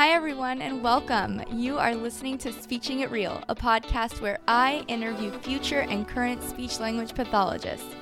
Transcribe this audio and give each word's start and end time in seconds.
Hi, 0.00 0.12
everyone, 0.12 0.62
and 0.62 0.82
welcome. 0.82 1.42
You 1.52 1.78
are 1.78 1.94
listening 1.94 2.38
to 2.38 2.54
Speeching 2.54 3.00
It 3.00 3.10
Real, 3.10 3.44
a 3.50 3.54
podcast 3.54 4.22
where 4.22 4.38
I 4.48 4.82
interview 4.88 5.30
future 5.40 5.80
and 5.80 6.08
current 6.08 6.42
speech 6.42 6.80
language 6.80 7.14
pathologists. 7.14 7.94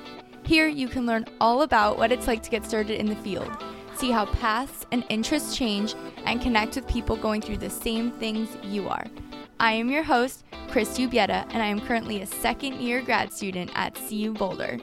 Here, 0.43 0.69
you 0.69 0.87
can 0.87 1.05
learn 1.05 1.25
all 1.41 1.63
about 1.63 1.97
what 1.97 2.13
it's 2.13 2.25
like 2.25 2.41
to 2.43 2.49
get 2.49 2.65
started 2.65 2.97
in 2.97 3.07
the 3.07 3.17
field, 3.17 3.51
see 3.97 4.11
how 4.11 4.27
paths 4.27 4.85
and 4.93 5.03
interests 5.09 5.57
change, 5.57 5.93
and 6.23 6.41
connect 6.41 6.77
with 6.77 6.87
people 6.87 7.17
going 7.17 7.41
through 7.41 7.57
the 7.57 7.69
same 7.69 8.11
things 8.11 8.47
you 8.63 8.87
are. 8.87 9.05
I 9.59 9.73
am 9.73 9.89
your 9.89 10.03
host, 10.03 10.45
Christy 10.69 11.05
Ubieta, 11.05 11.47
and 11.49 11.61
I 11.61 11.65
am 11.65 11.81
currently 11.81 12.21
a 12.21 12.25
second 12.25 12.79
year 12.79 13.01
grad 13.01 13.33
student 13.33 13.71
at 13.75 13.95
CU 14.07 14.31
Boulder. 14.31 14.77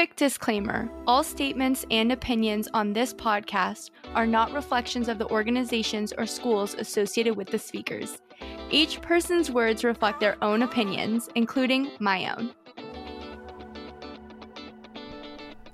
Quick 0.00 0.16
disclaimer 0.16 0.88
all 1.06 1.22
statements 1.22 1.84
and 1.90 2.10
opinions 2.10 2.70
on 2.72 2.94
this 2.94 3.12
podcast 3.12 3.90
are 4.14 4.26
not 4.26 4.50
reflections 4.54 5.08
of 5.08 5.18
the 5.18 5.28
organizations 5.28 6.14
or 6.16 6.24
schools 6.24 6.72
associated 6.72 7.36
with 7.36 7.48
the 7.48 7.58
speakers. 7.58 8.16
Each 8.70 9.02
person's 9.02 9.50
words 9.50 9.84
reflect 9.84 10.18
their 10.18 10.42
own 10.42 10.62
opinions, 10.62 11.28
including 11.34 11.90
my 11.98 12.34
own. 12.34 12.54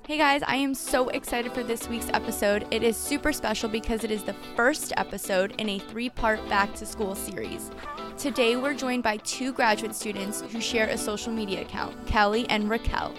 Hey 0.05 0.17
guys, 0.17 0.43
I 0.45 0.57
am 0.57 0.73
so 0.73 1.07
excited 1.07 1.53
for 1.53 1.63
this 1.63 1.87
week's 1.87 2.09
episode. 2.09 2.67
It 2.69 2.83
is 2.83 2.97
super 2.97 3.31
special 3.31 3.69
because 3.69 4.03
it 4.03 4.11
is 4.11 4.23
the 4.23 4.35
first 4.57 4.91
episode 4.97 5.55
in 5.57 5.69
a 5.69 5.79
three 5.79 6.09
part 6.09 6.45
back 6.49 6.75
to 6.75 6.85
school 6.85 7.15
series. 7.15 7.71
Today, 8.17 8.57
we're 8.57 8.73
joined 8.73 9.03
by 9.03 9.17
two 9.17 9.53
graduate 9.53 9.95
students 9.95 10.41
who 10.51 10.59
share 10.59 10.89
a 10.89 10.97
social 10.97 11.31
media 11.31 11.61
account, 11.61 11.95
Kali 12.07 12.45
and 12.49 12.69
Racquel. 12.69 13.15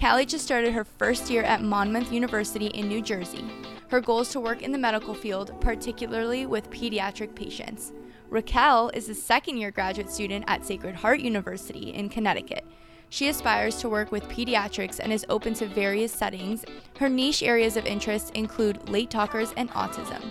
Kali 0.00 0.24
just 0.24 0.46
started 0.46 0.72
her 0.72 0.84
first 0.84 1.28
year 1.28 1.42
at 1.42 1.62
Monmouth 1.62 2.10
University 2.10 2.68
in 2.68 2.88
New 2.88 3.02
Jersey. 3.02 3.44
Her 3.88 4.00
goal 4.00 4.20
is 4.20 4.30
to 4.30 4.40
work 4.40 4.62
in 4.62 4.72
the 4.72 4.78
medical 4.78 5.12
field, 5.12 5.60
particularly 5.60 6.46
with 6.46 6.70
pediatric 6.70 7.34
patients. 7.34 7.92
Racquel 8.30 8.96
is 8.96 9.10
a 9.10 9.14
second 9.14 9.58
year 9.58 9.70
graduate 9.70 10.10
student 10.10 10.46
at 10.48 10.64
Sacred 10.64 10.94
Heart 10.94 11.20
University 11.20 11.92
in 11.92 12.08
Connecticut. 12.08 12.64
She 13.10 13.28
aspires 13.28 13.76
to 13.80 13.90
work 13.90 14.10
with 14.10 14.26
pediatrics 14.30 15.00
and 15.00 15.12
is 15.12 15.26
open 15.28 15.52
to 15.54 15.66
various 15.66 16.12
settings. 16.12 16.64
Her 16.98 17.10
niche 17.10 17.42
areas 17.42 17.76
of 17.76 17.84
interest 17.84 18.30
include 18.30 18.88
late 18.88 19.10
talkers 19.10 19.52
and 19.58 19.68
autism. 19.72 20.22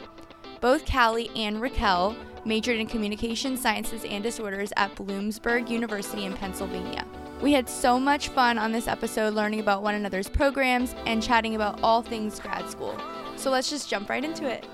Both 0.61 0.85
Kali 0.85 1.29
and 1.37 1.61
Racquel 1.61 2.17
majored 2.43 2.79
in 2.79 2.87
communication 2.87 3.55
sciences 3.55 4.03
and 4.03 4.21
disorders 4.21 4.73
at 4.75 4.93
Bloomsburg 4.93 5.69
University 5.69 6.25
in 6.25 6.33
Pennsylvania. 6.33 7.05
We 7.41 7.53
had 7.53 7.69
so 7.69 7.97
much 7.97 8.27
fun 8.27 8.57
on 8.57 8.73
this 8.73 8.85
episode 8.85 9.35
learning 9.35 9.61
about 9.61 9.83
one 9.83 9.95
another's 9.95 10.27
programs 10.27 10.95
and 11.05 11.23
chatting 11.23 11.55
about 11.55 11.79
all 11.81 12.01
things 12.01 12.41
grad 12.41 12.69
school. 12.69 12.99
So 13.37 13.49
let's 13.49 13.69
just 13.69 13.89
jump 13.89 14.09
right 14.09 14.25
into 14.25 14.45
it. 14.49 14.67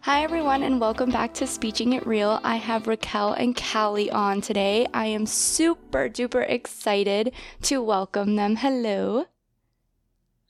Hi, 0.00 0.22
everyone, 0.22 0.62
and 0.62 0.80
welcome 0.80 1.10
back 1.10 1.34
to 1.34 1.46
Speeching 1.46 1.92
It 1.92 2.06
Real. 2.06 2.40
I 2.42 2.56
have 2.56 2.84
Racquel 2.84 3.38
and 3.38 3.54
Kali 3.54 4.10
on 4.10 4.40
today. 4.40 4.86
I 4.94 5.04
am 5.04 5.26
super 5.26 6.08
duper 6.08 6.48
excited 6.48 7.34
to 7.64 7.82
welcome 7.82 8.36
them. 8.36 8.56
Hello. 8.56 9.26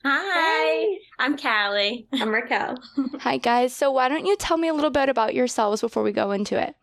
Hi, 0.03 0.97
I'm 1.19 1.37
Kali. 1.37 2.07
I'm 2.13 2.29
Racquel. 2.29 2.79
Hi, 3.19 3.37
guys. 3.37 3.75
So, 3.75 3.91
why 3.91 4.09
don't 4.09 4.25
you 4.25 4.35
tell 4.35 4.57
me 4.57 4.67
a 4.67 4.73
little 4.73 4.89
bit 4.89 5.09
about 5.09 5.35
yourselves 5.35 5.81
before 5.81 6.01
we 6.01 6.11
go 6.11 6.31
into 6.31 6.59
it? 6.59 6.75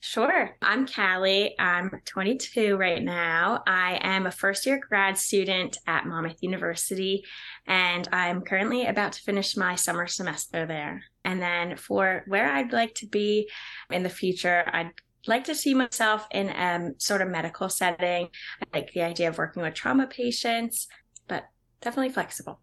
Sure. 0.00 0.56
I'm 0.60 0.84
Kali. 0.88 1.54
I'm 1.60 1.92
22 2.04 2.76
right 2.76 3.00
now. 3.00 3.62
I 3.68 4.00
am 4.02 4.26
a 4.26 4.32
first 4.32 4.66
year 4.66 4.80
grad 4.88 5.16
student 5.16 5.78
at 5.86 6.04
Monmouth 6.04 6.38
University, 6.40 7.24
and 7.68 8.08
I'm 8.10 8.40
currently 8.40 8.86
about 8.86 9.12
to 9.12 9.22
finish 9.22 9.56
my 9.56 9.76
summer 9.76 10.08
semester 10.08 10.66
there. 10.66 11.04
And 11.24 11.40
then 11.40 11.76
for 11.76 12.24
where 12.26 12.50
I'd 12.50 12.72
like 12.72 12.96
to 12.96 13.06
be 13.06 13.48
in 13.90 14.02
the 14.02 14.08
future, 14.08 14.64
I'd 14.72 14.90
like 15.28 15.44
to 15.44 15.54
see 15.54 15.72
myself 15.72 16.26
in 16.32 16.48
a 16.48 16.94
sort 16.98 17.22
of 17.22 17.28
medical 17.28 17.68
setting. 17.68 18.28
I 18.60 18.76
like 18.76 18.92
the 18.92 19.02
idea 19.02 19.28
of 19.28 19.38
working 19.38 19.62
with 19.62 19.74
trauma 19.74 20.08
patients, 20.08 20.88
but 21.28 21.44
definitely 21.82 22.12
flexible. 22.12 22.60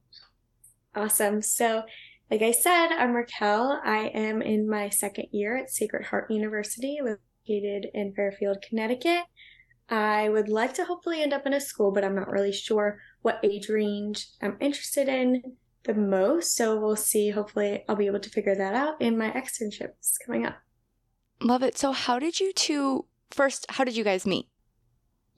Awesome. 0.96 1.42
So, 1.42 1.84
like 2.32 2.42
I 2.42 2.52
said, 2.52 2.88
I'm 2.88 3.14
Racquel. 3.14 3.80
I 3.84 4.12
am 4.14 4.42
in 4.42 4.70
my 4.70 4.90
second 4.90 5.28
year 5.32 5.58
at 5.58 5.70
Sacred 5.70 6.06
Heart 6.06 6.32
University 6.32 7.00
located 7.02 7.90
in 7.94 8.14
Fairfield, 8.14 8.64
Connecticut. 8.68 9.24
I 9.90 10.30
would 10.30 10.50
like 10.50 10.74
to 10.76 10.86
hopefully 10.86 11.22
end 11.22 11.34
up 11.34 11.48
in 11.48 11.54
a 11.54 11.62
school, 11.62 11.92
but 11.92 12.04
I'm 12.04 12.16
not 12.16 12.30
really 12.30 12.52
sure 12.52 13.00
what 13.22 13.40
age 13.44 13.70
range 13.70 14.28
I'm 14.42 14.58
interested 14.60 15.08
in 15.08 15.42
the 15.84 15.96
most. 15.96 16.56
So 16.56 16.80
we'll 16.80 16.96
see. 16.96 17.30
Hopefully, 17.30 17.84
I'll 17.88 17.96
be 17.96 18.08
able 18.08 18.20
to 18.20 18.30
figure 18.30 18.56
that 18.56 18.76
out 18.76 19.02
in 19.02 19.18
my 19.18 19.32
externships 19.32 20.18
coming 20.26 20.46
up. 20.46 20.58
Love 21.42 21.64
it. 21.64 21.78
So, 21.78 21.92
how 21.92 22.20
did 22.20 22.40
you 22.40 22.54
two 22.54 23.06
first? 23.32 23.66
How 23.70 23.84
did 23.84 23.96
you 23.96 24.04
guys 24.04 24.28
meet? 24.28 24.49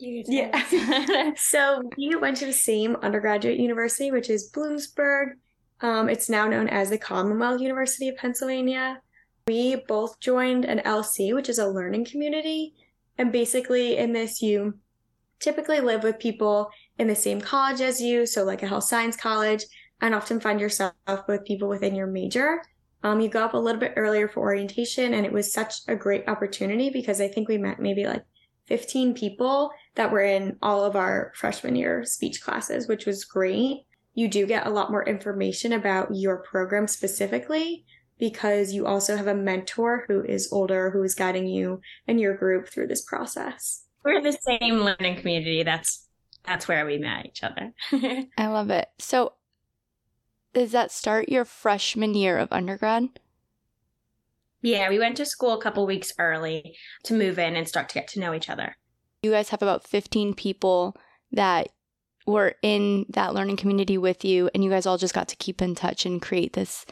Yeah. 0.01 1.33
so 1.37 1.83
we 1.97 2.15
went 2.15 2.37
to 2.37 2.45
the 2.45 2.53
same 2.53 2.95
undergraduate 2.97 3.59
university, 3.59 4.11
which 4.11 4.29
is 4.29 4.51
Bloomsburg. 4.51 5.33
Um, 5.81 6.09
it's 6.09 6.29
now 6.29 6.47
known 6.47 6.67
as 6.69 6.89
the 6.89 6.97
Commonwealth 6.97 7.61
University 7.61 8.09
of 8.09 8.17
Pennsylvania. 8.17 9.01
We 9.47 9.75
both 9.87 10.19
joined 10.19 10.65
an 10.65 10.79
LC, 10.79 11.33
which 11.33 11.49
is 11.49 11.59
a 11.59 11.67
learning 11.67 12.05
community. 12.05 12.73
And 13.17 13.31
basically, 13.31 13.97
in 13.97 14.13
this, 14.13 14.41
you 14.41 14.75
typically 15.39 15.81
live 15.81 16.03
with 16.03 16.19
people 16.19 16.69
in 16.97 17.07
the 17.07 17.15
same 17.15 17.41
college 17.41 17.81
as 17.81 17.99
you, 18.01 18.25
so 18.25 18.43
like 18.43 18.63
a 18.63 18.67
health 18.67 18.83
science 18.83 19.15
college, 19.15 19.65
and 20.01 20.15
often 20.15 20.39
find 20.39 20.59
yourself 20.59 20.93
with 21.27 21.45
people 21.45 21.67
within 21.67 21.95
your 21.95 22.07
major. 22.07 22.61
Um, 23.03 23.19
you 23.19 23.29
go 23.29 23.43
up 23.43 23.55
a 23.55 23.57
little 23.57 23.79
bit 23.79 23.93
earlier 23.95 24.27
for 24.27 24.41
orientation, 24.41 25.15
and 25.15 25.25
it 25.25 25.33
was 25.33 25.51
such 25.51 25.73
a 25.87 25.95
great 25.95 26.27
opportunity 26.27 26.91
because 26.91 27.19
I 27.19 27.27
think 27.27 27.47
we 27.47 27.57
met 27.57 27.79
maybe 27.79 28.05
like 28.05 28.23
15 28.67 29.15
people 29.15 29.71
that 29.95 30.11
were 30.11 30.21
in 30.21 30.57
all 30.61 30.83
of 30.85 30.95
our 30.95 31.31
freshman 31.35 31.75
year 31.75 32.03
speech 32.05 32.41
classes, 32.41 32.87
which 32.87 33.05
was 33.05 33.25
great. 33.25 33.85
You 34.13 34.27
do 34.27 34.45
get 34.45 34.67
a 34.67 34.69
lot 34.69 34.91
more 34.91 35.07
information 35.07 35.73
about 35.73 36.15
your 36.15 36.37
program 36.43 36.87
specifically, 36.87 37.85
because 38.21 38.71
you 38.71 38.85
also 38.85 39.17
have 39.17 39.27
a 39.27 39.35
mentor 39.35 40.05
who 40.07 40.23
is 40.23 40.51
older 40.51 40.91
who 40.91 41.01
is 41.03 41.15
guiding 41.15 41.47
you 41.47 41.81
and 42.07 42.19
your 42.19 42.37
group 42.37 42.69
through 42.69 42.87
this 42.87 43.01
process. 43.01 43.83
We're 44.05 44.21
the 44.21 44.33
same 44.33 44.79
learning 44.79 45.17
community. 45.17 45.63
That's 45.63 46.07
that's 46.43 46.67
where 46.67 46.85
we 46.85 46.97
met 46.97 47.25
each 47.25 47.43
other. 47.43 47.73
I 48.37 48.47
love 48.47 48.69
it. 48.69 48.87
So 48.99 49.33
does 50.53 50.71
that 50.71 50.91
start 50.91 51.29
your 51.29 51.45
freshman 51.45 52.13
year 52.13 52.37
of 52.37 52.51
undergrad? 52.51 53.09
Yeah, 54.61 54.89
we 54.89 54.99
went 54.99 55.17
to 55.17 55.25
school 55.25 55.53
a 55.53 55.61
couple 55.61 55.87
weeks 55.87 56.13
early 56.19 56.75
to 57.05 57.15
move 57.15 57.39
in 57.39 57.55
and 57.55 57.67
start 57.67 57.89
to 57.89 57.95
get 57.95 58.07
to 58.09 58.19
know 58.19 58.33
each 58.33 58.49
other. 58.49 58.75
You 59.23 59.31
guys 59.31 59.49
have 59.49 59.61
about 59.61 59.87
15 59.87 60.33
people 60.33 60.95
that 61.31 61.69
were 62.25 62.55
in 62.61 63.05
that 63.09 63.33
learning 63.33 63.57
community 63.57 63.97
with 63.97 64.25
you, 64.25 64.49
and 64.53 64.63
you 64.63 64.69
guys 64.69 64.85
all 64.85 64.97
just 64.97 65.13
got 65.13 65.27
to 65.27 65.35
keep 65.35 65.61
in 65.61 65.75
touch 65.75 66.05
and 66.05 66.21
create 66.21 66.53
this 66.53 66.85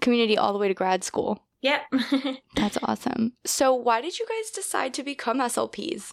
community 0.00 0.38
all 0.38 0.52
the 0.52 0.58
way 0.58 0.68
to 0.68 0.74
grad 0.74 1.04
school. 1.04 1.42
Yep. 1.60 1.82
That's 2.56 2.78
awesome. 2.82 3.32
So, 3.44 3.74
why 3.74 4.00
did 4.00 4.18
you 4.18 4.26
guys 4.26 4.50
decide 4.50 4.94
to 4.94 5.02
become 5.02 5.38
SLPs? 5.40 6.12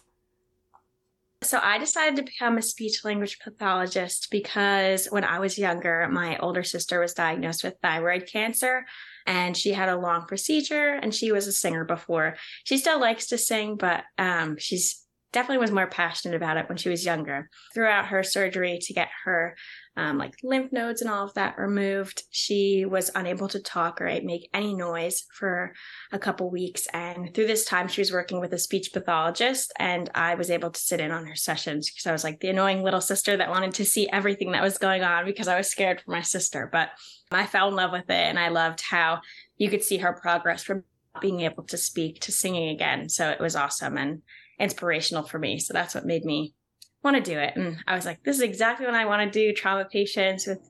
So, 1.42 1.58
I 1.62 1.78
decided 1.78 2.16
to 2.16 2.22
become 2.22 2.56
a 2.56 2.62
speech 2.62 3.04
language 3.04 3.38
pathologist 3.38 4.28
because 4.30 5.06
when 5.06 5.24
I 5.24 5.40
was 5.40 5.58
younger, 5.58 6.08
my 6.10 6.38
older 6.38 6.62
sister 6.62 7.00
was 7.00 7.12
diagnosed 7.12 7.64
with 7.64 7.74
thyroid 7.82 8.26
cancer 8.26 8.86
and 9.26 9.56
she 9.56 9.72
had 9.72 9.88
a 9.88 9.98
long 9.98 10.26
procedure 10.26 10.94
and 10.94 11.14
she 11.14 11.32
was 11.32 11.46
a 11.46 11.52
singer 11.52 11.84
before. 11.84 12.36
She 12.64 12.78
still 12.78 13.00
likes 13.00 13.26
to 13.28 13.38
sing, 13.38 13.76
but 13.76 14.04
um, 14.18 14.56
she's 14.58 15.01
definitely 15.32 15.58
was 15.58 15.70
more 15.70 15.86
passionate 15.86 16.36
about 16.36 16.56
it 16.56 16.68
when 16.68 16.78
she 16.78 16.88
was 16.88 17.04
younger. 17.04 17.48
Throughout 17.74 18.06
her 18.06 18.22
surgery 18.22 18.78
to 18.82 18.92
get 18.92 19.08
her 19.24 19.56
um, 19.96 20.16
like 20.16 20.34
lymph 20.42 20.72
nodes 20.72 21.02
and 21.02 21.10
all 21.10 21.24
of 21.24 21.34
that 21.34 21.58
removed. 21.58 22.22
She 22.30 22.84
was 22.86 23.10
unable 23.14 23.48
to 23.48 23.60
talk 23.60 24.00
or 24.00 24.06
make 24.22 24.48
any 24.54 24.74
noise 24.74 25.24
for 25.38 25.74
a 26.12 26.18
couple 26.18 26.50
weeks. 26.50 26.86
And 26.94 27.34
through 27.34 27.46
this 27.46 27.64
time, 27.64 27.88
she 27.88 28.00
was 28.00 28.12
working 28.12 28.40
with 28.40 28.52
a 28.52 28.58
speech 28.58 28.90
pathologist, 28.92 29.72
and 29.78 30.10
I 30.14 30.34
was 30.34 30.50
able 30.50 30.70
to 30.70 30.80
sit 30.80 31.00
in 31.00 31.10
on 31.10 31.26
her 31.26 31.36
sessions 31.36 31.90
because 31.90 32.06
I 32.06 32.12
was 32.12 32.24
like 32.24 32.40
the 32.40 32.48
annoying 32.48 32.82
little 32.82 33.00
sister 33.00 33.36
that 33.36 33.50
wanted 33.50 33.74
to 33.74 33.84
see 33.84 34.08
everything 34.10 34.52
that 34.52 34.62
was 34.62 34.78
going 34.78 35.02
on 35.02 35.24
because 35.24 35.48
I 35.48 35.58
was 35.58 35.68
scared 35.68 36.00
for 36.00 36.10
my 36.10 36.22
sister. 36.22 36.68
But 36.72 36.90
I 37.30 37.46
fell 37.46 37.68
in 37.68 37.76
love 37.76 37.92
with 37.92 38.08
it, 38.08 38.12
and 38.12 38.38
I 38.38 38.48
loved 38.48 38.80
how 38.80 39.20
you 39.58 39.68
could 39.68 39.82
see 39.82 39.98
her 39.98 40.12
progress 40.12 40.62
from 40.62 40.84
being 41.20 41.40
able 41.40 41.64
to 41.64 41.76
speak 41.76 42.20
to 42.20 42.32
singing 42.32 42.70
again. 42.70 43.08
So 43.10 43.28
it 43.28 43.40
was 43.40 43.54
awesome 43.54 43.98
and 43.98 44.22
inspirational 44.62 45.24
for 45.24 45.38
me. 45.38 45.58
So 45.58 45.74
that's 45.74 45.94
what 45.94 46.06
made 46.06 46.24
me 46.24 46.54
want 47.02 47.16
to 47.16 47.22
do 47.22 47.38
it. 47.38 47.54
And 47.56 47.78
I 47.86 47.94
was 47.94 48.06
like, 48.06 48.22
this 48.22 48.36
is 48.36 48.42
exactly 48.42 48.86
what 48.86 48.94
I 48.94 49.04
want 49.04 49.30
to 49.30 49.38
do 49.38 49.52
trauma 49.52 49.84
patients 49.84 50.46
with 50.46 50.60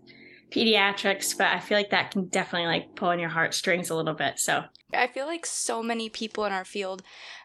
pediatrics, 0.51 1.37
but 1.37 1.49
I 1.49 1.61
feel 1.61 1.79
like 1.79 1.91
that 1.91 2.11
can 2.11 2.29
definitely 2.29 2.69
like 2.69 2.97
pull 2.97 3.09
on 3.09 3.19
your 3.19 3.29
heartstrings 3.29 3.91
a 3.91 3.95
little 3.95 4.15
bit. 4.15 4.39
So 4.39 4.65
I 4.95 5.07
feel 5.07 5.27
like 5.27 5.47
so 5.47 5.83
many 5.83 6.09
people 6.09 6.45
in 6.45 6.53
our 6.53 6.65
field 6.65 7.03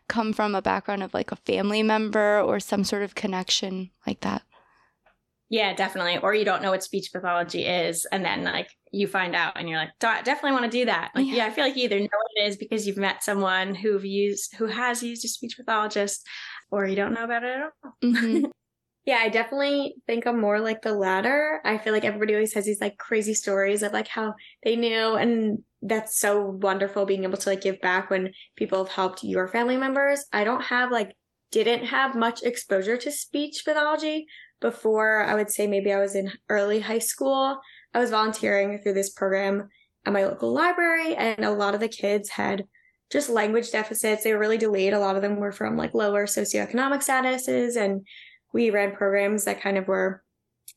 come 0.08 0.34
from 0.34 0.56
a 0.56 0.62
background 0.62 1.04
of 1.04 1.14
like 1.14 1.32
a 1.32 1.38
family 1.38 1.84
member 1.84 2.40
or 2.40 2.60
some 2.60 2.84
sort 2.84 3.04
of 3.04 3.16
connection 3.16 3.92
like 4.06 4.22
that. 4.22 4.44
Yeah, 5.50 5.74
definitely. 5.74 6.18
Or 6.18 6.34
you 6.34 6.44
don't 6.44 6.62
know 6.62 6.72
what 6.72 6.84
speech 6.84 7.12
pathology 7.14 7.66
is, 7.66 8.06
and 8.12 8.24
then 8.24 8.44
like 8.44 8.70
you 8.92 9.08
find 9.08 9.34
out, 9.34 9.54
and 9.56 9.70
you're 9.70 9.80
like, 9.80 9.92
"I 10.04 10.22
definitely 10.22 10.52
want 10.52 10.66
to 10.66 10.78
do 10.78 10.86
that. 10.86 11.12
Like, 11.16 11.26
yeah. 11.26 11.36
yeah, 11.36 11.46
I 11.46 11.52
feel 11.52 11.64
like 11.64 11.78
you 11.78 11.86
either 11.86 12.00
know 12.00 12.06
what 12.06 12.44
it 12.44 12.48
is 12.48 12.58
because 12.58 12.86
you've 12.86 12.98
met 12.98 13.24
someone 13.24 13.74
who've 13.74 14.04
used 14.04 14.56
who 14.56 14.66
has 14.66 15.02
used 15.02 15.24
a 15.24 15.30
speech 15.30 15.56
pathologist, 15.58 16.28
or 16.70 16.86
you 16.86 16.98
don't 16.98 17.14
know 17.14 17.24
about 17.24 17.44
it 17.44 17.56
at 17.56 17.62
all. 17.62 17.94
Mm-hmm. 18.04 18.46
yeah, 19.06 19.20
I 19.22 19.30
definitely 19.30 19.96
think 20.06 20.28
I'm 20.28 20.42
more 20.42 20.60
like 20.60 20.82
the 20.82 20.94
latter. 20.94 21.62
I 21.64 21.78
feel 21.78 21.94
like 21.94 22.04
everybody 22.04 22.34
always 22.34 22.54
has 22.54 22.66
these 22.66 22.82
like 22.82 22.98
crazy 22.98 23.34
stories 23.34 23.84
of 23.84 23.94
like 23.94 24.10
how 24.10 24.34
they 24.64 24.76
knew, 24.76 25.16
and 25.16 25.60
that's 25.82 26.20
so 26.20 26.42
wonderful 26.42 27.06
being 27.06 27.24
able 27.24 27.38
to 27.38 27.50
like 27.50 27.62
give 27.62 27.80
back 27.80 28.10
when 28.10 28.34
people 28.58 28.84
have 28.84 28.94
helped 28.94 29.24
your 29.24 29.48
family 29.48 29.78
members. 29.78 30.26
I 30.34 30.44
don't 30.44 30.64
have 30.64 30.92
like 30.92 31.16
didn't 31.52 31.86
have 31.86 32.16
much 32.16 32.44
exposure 32.44 32.98
to 32.98 33.12
speech 33.12 33.62
pathology 33.64 34.28
before 34.60 35.24
I 35.24 35.36
would 35.36 35.52
say 35.52 35.68
maybe 35.68 35.92
I 35.94 36.00
was 36.00 36.16
in 36.16 36.32
early 36.50 36.80
high 36.80 37.00
school. 37.00 37.60
I 37.94 38.00
was 38.00 38.10
volunteering 38.10 38.80
through 38.80 38.94
this 38.94 39.12
program 39.12 39.70
at 40.06 40.14
my 40.14 40.26
local 40.26 40.54
library, 40.54 41.16
and 41.16 41.44
a 41.44 41.52
lot 41.52 41.74
of 41.74 41.80
the 41.80 41.88
kids 41.88 42.30
had 42.30 42.66
just 43.12 43.30
language 43.30 43.72
deficits. 43.72 44.24
They 44.24 44.34
were 44.34 44.40
really 44.40 44.58
delayed. 44.58 44.94
A 44.94 45.00
lot 45.00 45.16
of 45.16 45.22
them 45.22 45.38
were 45.38 45.52
from 45.52 45.78
like 45.78 45.94
lower 45.94 46.26
socioeconomic 46.26 47.04
statuses, 47.06 47.76
and 47.76 48.06
we 48.54 48.70
ran 48.70 48.96
programs 48.96 49.46
that 49.46 49.62
kind 49.62 49.78
of 49.78 49.88
were 49.88 50.24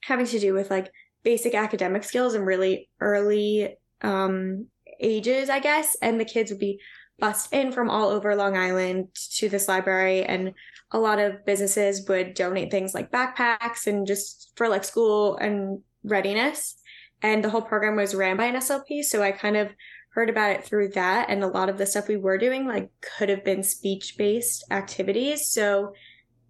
having 0.03 0.27
to 0.27 0.39
do 0.39 0.55
with 0.55 0.71
like 0.71 0.91
basic 1.23 1.55
academic 1.55 2.05
skills 2.05 2.35
and 2.35 2.47
really 2.47 2.89
early 3.01 3.77
um, 4.03 4.67
ages, 5.01 5.51
I 5.51 5.61
guess. 5.61 5.97
And 6.01 6.21
the 6.21 6.25
kids 6.25 6.51
would 6.51 6.61
be 6.61 6.81
bussed 7.21 7.53
in 7.53 7.73
from 7.73 7.91
all 7.91 8.09
over 8.09 8.35
Long 8.35 8.57
Island 8.57 9.09
to 9.37 9.49
this 9.49 9.69
library 9.69 10.25
and 10.25 10.55
a 10.93 10.99
lot 10.99 11.19
of 11.19 11.45
businesses 11.45 12.07
would 12.09 12.35
donate 12.35 12.71
things 12.71 12.95
like 12.95 13.13
backpacks 13.13 13.87
and 13.87 14.07
just 14.07 14.53
for 14.57 14.69
like 14.69 14.85
school 14.85 15.37
and 15.37 15.81
readiness. 16.03 16.77
And 17.23 17.45
the 17.45 17.51
whole 17.51 17.63
program 17.63 17.97
was 17.97 18.15
ran 18.15 18.37
by 18.37 18.47
an 18.47 18.57
SLP. 18.57 19.05
So 19.05 19.23
I 19.23 19.31
kind 19.31 19.57
of 19.57 19.69
heard 20.15 20.31
about 20.31 20.51
it 20.51 20.65
through 20.65 20.89
that. 20.89 21.29
And 21.29 21.45
a 21.45 21.49
lot 21.49 21.69
of 21.69 21.79
the 21.79 21.87
stuff 21.87 22.09
we 22.09 22.17
were 22.17 22.39
doing 22.39 22.67
like 22.67 22.91
could 23.01 23.29
have 23.29 23.45
been 23.45 23.63
speech 23.63 24.17
based 24.17 24.65
activities. 24.71 25.47
So 25.49 25.95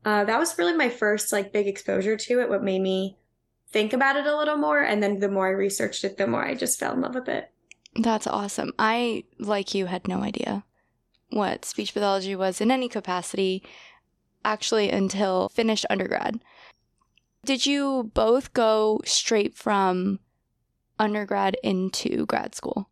uh, 0.04 0.24
that 0.24 0.38
was 0.38 0.56
really 0.56 0.74
my 0.74 0.88
first 0.88 1.32
like 1.32 1.52
big 1.52 1.66
exposure 1.66 2.16
to 2.16 2.40
it. 2.40 2.48
What 2.48 2.62
made 2.62 2.80
me 2.80 3.18
think 3.72 3.92
about 3.92 4.16
it 4.16 4.26
a 4.26 4.36
little 4.36 4.56
more. 4.56 4.80
And 4.80 5.02
then 5.02 5.18
the 5.18 5.28
more 5.28 5.48
I 5.48 5.50
researched 5.50 6.04
it, 6.04 6.16
the 6.16 6.26
more 6.26 6.44
I 6.44 6.54
just 6.54 6.78
fell 6.78 6.94
in 6.94 7.00
love 7.00 7.14
with 7.14 7.28
it. 7.28 7.50
That's 7.96 8.26
awesome. 8.26 8.72
I, 8.78 9.24
like 9.38 9.74
you, 9.74 9.86
had 9.86 10.06
no 10.06 10.22
idea 10.22 10.64
what 11.30 11.64
speech 11.64 11.94
pathology 11.94 12.36
was 12.36 12.60
in 12.60 12.70
any 12.70 12.88
capacity 12.88 13.62
actually 14.44 14.90
until 14.90 15.48
finished 15.48 15.86
undergrad. 15.90 16.40
Did 17.44 17.66
you 17.66 18.10
both 18.14 18.52
go 18.52 19.00
straight 19.04 19.54
from 19.54 20.20
undergrad 20.98 21.56
into 21.62 22.26
grad 22.26 22.54
school? 22.54 22.90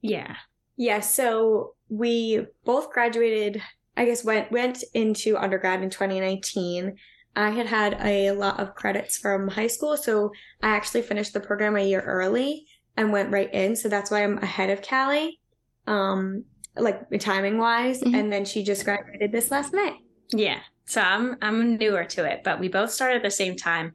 Yeah. 0.00 0.36
Yeah, 0.76 1.00
so 1.00 1.74
we 1.88 2.46
both 2.64 2.90
graduated, 2.90 3.62
I 3.96 4.06
guess 4.06 4.24
went 4.24 4.50
went 4.50 4.82
into 4.94 5.36
undergrad 5.36 5.82
in 5.82 5.90
2019. 5.90 6.96
I 7.36 7.50
had 7.50 7.66
had 7.66 7.98
a 8.00 8.32
lot 8.32 8.58
of 8.60 8.74
credits 8.74 9.18
from 9.18 9.48
high 9.48 9.66
school, 9.66 9.96
so 9.96 10.32
I 10.62 10.68
actually 10.70 11.02
finished 11.02 11.32
the 11.32 11.40
program 11.40 11.76
a 11.76 11.86
year 11.86 12.00
early 12.00 12.66
and 12.96 13.12
went 13.12 13.32
right 13.32 13.52
in. 13.52 13.76
So 13.76 13.88
that's 13.88 14.10
why 14.10 14.22
I'm 14.22 14.38
ahead 14.38 14.70
of 14.70 14.82
Kali, 14.82 15.40
um, 15.86 16.44
like 16.76 17.08
timing 17.20 17.58
wise. 17.58 18.00
Mm-hmm. 18.00 18.14
And 18.14 18.32
then 18.32 18.44
she 18.44 18.62
just 18.62 18.84
graduated 18.84 19.32
this 19.32 19.50
last 19.50 19.72
May. 19.72 19.98
Yeah. 20.30 20.60
So 20.84 21.00
I'm 21.00 21.36
I'm 21.40 21.76
newer 21.76 22.04
to 22.04 22.24
it, 22.24 22.42
but 22.44 22.60
we 22.60 22.68
both 22.68 22.90
started 22.90 23.16
at 23.16 23.22
the 23.22 23.30
same 23.30 23.56
time. 23.56 23.94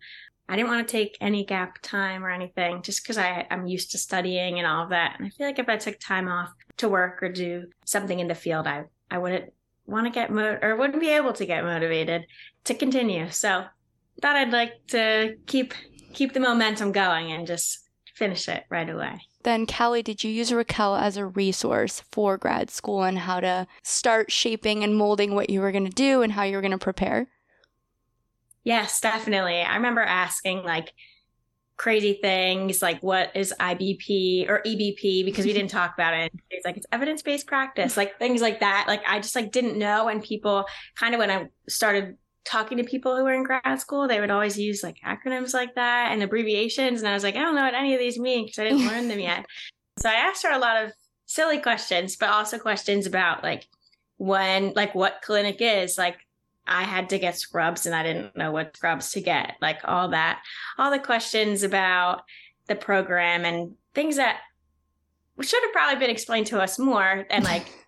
I 0.49 0.55
didn't 0.55 0.69
want 0.69 0.87
to 0.87 0.91
take 0.91 1.17
any 1.19 1.43
gap 1.45 1.79
time 1.81 2.23
or 2.23 2.29
anything 2.29 2.81
just 2.81 3.03
because 3.03 3.17
I 3.17 3.45
I'm 3.51 3.67
used 3.67 3.91
to 3.91 3.97
studying 3.97 4.57
and 4.57 4.67
all 4.67 4.83
of 4.83 4.89
that. 4.89 5.15
And 5.17 5.27
I 5.27 5.29
feel 5.29 5.45
like 5.45 5.59
if 5.59 5.69
I 5.69 5.77
took 5.77 5.99
time 5.99 6.27
off 6.27 6.49
to 6.77 6.87
work 6.87 7.21
or 7.21 7.29
do 7.29 7.67
something 7.85 8.19
in 8.19 8.27
the 8.27 8.35
field, 8.35 8.67
I 8.67 8.85
I 9.11 9.17
wouldn't 9.17 9.53
want 9.85 10.05
to 10.05 10.11
get 10.11 10.31
mo 10.31 10.57
or 10.61 10.75
wouldn't 10.75 10.99
be 10.99 11.09
able 11.09 11.33
to 11.33 11.45
get 11.45 11.63
motivated 11.63 12.25
to 12.65 12.73
continue. 12.73 13.29
So 13.29 13.65
thought 14.21 14.35
I'd 14.35 14.51
like 14.51 14.73
to 14.87 15.35
keep 15.45 15.73
keep 16.13 16.33
the 16.33 16.39
momentum 16.39 16.91
going 16.91 17.31
and 17.31 17.45
just 17.45 17.86
finish 18.17 18.49
it 18.49 18.65
right 18.69 18.89
away. 18.89 19.21
Then, 19.43 19.65
Kali, 19.65 20.01
did 20.01 20.23
you 20.23 20.31
use 20.31 20.51
Racquel 20.51 20.99
as 20.99 21.15
a 21.15 21.25
resource 21.25 22.01
for 22.11 22.37
grad 22.37 22.69
school 22.69 23.03
and 23.03 23.19
how 23.19 23.39
to 23.39 23.67
start 23.83 24.31
shaping 24.31 24.83
and 24.83 24.95
molding 24.95 25.35
what 25.35 25.49
you 25.49 25.61
were 25.61 25.71
going 25.71 25.85
to 25.85 25.91
do 25.91 26.21
and 26.21 26.33
how 26.33 26.43
you 26.43 26.55
were 26.55 26.61
going 26.61 26.71
to 26.71 26.77
prepare? 26.77 27.27
Yes, 28.63 28.99
definitely. 28.99 29.61
I 29.61 29.75
remember 29.75 30.01
asking 30.01 30.63
like 30.63 30.91
crazy 31.77 32.17
things 32.21 32.81
like 32.81 33.01
what 33.01 33.31
is 33.35 33.53
IBP 33.59 34.49
or 34.49 34.61
EBP 34.65 35.23
because 35.23 35.45
we 35.45 35.53
didn't 35.53 35.69
talk 35.79 35.93
about 35.93 36.13
it. 36.15 36.33
It's 36.49 36.65
like 36.65 36.75
it's 36.75 36.87
evidence 36.91 37.21
based 37.21 37.47
practice, 37.47 37.95
like 37.95 38.19
things 38.19 38.41
like 38.41 38.59
that. 38.59 38.85
Like 38.87 39.03
I 39.07 39.19
just 39.19 39.35
like 39.35 39.51
didn't 39.51 39.77
know, 39.77 40.09
and 40.09 40.21
people 40.21 40.65
kind 40.95 41.13
of 41.13 41.19
when 41.19 41.31
I 41.31 41.47
started 41.69 42.17
talking 42.47 42.77
to 42.77 42.83
people 42.83 43.15
who 43.15 43.23
were 43.23 43.33
in 43.33 43.43
grad 43.43 43.79
school, 43.79 44.07
they 44.07 44.21
would 44.21 44.31
always 44.31 44.57
use 44.57 44.81
like 44.81 44.97
acronyms 45.05 45.53
like 45.53 45.75
that 45.75 46.11
and 46.11 46.23
abbreviations. 46.23 47.01
And 47.01 47.09
I 47.09 47.13
was 47.13 47.23
like, 47.23 47.35
I 47.35 47.41
don't 47.41 47.55
know 47.55 47.63
what 47.63 47.73
any 47.73 47.93
of 47.93 47.99
these 47.99 48.17
mean 48.17 48.45
because 48.45 48.59
I 48.59 48.63
didn't 48.63 48.87
learn 48.87 49.07
them 49.07 49.19
yet. 49.19 49.45
So 49.99 50.07
I 50.09 50.13
asked 50.13 50.43
her 50.43 50.51
a 50.51 50.59
lot 50.59 50.85
of 50.85 50.91
silly 51.25 51.57
questions, 51.57 52.17
but 52.17 52.29
also 52.29 52.59
questions 52.59 53.07
about 53.07 53.41
like 53.41 53.67
when, 54.17 54.73
like 54.75 54.93
what 54.93 55.23
clinic 55.23 55.57
is. 55.59 55.97
Like 55.97 56.17
I 56.67 56.83
had 56.83 57.09
to 57.09 57.17
get 57.17 57.35
scrubs 57.35 57.87
and 57.87 57.95
I 57.95 58.03
didn't 58.03 58.37
know 58.37 58.51
what 58.51 58.77
scrubs 58.77 59.09
to 59.13 59.21
get, 59.21 59.55
like 59.59 59.79
all 59.85 60.09
that, 60.09 60.43
all 60.77 60.91
the 60.91 60.99
questions 60.99 61.63
about 61.63 62.25
the 62.67 62.75
program 62.75 63.43
and 63.43 63.73
things 63.95 64.17
that 64.17 64.41
should 65.41 65.63
have 65.63 65.73
probably 65.73 65.99
been 65.99 66.11
explained 66.11 66.45
to 66.45 66.61
us 66.61 66.77
more 66.77 67.25
and 67.31 67.43
like 67.43 67.65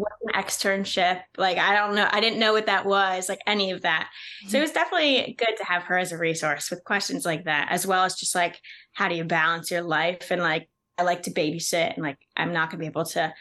what 0.00 0.12
an 0.22 0.42
externship. 0.42 1.22
Like 1.36 1.58
i 1.58 1.74
don't 1.74 1.94
know 1.94 2.08
i 2.10 2.20
didn't 2.20 2.38
know 2.38 2.52
what 2.52 2.66
that 2.66 2.86
was 2.86 3.28
like 3.28 3.40
any 3.46 3.70
of 3.70 3.82
that. 3.82 4.08
So 4.42 4.46
it 4.46 4.50
mm-hmm. 4.50 4.60
was 4.62 4.72
definitely 4.72 5.34
good 5.38 5.56
to 5.58 5.64
have 5.64 5.84
her 5.84 5.98
as 5.98 6.12
a 6.12 6.18
resource 6.18 6.70
with 6.70 6.84
questions 6.84 7.24
like 7.24 7.44
that 7.44 7.68
as 7.70 7.86
well 7.86 8.04
as 8.04 8.14
just 8.14 8.34
like 8.34 8.60
how 8.92 9.08
do 9.08 9.14
you 9.14 9.24
balance 9.24 9.70
your 9.70 9.82
life? 9.82 10.30
And 10.30 10.40
like 10.40 10.68
i 10.98 11.02
like 11.02 11.22
to 11.22 11.32
babysit 11.32 11.94
and 11.94 12.02
like 12.02 12.18
i'm 12.36 12.52
not 12.52 12.70
going 12.70 12.78
to 12.78 12.82
be 12.82 12.86
able 12.86 13.04
to 13.06 13.32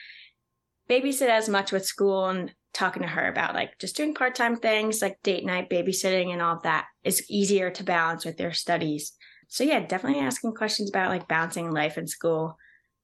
babysit 0.90 1.30
as 1.30 1.50
much 1.50 1.72
with 1.72 1.86
school 1.86 2.28
and 2.28 2.54
talking 2.74 3.02
to 3.02 3.08
her 3.08 3.28
about 3.28 3.54
like 3.54 3.78
just 3.80 3.96
doing 3.96 4.14
part-time 4.14 4.56
things 4.56 5.02
like 5.02 5.22
date 5.24 5.46
night 5.46 5.70
babysitting 5.70 6.32
and 6.32 6.42
all 6.42 6.56
of 6.56 6.64
that 6.64 6.86
is 7.04 7.30
easier 7.30 7.70
to 7.72 7.84
balance 7.84 8.26
with 8.26 8.38
their 8.38 8.54
studies. 8.54 9.14
So 9.48 9.64
yeah 9.64 9.80
definitely 9.86 10.22
asking 10.22 10.54
questions 10.54 10.90
about 10.90 11.10
like 11.10 11.28
balancing 11.28 11.72
life 11.72 11.98
and 11.98 12.10
school 12.10 12.58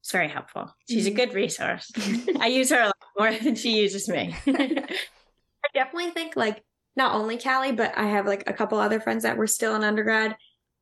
it's 0.06 0.12
very 0.12 0.30
helpful. 0.30 0.72
She's 0.88 1.08
a 1.08 1.10
mm-hmm. 1.10 1.18
good 1.18 1.34
resource. 1.34 1.92
I 2.40 2.46
use 2.46 2.70
her 2.70 2.80
a 2.80 2.86
lot 2.86 2.96
more 3.18 3.34
than 3.44 3.56
she 3.56 3.80
uses 3.82 4.08
me. 4.08 4.36
I 4.48 5.68
definitely 5.74 6.12
think 6.12 6.36
like 6.36 6.64
not 6.96 7.16
only 7.16 7.40
Kali, 7.40 7.72
but 7.72 7.98
I 7.98 8.04
have 8.04 8.28
like 8.28 8.48
a 8.48 8.54
couple 8.54 8.78
other 8.78 9.00
friends 9.00 9.24
that 9.24 9.36
were 9.36 9.48
still 9.48 9.76
in 9.76 9.84
undergrad. 9.84 10.38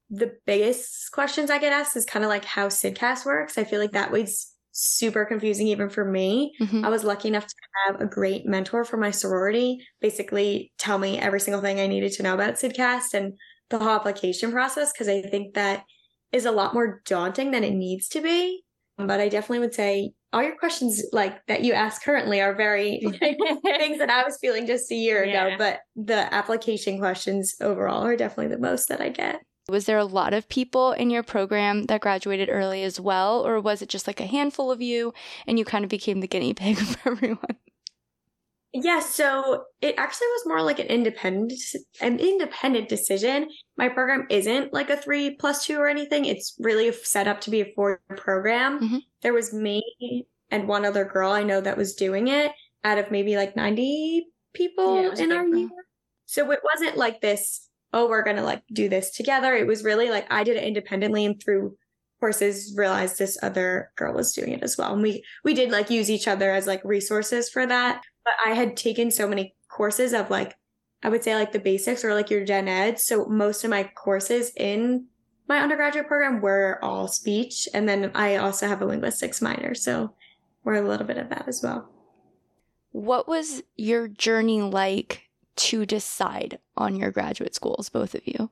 The 0.09 0.33
biggest 0.45 1.09
questions 1.13 1.49
I 1.49 1.57
get 1.57 1.71
asked 1.71 1.95
is 1.95 2.03
kind 2.03 2.25
of 2.25 2.27
like 2.27 2.43
how 2.43 2.67
CSDCAS 2.67 3.25
works. 3.25 3.57
I 3.57 3.63
feel 3.63 3.79
like 3.79 3.93
that 3.93 4.11
was 4.11 4.51
super 4.73 5.23
confusing 5.23 5.67
even 5.67 5.89
for 5.89 6.03
me. 6.03 6.53
Mm-hmm. 6.59 6.83
I 6.83 6.89
was 6.89 7.05
lucky 7.05 7.29
enough 7.29 7.47
to 7.47 7.55
have 7.87 8.01
a 8.01 8.05
great 8.05 8.45
mentor 8.45 8.83
for 8.83 8.97
my 8.97 9.11
sorority, 9.11 9.87
basically 10.01 10.73
tell 10.77 10.97
me 10.97 11.17
every 11.17 11.39
single 11.39 11.61
thing 11.61 11.79
I 11.79 11.87
needed 11.87 12.11
to 12.13 12.23
know 12.23 12.33
about 12.33 12.55
CSDCAS 12.55 13.13
and 13.13 13.39
the 13.69 13.79
whole 13.79 13.87
application 13.87 14.51
process 14.51 14.91
because 14.91 15.07
I 15.07 15.21
think 15.21 15.53
that 15.53 15.85
is 16.33 16.43
a 16.43 16.51
lot 16.51 16.73
more 16.73 17.01
daunting 17.05 17.51
than 17.51 17.63
it 17.63 17.73
needs 17.73 18.09
to 18.09 18.19
be. 18.19 18.65
But 18.97 19.19
I 19.19 19.27
definitely 19.27 19.59
would 19.59 19.73
say 19.73 20.12
all 20.31 20.43
your 20.43 20.57
questions 20.57 21.03
like 21.12 21.45
that 21.47 21.63
you 21.63 21.73
ask 21.73 22.03
currently 22.03 22.41
are 22.41 22.55
very 22.55 23.00
things 23.63 24.00
that 24.00 24.09
I 24.09 24.23
was 24.23 24.38
feeling 24.39 24.67
just 24.67 24.91
a 24.91 24.95
year 24.95 25.23
yeah. 25.23 25.47
ago. 25.47 25.55
But 25.57 25.79
the 25.95 26.33
application 26.33 27.00
questions 27.00 27.55
overall 27.62 28.05
are 28.05 28.15
definitely 28.15 28.53
the 28.55 28.62
most 28.62 28.89
that 28.89 29.01
I 29.01 29.09
get. 29.09 29.41
Was 29.69 29.85
there 29.85 29.97
a 29.97 30.05
lot 30.05 30.33
of 30.33 30.50
people 30.50 30.91
in 30.91 31.09
your 31.09 31.23
program 31.23 31.83
that 31.83 32.01
graduated 32.01 32.50
early 32.51 32.83
as 32.83 33.00
well, 33.00 33.45
or 33.47 33.62
was 33.62 33.81
it 33.81 33.88
just 33.88 34.07
like 34.07 34.19
a 34.19 34.25
handful 34.25 34.71
of 34.71 34.81
you 34.81 35.13
and 35.47 35.57
you 35.57 35.63
kind 35.63 35.85
of 35.85 35.89
became 35.89 36.19
the 36.19 36.27
guinea 36.27 36.53
pig 36.53 36.77
for 36.77 37.12
everyone? 37.12 37.57
Yeah, 38.75 39.01
so 39.01 39.65
it 39.81 39.93
actually 39.99 40.27
was 40.27 40.47
more 40.47 40.61
like 40.63 40.79
an 40.79 40.87
independent 40.87 41.53
an 42.01 42.19
independent 42.19 42.89
decision. 42.89 43.49
My 43.77 43.87
program 43.87 44.25
isn't 44.31 44.73
like 44.73 44.89
a 44.89 44.97
three 44.97 45.35
plus 45.35 45.65
two 45.65 45.77
or 45.77 45.87
anything. 45.87 46.25
It's 46.25 46.55
really 46.59 46.91
set 46.91 47.27
up 47.27 47.39
to 47.41 47.51
be 47.51 47.61
a 47.61 47.71
four-year 47.75 48.17
program. 48.17 48.79
Mm-hmm. 48.79 48.97
There 49.21 49.33
was 49.33 49.53
me 49.53 50.25
and 50.49 50.67
one 50.67 50.85
other 50.85 51.05
girl 51.05 51.31
I 51.31 51.43
know 51.43 51.61
that 51.61 51.77
was 51.77 51.93
doing 51.93 52.29
it 52.29 52.51
out 52.83 52.97
of 52.97 53.11
maybe 53.11 53.35
like 53.35 53.55
ninety 53.55 54.25
people 54.53 55.03
yeah, 55.03 55.23
in 55.23 55.31
our 55.31 55.45
year. 55.45 55.69
So 56.25 56.49
it 56.49 56.61
wasn't 56.73 56.97
like 56.97 57.21
this, 57.21 57.69
oh, 57.93 58.09
we're 58.09 58.23
gonna 58.23 58.43
like 58.43 58.63
do 58.73 58.89
this 58.89 59.11
together. 59.11 59.53
It 59.53 59.67
was 59.67 59.83
really 59.83 60.09
like 60.09 60.25
I 60.31 60.43
did 60.43 60.57
it 60.57 60.63
independently 60.63 61.25
and 61.25 61.39
through 61.39 61.77
courses 62.23 62.73
realized 62.77 63.17
this 63.17 63.37
other 63.43 63.91
girl 63.97 64.13
was 64.13 64.33
doing 64.33 64.53
it 64.53 64.63
as 64.63 64.77
well. 64.77 64.93
And 64.93 65.01
we 65.01 65.23
we 65.43 65.53
did 65.53 65.71
like 65.71 65.89
use 65.89 66.09
each 66.09 66.27
other 66.27 66.51
as 66.51 66.67
like 66.67 66.81
resources 66.83 67.49
for 67.49 67.65
that 67.67 68.01
but 68.23 68.33
I 68.45 68.53
had 68.53 68.77
taken 68.77 69.11
so 69.11 69.27
many 69.27 69.55
courses 69.69 70.13
of 70.13 70.29
like 70.29 70.55
I 71.03 71.09
would 71.09 71.23
say 71.23 71.35
like 71.35 71.51
the 71.51 71.59
basics 71.59 72.05
or 72.05 72.13
like 72.13 72.29
your 72.29 72.45
gen 72.45 72.67
ed. 72.67 72.97
So 72.99 73.25
most 73.25 73.63
of 73.63 73.69
my 73.69 73.83
courses 73.83 74.51
in 74.55 75.07
my 75.49 75.59
undergraduate 75.59 76.07
program 76.07 76.39
were 76.39 76.79
all 76.81 77.09
speech. 77.09 77.67
And 77.73 77.89
then 77.89 78.11
I 78.15 78.37
also 78.37 78.67
have 78.67 78.81
a 78.81 78.85
linguistics 78.85 79.41
minor. 79.41 79.75
So 79.75 80.15
we're 80.63 80.75
a 80.75 80.87
little 80.87 81.05
bit 81.05 81.17
of 81.17 81.29
that 81.29 81.49
as 81.49 81.61
well. 81.61 81.89
What 82.91 83.27
was 83.27 83.63
your 83.75 84.07
journey 84.07 84.61
like 84.61 85.29
to 85.55 85.85
decide 85.85 86.59
on 86.77 86.95
your 86.95 87.11
graduate 87.11 87.53
schools, 87.53 87.89
both 87.89 88.15
of 88.15 88.25
you? 88.25 88.49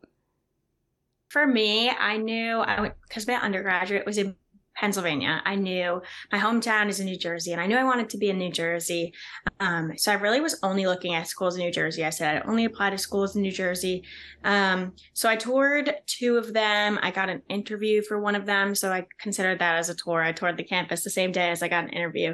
For 1.32 1.48
me, 1.48 1.90
I 1.90 2.18
knew 2.18 2.60
I 2.60 2.92
because 3.08 3.26
my 3.26 3.36
undergraduate 3.36 4.06
was 4.06 4.18
in 4.18 4.36
Pennsylvania. 4.76 5.42
I 5.46 5.56
knew 5.56 6.02
my 6.30 6.38
hometown 6.38 6.90
is 6.90 7.00
in 7.00 7.06
New 7.06 7.18
Jersey, 7.18 7.54
and 7.54 7.62
I 7.62 7.68
knew 7.68 7.78
I 7.78 7.86
wanted 7.86 8.10
to 8.10 8.18
be 8.18 8.30
in 8.30 8.38
New 8.38 8.52
Jersey. 8.52 9.14
Um, 9.62 9.94
so 9.96 10.12
I 10.12 10.16
really 10.16 10.42
was 10.42 10.60
only 10.62 10.88
looking 10.88 11.14
at 11.14 11.30
schools 11.30 11.56
in 11.56 11.64
New 11.64 11.72
Jersey. 11.72 12.04
I 12.04 12.10
said 12.10 12.36
I'd 12.36 12.50
only 12.50 12.66
apply 12.66 12.90
to 12.90 12.98
schools 12.98 13.34
in 13.38 13.44
New 13.44 13.52
Jersey. 13.54 14.04
Um, 14.44 14.92
so 15.14 15.30
I 15.30 15.38
toured 15.38 15.96
two 16.06 16.36
of 16.36 16.52
them. 16.52 17.00
I 17.02 17.12
got 17.12 17.30
an 17.30 17.44
interview 17.48 18.02
for 18.02 18.20
one 18.20 18.36
of 18.36 18.46
them, 18.46 18.76
so 18.76 18.92
I 18.92 19.06
considered 19.18 19.60
that 19.60 19.78
as 19.78 19.88
a 19.88 19.96
tour. 19.96 20.22
I 20.22 20.34
toured 20.34 20.58
the 20.58 20.66
campus 20.66 21.06
the 21.06 21.10
same 21.10 21.32
day 21.32 21.50
as 21.52 21.64
I 21.64 21.70
got 21.70 21.86
an 21.86 21.92
interview. 21.92 22.34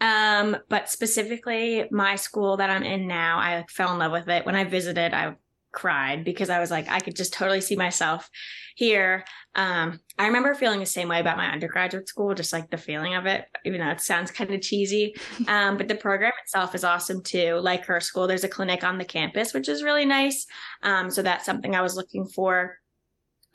Um, 0.00 0.56
but 0.70 0.88
specifically, 0.88 1.84
my 1.90 2.16
school 2.16 2.56
that 2.56 2.70
I'm 2.70 2.84
in 2.84 3.06
now, 3.06 3.38
I 3.38 3.66
fell 3.68 3.92
in 3.92 3.98
love 3.98 4.12
with 4.12 4.28
it. 4.28 4.46
When 4.46 4.56
I 4.56 4.64
visited, 4.64 5.12
I 5.12 5.34
cried 5.72 6.24
because 6.24 6.50
I 6.50 6.60
was 6.60 6.70
like, 6.70 6.88
I 6.88 7.00
could 7.00 7.16
just 7.16 7.32
totally 7.32 7.60
see 7.60 7.76
myself 7.76 8.28
here. 8.74 9.24
Um, 9.54 10.00
I 10.18 10.26
remember 10.26 10.54
feeling 10.54 10.80
the 10.80 10.86
same 10.86 11.08
way 11.08 11.20
about 11.20 11.36
my 11.36 11.50
undergraduate 11.50 12.08
school, 12.08 12.34
just 12.34 12.52
like 12.52 12.70
the 12.70 12.76
feeling 12.76 13.14
of 13.14 13.26
it, 13.26 13.44
even 13.64 13.80
though 13.80 13.90
it 13.90 14.00
sounds 14.00 14.30
kind 14.30 14.52
of 14.52 14.60
cheesy. 14.60 15.14
Um, 15.48 15.76
but 15.76 15.88
the 15.88 15.96
program 15.96 16.32
itself 16.42 16.74
is 16.74 16.84
awesome 16.84 17.22
too. 17.22 17.54
Like 17.56 17.84
her 17.86 18.00
school, 18.00 18.26
there's 18.28 18.44
a 18.44 18.48
clinic 18.48 18.84
on 18.84 18.98
the 18.98 19.04
campus, 19.04 19.52
which 19.52 19.68
is 19.68 19.82
really 19.82 20.04
nice. 20.04 20.46
Um, 20.82 21.10
so 21.10 21.22
that's 21.22 21.44
something 21.44 21.74
I 21.74 21.82
was 21.82 21.96
looking 21.96 22.26
for. 22.26 22.78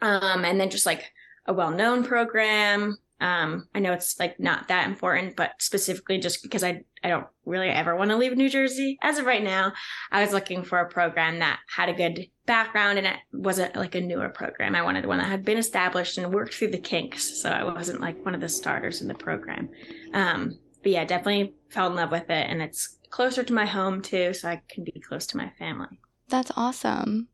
Um, 0.02 0.44
and 0.44 0.60
then 0.60 0.70
just 0.70 0.86
like 0.86 1.10
a 1.46 1.54
well 1.54 1.72
known 1.72 2.04
program, 2.04 2.98
um, 3.22 3.68
I 3.74 3.80
know 3.80 3.94
it's 3.94 4.20
like 4.20 4.40
not 4.40 4.68
that 4.68 4.88
important, 4.88 5.36
but 5.36 5.52
specifically 5.60 6.18
just 6.18 6.44
because 6.44 6.64
I 6.64 6.84
I 7.02 7.08
don't 7.08 7.28
really 7.46 7.70
ever 7.70 7.96
want 7.96 8.12
to 8.12 8.18
leave 8.18 8.36
New 8.36 8.50
Jersey 8.50 8.98
as 9.02 9.20
of 9.20 9.26
right 9.26 9.44
now, 9.44 9.74
I 10.12 10.22
was 10.22 10.34
looking 10.34 10.64
for 10.64 10.80
a 10.80 10.90
program 10.90 11.40
that 11.40 11.60
had 11.68 11.88
a 11.88 11.94
good 11.94 12.28
background 12.46 12.98
and 12.98 13.08
it 13.08 13.18
wasn't 13.32 13.76
like 13.76 13.96
a 13.96 14.02
newer 14.02 14.30
program. 14.30 14.76
I 14.76 14.82
wanted 14.82 15.06
one 15.06 15.20
that 15.20 15.30
had 15.30 15.46
been 15.46 15.58
established 15.58 16.18
and 16.18 16.34
worked 16.34 16.56
through 16.56 16.72
the 16.72 16.78
kinks, 16.78 17.42
so 17.42 17.50
I 17.50 17.64
wasn't 17.64 18.02
like 18.02 18.24
one 18.26 18.36
of 18.36 18.42
the 18.42 18.50
starters 18.50 19.02
in 19.02 19.08
the 19.08 19.14
program. 19.14 19.70
Um, 20.14 20.60
but 20.84 20.92
yeah, 20.92 21.06
definitely 21.06 21.56
fell 21.70 21.88
in 21.88 21.96
love 21.96 22.12
with 22.12 22.30
it, 22.30 22.50
and 22.50 22.62
it's 22.62 22.98
closer 23.10 23.44
to 23.44 23.54
my 23.54 23.66
home 23.66 24.02
too, 24.02 24.34
so 24.34 24.50
I 24.50 24.62
can 24.68 24.84
be 24.84 25.02
close 25.08 25.26
to 25.28 25.38
my 25.38 25.52
family. 25.58 26.00
That's 26.28 26.52
awesome. 26.58 27.30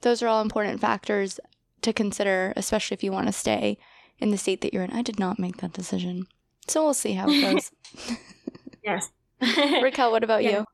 Those 0.00 0.22
are 0.22 0.28
all 0.28 0.40
important 0.40 0.80
factors 0.80 1.38
to 1.82 1.92
consider, 1.92 2.52
especially 2.56 2.94
if 2.94 3.04
you 3.04 3.12
want 3.12 3.26
to 3.26 3.32
stay 3.32 3.78
in 4.18 4.30
the 4.30 4.38
state 4.38 4.60
that 4.60 4.72
you're 4.72 4.82
in. 4.82 4.92
I 4.92 5.02
did 5.02 5.18
not 5.18 5.38
make 5.38 5.58
that 5.58 5.72
decision. 5.72 6.26
So 6.68 6.84
we'll 6.84 6.94
see 6.94 7.12
how 7.12 7.28
it 7.28 7.40
goes. 7.40 7.70
yes. 8.84 9.10
Racquel, 9.42 10.10
what 10.10 10.24
about 10.24 10.42
yeah. 10.42 10.58
you? 10.58 10.64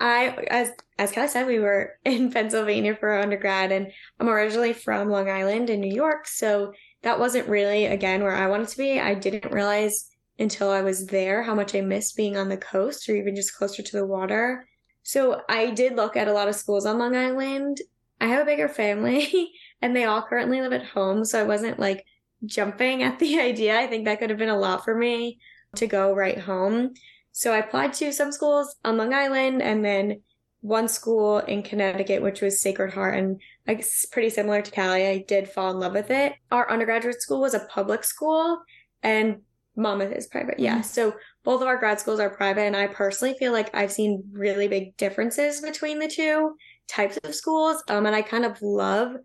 I, 0.00 0.46
as 0.50 0.70
as 0.98 1.12
Kali 1.12 1.28
said, 1.28 1.46
we 1.46 1.58
were 1.58 1.94
in 2.04 2.32
Pennsylvania 2.32 2.96
for 2.96 3.18
undergrad, 3.18 3.70
and 3.70 3.92
I'm 4.18 4.28
originally 4.28 4.72
from 4.72 5.10
Long 5.10 5.30
Island 5.30 5.70
in 5.70 5.80
New 5.80 5.94
York, 5.94 6.26
so 6.26 6.72
that 7.02 7.18
wasn't 7.18 7.48
really 7.48 7.86
again 7.86 8.22
where 8.22 8.34
I 8.34 8.46
wanted 8.46 8.68
to 8.68 8.78
be. 8.78 8.98
I 8.98 9.14
didn't 9.14 9.52
realize 9.52 10.08
until 10.38 10.70
I 10.70 10.80
was 10.80 11.06
there 11.06 11.42
how 11.42 11.54
much 11.54 11.74
I 11.74 11.82
missed 11.82 12.16
being 12.16 12.36
on 12.36 12.48
the 12.48 12.56
coast 12.56 13.08
or 13.08 13.14
even 13.14 13.36
just 13.36 13.54
closer 13.54 13.82
to 13.82 13.96
the 13.96 14.06
water. 14.06 14.66
So 15.02 15.42
I 15.50 15.70
did 15.70 15.96
look 15.96 16.16
at 16.16 16.28
a 16.28 16.32
lot 16.32 16.48
of 16.48 16.54
schools 16.54 16.86
on 16.86 16.98
Long 16.98 17.14
Island. 17.14 17.78
I 18.22 18.26
have 18.26 18.42
a 18.42 18.46
bigger 18.46 18.68
family, 18.68 19.52
and 19.82 19.94
they 19.94 20.04
all 20.04 20.22
currently 20.22 20.62
live 20.62 20.72
at 20.72 20.86
home, 20.86 21.24
so 21.26 21.38
I 21.38 21.44
wasn't 21.44 21.78
like 21.78 22.04
jumping 22.44 23.02
at 23.02 23.18
the 23.18 23.40
idea. 23.40 23.78
I 23.78 23.86
think 23.86 24.04
that 24.04 24.18
could 24.18 24.30
have 24.30 24.38
been 24.38 24.48
a 24.48 24.58
lot 24.58 24.84
for 24.84 24.94
me 24.94 25.38
to 25.76 25.86
go 25.86 26.14
right 26.14 26.38
home. 26.38 26.94
So 27.32 27.52
I 27.52 27.58
applied 27.58 27.92
to 27.94 28.12
some 28.12 28.32
schools 28.32 28.74
on 28.84 28.96
Long 28.96 29.14
Island 29.14 29.62
and 29.62 29.84
then 29.84 30.22
one 30.62 30.88
school 30.88 31.38
in 31.38 31.62
Connecticut, 31.62 32.22
which 32.22 32.40
was 32.40 32.60
Sacred 32.60 32.92
Heart. 32.92 33.18
And 33.18 33.40
it's 33.66 34.04
pretty 34.06 34.30
similar 34.30 34.60
to 34.60 34.70
Kali. 34.70 35.06
I 35.06 35.24
did 35.26 35.48
fall 35.48 35.70
in 35.70 35.80
love 35.80 35.92
with 35.92 36.10
it. 36.10 36.34
Our 36.50 36.70
undergraduate 36.70 37.22
school 37.22 37.40
was 37.40 37.54
a 37.54 37.60
public 37.60 38.04
school 38.04 38.60
and 39.02 39.40
Monmouth 39.76 40.12
is 40.12 40.26
private. 40.26 40.58
Yeah. 40.58 40.74
Mm-hmm. 40.74 40.82
So 40.82 41.14
both 41.44 41.62
of 41.62 41.68
our 41.68 41.78
grad 41.78 42.00
schools 42.00 42.20
are 42.20 42.30
private. 42.30 42.62
And 42.62 42.76
I 42.76 42.88
personally 42.88 43.34
feel 43.38 43.52
like 43.52 43.74
I've 43.74 43.92
seen 43.92 44.24
really 44.32 44.68
big 44.68 44.96
differences 44.96 45.60
between 45.60 45.98
the 45.98 46.08
two 46.08 46.56
types 46.88 47.18
of 47.24 47.34
schools. 47.34 47.82
Um, 47.88 48.06
and 48.06 48.14
I 48.14 48.22
kind 48.22 48.44
of 48.44 48.60
love 48.60 49.16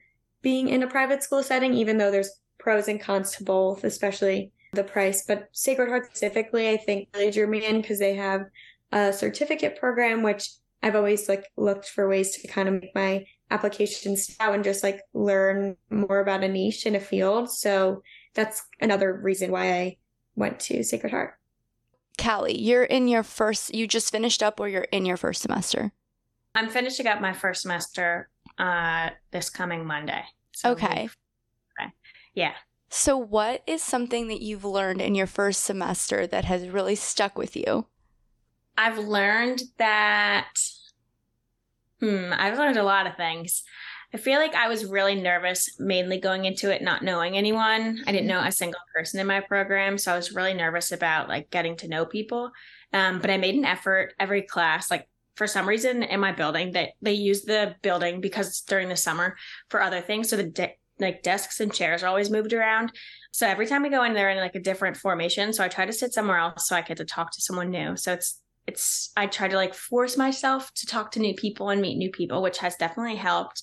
being 0.42 0.70
in 0.70 0.84
a 0.84 0.88
private 0.88 1.24
school 1.24 1.44
setting, 1.44 1.74
even 1.74 1.98
though 1.98 2.12
there's 2.12 2.32
pros 2.66 2.88
and 2.88 3.00
cons 3.00 3.30
to 3.30 3.44
both, 3.44 3.84
especially 3.84 4.52
the 4.74 4.84
price. 4.84 5.24
But 5.24 5.50
Sacred 5.52 5.88
Heart 5.88 6.08
specifically, 6.08 6.68
I 6.68 6.78
think 6.78 7.08
really 7.14 7.30
drew 7.30 7.46
me 7.46 7.64
in 7.64 7.80
because 7.80 8.00
they 8.00 8.16
have 8.16 8.42
a 8.92 9.14
certificate 9.14 9.80
program, 9.80 10.24
which 10.24 10.50
I've 10.82 10.96
always 10.96 11.30
like 11.30 11.46
looked 11.58 11.88
for 11.88 12.10
ways 12.10 12.36
to 12.36 12.48
kind 12.48 12.68
of 12.68 12.82
make 12.82 12.96
my 12.96 13.24
applications 13.52 14.36
out 14.40 14.56
and 14.56 14.64
just 14.64 14.82
like 14.82 15.00
learn 15.14 15.78
more 15.92 16.20
about 16.20 16.44
a 16.44 16.48
niche 16.48 16.88
in 16.88 16.96
a 16.96 17.00
field. 17.00 17.52
So 17.52 18.02
that's 18.34 18.64
another 18.82 19.14
reason 19.14 19.52
why 19.52 19.72
I 19.72 19.98
went 20.36 20.60
to 20.62 20.84
Sacred 20.84 21.12
Heart. 21.12 21.36
Kali, 22.18 22.60
you're 22.60 22.84
in 22.84 23.08
your 23.08 23.22
first, 23.22 23.76
you 23.76 23.86
just 23.86 24.12
finished 24.12 24.42
up 24.42 24.60
or 24.60 24.68
you're 24.68 24.88
in 24.92 25.06
your 25.06 25.18
first 25.18 25.44
semester? 25.44 25.92
I'm 26.56 26.70
finishing 26.70 27.06
up 27.06 27.22
my 27.22 27.34
first 27.34 27.62
semester 27.62 28.30
uh, 28.58 29.12
this 29.30 29.52
coming 29.52 29.86
Monday. 29.86 30.24
So 30.54 30.72
okay. 30.72 30.88
okay. 30.88 31.10
Yeah. 32.36 32.54
So, 32.90 33.18
what 33.18 33.64
is 33.66 33.82
something 33.82 34.28
that 34.28 34.42
you've 34.42 34.64
learned 34.64 35.02
in 35.02 35.16
your 35.16 35.28
first 35.28 35.64
semester 35.64 36.28
that 36.28 36.46
has 36.46 36.70
really 36.70 36.96
stuck 36.96 37.38
with 37.38 37.56
you? 37.56 37.88
I've 38.78 39.00
learned 39.00 39.64
that, 39.78 40.54
hmm, 42.00 42.32
I've 42.32 42.58
learned 42.58 42.78
a 42.78 42.84
lot 42.84 43.08
of 43.08 43.16
things. 43.16 43.64
I 44.14 44.18
feel 44.18 44.40
like 44.40 44.56
I 44.56 44.70
was 44.70 44.86
really 44.86 45.16
nervous, 45.16 45.78
mainly 45.80 46.20
going 46.20 46.46
into 46.46 46.74
it 46.74 46.82
not 46.82 47.04
knowing 47.04 47.36
anyone. 47.36 48.02
I 48.08 48.12
didn't 48.12 48.28
know 48.28 48.40
a 48.40 48.52
single 48.52 48.80
person 48.94 49.20
in 49.20 49.28
my 49.28 49.42
program, 49.42 49.98
so 49.98 50.14
I 50.14 50.16
was 50.16 50.34
really 50.34 50.54
nervous 50.54 50.92
about 50.92 51.28
like 51.28 51.50
getting 51.50 51.76
to 51.78 51.90
know 51.90 52.06
people. 52.06 52.52
Um, 52.94 53.20
but 53.20 53.30
I 53.30 53.38
made 53.38 53.56
an 53.56 53.66
effort 53.66 54.14
every 54.20 54.44
class. 54.44 54.90
Like 54.90 55.10
for 55.36 55.48
some 55.48 55.68
reason 55.68 56.04
in 56.04 56.22
my 56.22 56.32
building, 56.32 56.72
that 56.74 56.92
they, 57.02 57.12
they 57.12 57.18
use 57.18 57.42
the 57.42 57.76
building 57.82 58.22
because 58.22 58.48
it's 58.48 58.62
during 58.62 58.88
the 58.88 58.96
summer 58.96 59.36
for 59.70 59.82
other 59.82 60.00
things. 60.00 60.30
So 60.30 60.38
the 60.38 60.44
de- 60.44 60.78
like 61.00 61.24
desks 61.24 61.60
and 61.60 61.74
chairs 61.74 62.04
are 62.04 62.08
always 62.08 62.30
moved 62.30 62.54
around. 62.54 62.92
So 63.32 63.48
every 63.48 63.68
time 63.68 63.84
we 63.84 63.90
go 63.90 64.04
in, 64.04 64.14
they're 64.14 64.30
in 64.30 64.38
like 64.38 64.56
a 64.56 64.60
different 64.60 64.98
formation. 64.98 65.52
So 65.52 65.64
I 65.64 65.68
try 65.68 65.86
to 65.86 65.94
sit 65.94 66.14
somewhere 66.14 66.38
else 66.38 66.68
so 66.68 66.76
I 66.76 66.82
get 66.82 66.98
to 66.98 67.06
talk 67.06 67.32
to 67.32 67.42
someone 67.42 67.70
new. 67.70 67.98
So 67.98 68.14
it's 68.14 68.42
it's 68.68 69.12
I 69.16 69.28
try 69.28 69.48
to 69.48 69.56
like 69.56 69.74
force 69.74 70.18
myself 70.18 70.72
to 70.76 70.88
talk 70.88 71.12
to 71.12 71.20
new 71.20 71.36
people 71.36 71.70
and 71.70 71.82
meet 71.82 71.98
new 71.98 72.10
people, 72.10 72.42
which 72.42 72.58
has 72.60 72.76
definitely 72.76 73.16
helped 73.16 73.62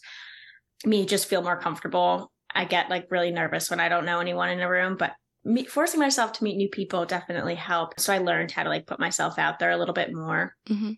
me 0.85 1.07
just 1.07 1.27
feel 1.27 1.43
more 1.43 1.59
comfortable. 1.59 2.31
I 2.55 2.65
get 2.65 2.91
like 2.91 3.11
really 3.11 3.31
nervous 3.31 3.71
when 3.71 3.81
I 3.81 3.89
don't 3.89 4.05
know 4.05 4.21
anyone 4.21 4.51
in 4.51 4.61
a 4.61 4.69
room, 4.69 4.97
but 4.99 5.13
me, 5.45 5.65
forcing 5.65 6.01
myself 6.01 6.33
to 6.35 6.45
meet 6.45 6.57
new 6.57 6.69
people 6.69 7.05
definitely 7.05 7.55
helped. 7.55 8.01
So 8.01 8.13
I 8.13 8.19
learned 8.19 8.53
how 8.53 8.63
to 8.63 8.69
like 8.69 8.87
put 8.87 9.01
myself 9.01 9.39
out 9.39 9.59
there 9.59 9.71
a 9.71 9.77
little 9.77 9.95
bit 9.95 10.13
more. 10.13 10.55
Mm-hmm. 10.69 10.93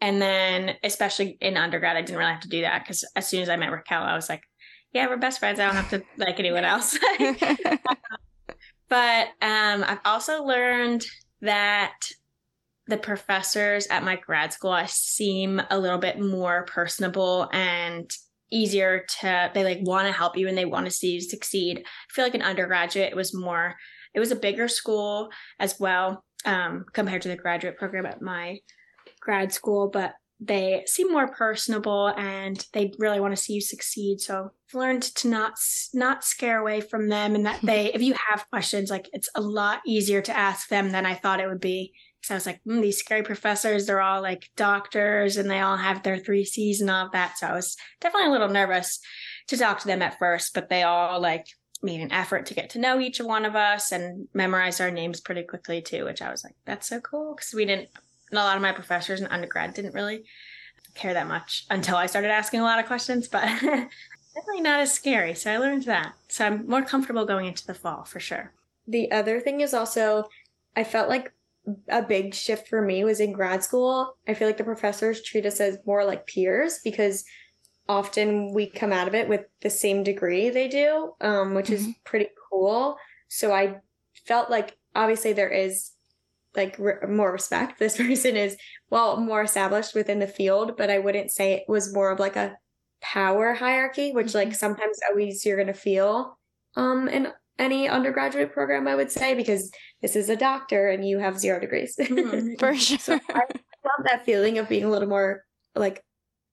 And 0.00 0.22
then, 0.22 0.76
especially 0.82 1.36
in 1.40 1.56
undergrad, 1.56 1.96
I 1.96 2.00
didn't 2.00 2.18
really 2.18 2.32
have 2.32 2.40
to 2.40 2.48
do 2.48 2.62
that 2.62 2.82
because 2.82 3.04
as 3.14 3.28
soon 3.28 3.42
as 3.42 3.50
I 3.50 3.56
met 3.56 3.70
Racquel, 3.70 4.02
I 4.02 4.14
was 4.14 4.30
like, 4.30 4.42
yeah, 4.92 5.06
we're 5.06 5.16
best 5.16 5.38
friends. 5.38 5.60
I 5.60 5.66
don't 5.66 5.76
have 5.76 5.90
to 5.90 6.02
like 6.16 6.38
anyone 6.40 6.64
else. 6.64 6.98
but 8.88 9.28
um, 9.40 9.84
I've 9.84 10.00
also 10.04 10.44
learned 10.44 11.06
that 11.42 11.94
the 12.86 12.96
professors 12.96 13.86
at 13.86 14.02
my 14.02 14.16
grad 14.16 14.52
school 14.52 14.72
I 14.72 14.86
seem 14.86 15.62
a 15.70 15.78
little 15.78 15.98
bit 15.98 16.20
more 16.20 16.64
personable 16.64 17.48
and 17.52 18.10
easier 18.50 19.04
to 19.20 19.50
they 19.54 19.62
like 19.62 19.78
want 19.82 20.08
to 20.08 20.12
help 20.12 20.36
you 20.36 20.48
and 20.48 20.58
they 20.58 20.64
want 20.64 20.86
to 20.86 20.90
see 20.90 21.12
you 21.12 21.20
succeed. 21.20 21.78
I 21.78 22.12
feel 22.12 22.24
like 22.24 22.34
an 22.34 22.42
undergraduate 22.42 23.10
it 23.10 23.16
was 23.16 23.32
more 23.32 23.76
it 24.12 24.18
was 24.18 24.32
a 24.32 24.36
bigger 24.36 24.66
school 24.66 25.30
as 25.60 25.78
well 25.78 26.24
um, 26.44 26.84
compared 26.92 27.22
to 27.22 27.28
the 27.28 27.36
graduate 27.36 27.78
program 27.78 28.06
at 28.06 28.20
my 28.20 28.58
grad 29.20 29.52
school, 29.52 29.88
but 29.88 30.14
they 30.40 30.84
seem 30.86 31.12
more 31.12 31.28
personable 31.28 32.08
and 32.16 32.66
they 32.72 32.92
really 32.98 33.20
want 33.20 33.36
to 33.36 33.42
see 33.42 33.52
you 33.52 33.60
succeed. 33.60 34.20
So 34.20 34.50
I've 34.68 34.78
learned 34.78 35.02
to 35.02 35.28
not 35.28 35.54
not 35.92 36.24
scare 36.24 36.58
away 36.58 36.80
from 36.80 37.08
them, 37.08 37.34
and 37.34 37.44
that 37.46 37.60
they, 37.62 37.92
if 37.92 38.02
you 38.02 38.14
have 38.30 38.48
questions, 38.50 38.90
like 38.90 39.08
it's 39.12 39.28
a 39.34 39.40
lot 39.40 39.80
easier 39.86 40.22
to 40.22 40.36
ask 40.36 40.68
them 40.68 40.90
than 40.90 41.04
I 41.06 41.14
thought 41.14 41.40
it 41.40 41.48
would 41.48 41.60
be. 41.60 41.92
Because 42.20 42.30
I 42.32 42.34
was 42.34 42.46
like, 42.46 42.60
mm, 42.68 42.82
these 42.82 42.98
scary 42.98 43.22
professors, 43.22 43.86
they're 43.86 44.02
all 44.02 44.20
like 44.20 44.50
doctors, 44.56 45.36
and 45.36 45.50
they 45.50 45.60
all 45.60 45.76
have 45.76 46.02
their 46.02 46.18
three 46.18 46.44
C's 46.44 46.80
and 46.80 46.90
all 46.90 47.06
of 47.06 47.12
that. 47.12 47.38
So 47.38 47.46
I 47.46 47.54
was 47.54 47.76
definitely 48.00 48.28
a 48.28 48.32
little 48.32 48.48
nervous 48.48 48.98
to 49.48 49.56
talk 49.56 49.80
to 49.80 49.86
them 49.86 50.02
at 50.02 50.18
first, 50.18 50.54
but 50.54 50.68
they 50.68 50.82
all 50.82 51.20
like 51.20 51.46
made 51.82 52.00
an 52.00 52.12
effort 52.12 52.44
to 52.46 52.54
get 52.54 52.70
to 52.70 52.78
know 52.78 53.00
each 53.00 53.20
one 53.20 53.46
of 53.46 53.56
us 53.56 53.90
and 53.90 54.28
memorize 54.34 54.80
our 54.80 54.90
names 54.90 55.20
pretty 55.20 55.42
quickly 55.42 55.80
too, 55.80 56.04
which 56.04 56.20
I 56.20 56.30
was 56.30 56.44
like, 56.44 56.54
that's 56.66 56.86
so 56.86 57.00
cool 57.00 57.34
because 57.34 57.54
we 57.54 57.64
didn't 57.64 57.88
a 58.32 58.36
lot 58.36 58.56
of 58.56 58.62
my 58.62 58.72
professors 58.72 59.20
in 59.20 59.26
undergrad 59.26 59.74
didn't 59.74 59.94
really 59.94 60.24
care 60.94 61.14
that 61.14 61.28
much 61.28 61.66
until 61.70 61.96
I 61.96 62.06
started 62.06 62.30
asking 62.30 62.60
a 62.60 62.64
lot 62.64 62.78
of 62.78 62.86
questions, 62.86 63.28
but 63.28 63.42
definitely 64.34 64.60
not 64.60 64.80
as 64.80 64.92
scary. 64.92 65.34
So 65.34 65.52
I 65.52 65.58
learned 65.58 65.84
that. 65.84 66.14
So 66.28 66.46
I'm 66.46 66.66
more 66.66 66.82
comfortable 66.82 67.24
going 67.24 67.46
into 67.46 67.66
the 67.66 67.74
fall 67.74 68.04
for 68.04 68.20
sure. 68.20 68.52
The 68.86 69.10
other 69.12 69.40
thing 69.40 69.60
is 69.60 69.74
also, 69.74 70.24
I 70.76 70.84
felt 70.84 71.08
like 71.08 71.32
a 71.88 72.02
big 72.02 72.34
shift 72.34 72.68
for 72.68 72.82
me 72.82 73.04
was 73.04 73.20
in 73.20 73.32
grad 73.32 73.62
school. 73.62 74.16
I 74.26 74.34
feel 74.34 74.48
like 74.48 74.56
the 74.56 74.64
professors 74.64 75.22
treat 75.22 75.46
us 75.46 75.60
as 75.60 75.78
more 75.86 76.04
like 76.04 76.26
peers 76.26 76.80
because 76.82 77.24
often 77.88 78.52
we 78.54 78.66
come 78.66 78.92
out 78.92 79.08
of 79.08 79.14
it 79.14 79.28
with 79.28 79.42
the 79.62 79.70
same 79.70 80.02
degree 80.02 80.48
they 80.48 80.68
do, 80.68 81.14
um, 81.20 81.54
which 81.54 81.66
mm-hmm. 81.66 81.90
is 81.90 81.94
pretty 82.04 82.28
cool. 82.50 82.96
So 83.28 83.52
I 83.52 83.80
felt 84.26 84.50
like 84.50 84.76
obviously 84.94 85.32
there 85.32 85.50
is 85.50 85.90
like 86.56 86.76
re- 86.78 87.06
more 87.08 87.32
respect. 87.32 87.78
This 87.78 87.96
person 87.96 88.36
is 88.36 88.56
well 88.90 89.18
more 89.18 89.42
established 89.42 89.94
within 89.94 90.18
the 90.18 90.26
field, 90.26 90.76
but 90.76 90.90
I 90.90 90.98
wouldn't 90.98 91.30
say 91.30 91.52
it 91.52 91.64
was 91.68 91.94
more 91.94 92.10
of 92.10 92.18
like 92.18 92.36
a 92.36 92.56
power 93.02 93.54
hierarchy, 93.54 94.12
which 94.12 94.34
like 94.34 94.48
mm-hmm. 94.48 94.54
sometimes 94.54 94.98
always 95.08 95.44
you're 95.44 95.56
gonna 95.56 95.74
feel 95.74 96.38
um 96.76 97.08
in 97.08 97.28
any 97.58 97.88
undergraduate 97.88 98.52
program, 98.52 98.88
I 98.88 98.94
would 98.94 99.12
say, 99.12 99.34
because 99.34 99.70
this 100.00 100.16
is 100.16 100.30
a 100.30 100.36
doctor 100.36 100.88
and 100.88 101.06
you 101.06 101.18
have 101.18 101.38
zero 101.38 101.60
degrees. 101.60 101.94
Mm-hmm, 102.00 102.54
for 102.58 102.74
sure. 102.74 102.98
so 102.98 103.14
I 103.14 103.42
love 103.84 104.04
that 104.04 104.24
feeling 104.24 104.58
of 104.58 104.68
being 104.68 104.84
a 104.84 104.90
little 104.90 105.08
more 105.08 105.44
like 105.74 106.02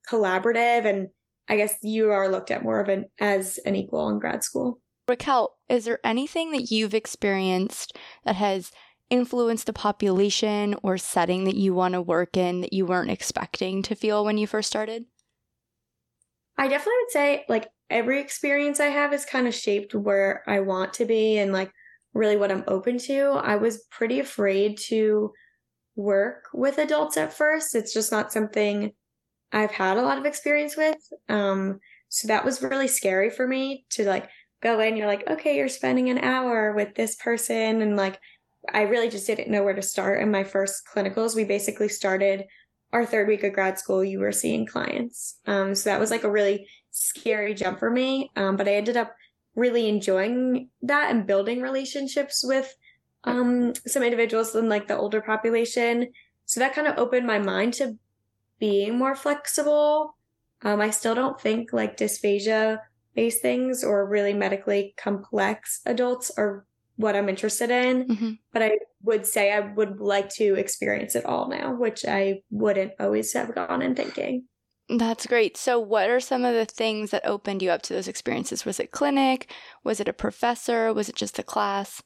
collaborative 0.10 0.86
and 0.86 1.08
I 1.50 1.56
guess 1.56 1.76
you 1.82 2.12
are 2.12 2.30
looked 2.30 2.52
at 2.52 2.64
more 2.64 2.80
of 2.82 2.90
an 2.90 3.06
as 3.20 3.58
an 3.60 3.76
equal 3.76 4.10
in 4.10 4.20
grad 4.20 4.44
school. 4.44 4.80
Racquel, 5.10 5.50
is 5.70 5.86
there 5.86 6.00
anything 6.04 6.52
that 6.52 6.70
you've 6.70 6.94
experienced 6.94 7.98
that 8.26 8.36
has 8.36 8.72
influenced 9.10 9.66
the 9.66 9.74
population 9.74 10.76
or 10.84 10.98
setting 10.98 11.46
that 11.46 11.56
you 11.56 11.74
want 11.74 11.94
to 11.94 12.02
work 12.02 12.36
in 12.36 12.62
that 12.62 12.74
you 12.74 12.86
weren't 12.86 13.12
expecting 13.12 13.82
to 13.84 13.96
feel 13.96 14.26
when 14.26 14.38
you 14.38 14.48
first 14.48 14.70
started? 14.70 15.06
I 16.58 16.68
definitely 16.68 16.94
would 17.04 17.12
say 17.12 17.46
like 17.48 17.68
every 17.90 18.20
experience 18.20 18.80
I 18.80 18.88
have 18.88 19.14
is 19.14 19.26
kind 19.26 19.48
of 19.48 19.56
shaped 19.56 19.94
where 19.94 20.44
I 20.48 20.60
want 20.60 20.94
to 20.94 21.06
be 21.06 21.38
and 21.38 21.54
like 21.54 21.72
really 22.14 22.38
what 22.38 22.52
I'm 22.52 22.64
open 22.68 22.98
to. 23.00 23.40
I 23.42 23.56
was 23.56 23.86
pretty 23.92 24.20
afraid 24.20 24.78
to 24.88 25.32
work 25.96 26.46
with 26.54 26.78
adults 26.78 27.18
at 27.18 27.34
first. 27.34 27.76
It's 27.76 27.94
just 27.94 28.12
not 28.12 28.32
something 28.32 28.92
I've 29.52 29.72
had 29.72 29.98
a 29.98 30.02
lot 30.02 30.18
of 30.18 30.26
experience 30.26 30.76
with. 30.76 30.98
Um, 31.30 31.80
so 32.10 32.28
that 32.28 32.46
was 32.46 32.62
really 32.62 32.88
scary 32.88 33.30
for 33.30 33.48
me 33.48 33.86
to 33.92 34.06
like 34.06 34.30
go 34.62 34.80
in. 34.80 34.98
You're 34.98 35.08
like, 35.08 35.30
okay, 35.30 35.56
you're 35.58 35.70
spending 35.70 36.10
an 36.10 36.20
hour 36.20 36.74
with 36.74 36.96
this 36.96 37.16
person. 37.16 37.82
And 37.82 37.96
like, 37.96 38.20
I 38.74 38.84
really 38.84 39.10
just 39.10 39.28
didn't 39.28 39.50
know 39.50 39.64
where 39.64 39.76
to 39.76 39.82
start. 39.82 40.22
In 40.22 40.32
my 40.32 40.44
first 40.44 40.84
clinicals, 40.94 41.36
we 41.36 41.44
basically 41.44 41.90
started 41.90 42.46
our 42.94 43.06
third 43.06 43.28
week 43.28 43.44
of 43.44 43.54
grad 43.54 43.78
school. 43.78 44.04
You 44.04 44.20
were 44.20 44.32
seeing 44.32 44.66
clients. 44.66 45.40
Um, 45.46 45.76
so 45.76 45.90
that 45.90 46.00
was 46.00 46.12
like 46.12 46.24
a 46.24 46.32
really 46.32 46.68
scary 46.92 47.54
jump 47.54 47.80
for 47.80 47.90
me. 47.90 48.32
Um, 48.36 48.56
but 48.56 48.68
I 48.68 48.76
ended 48.76 48.98
up 48.98 49.14
really 49.56 49.90
enjoying 49.90 50.70
that 50.84 51.12
and 51.12 51.28
building 51.28 51.62
relationships 51.62 52.44
with 52.46 52.74
um, 53.24 53.74
some 53.86 54.04
individuals 54.04 54.56
in 54.56 54.70
like 54.70 54.88
the 54.88 54.98
older 54.98 55.22
population. 55.22 56.12
So 56.46 56.60
that 56.60 56.74
kind 56.74 56.88
of 56.88 56.98
opened 56.98 57.28
my 57.28 57.40
mind 57.40 57.74
to 57.76 57.98
being 58.60 58.98
more 58.98 59.16
flexible. 59.16 60.16
Um, 60.62 60.80
I 60.80 60.92
still 60.92 61.16
don't 61.16 61.40
think 61.40 61.74
like 61.74 61.98
dysphagia 61.98 62.80
based 63.16 63.42
things 63.42 63.84
or 63.84 64.08
really 64.08 64.34
medically 64.34 64.94
complex 64.96 65.82
adults 65.86 66.32
are 66.38 66.67
what 66.98 67.16
I'm 67.16 67.30
interested 67.30 67.72
in. 67.72 68.08
Mm-hmm. 68.08 68.32
But 68.52 68.64
I 68.64 68.72
would 69.04 69.26
say 69.26 69.54
I 69.54 69.62
would 69.62 70.00
like 70.00 70.30
to 70.36 70.56
experience 70.56 71.16
it 71.16 71.26
all 71.26 71.48
now, 71.48 71.74
which 71.74 72.06
I 72.06 72.42
wouldn't 72.50 72.94
always 73.00 73.32
have 73.34 73.56
gone 73.56 73.82
in 73.82 73.96
thinking. 73.96 74.46
That's 74.90 75.28
great. 75.28 75.58
So, 75.58 75.80
what 75.80 76.10
are 76.10 76.20
some 76.20 76.46
of 76.46 76.54
the 76.54 76.66
things 76.66 77.12
that 77.12 77.26
opened 77.26 77.62
you 77.62 77.72
up 77.72 77.82
to 77.84 77.94
those 77.94 78.08
experiences? 78.08 78.66
Was 78.66 78.80
it 78.80 78.92
clinic? 78.92 79.52
Was 79.84 80.00
it 80.00 80.08
a 80.08 80.14
professor? 80.14 80.94
Was 80.94 81.10
it 81.10 81.16
just 81.16 81.40
a 81.40 81.44
class? 81.44 82.02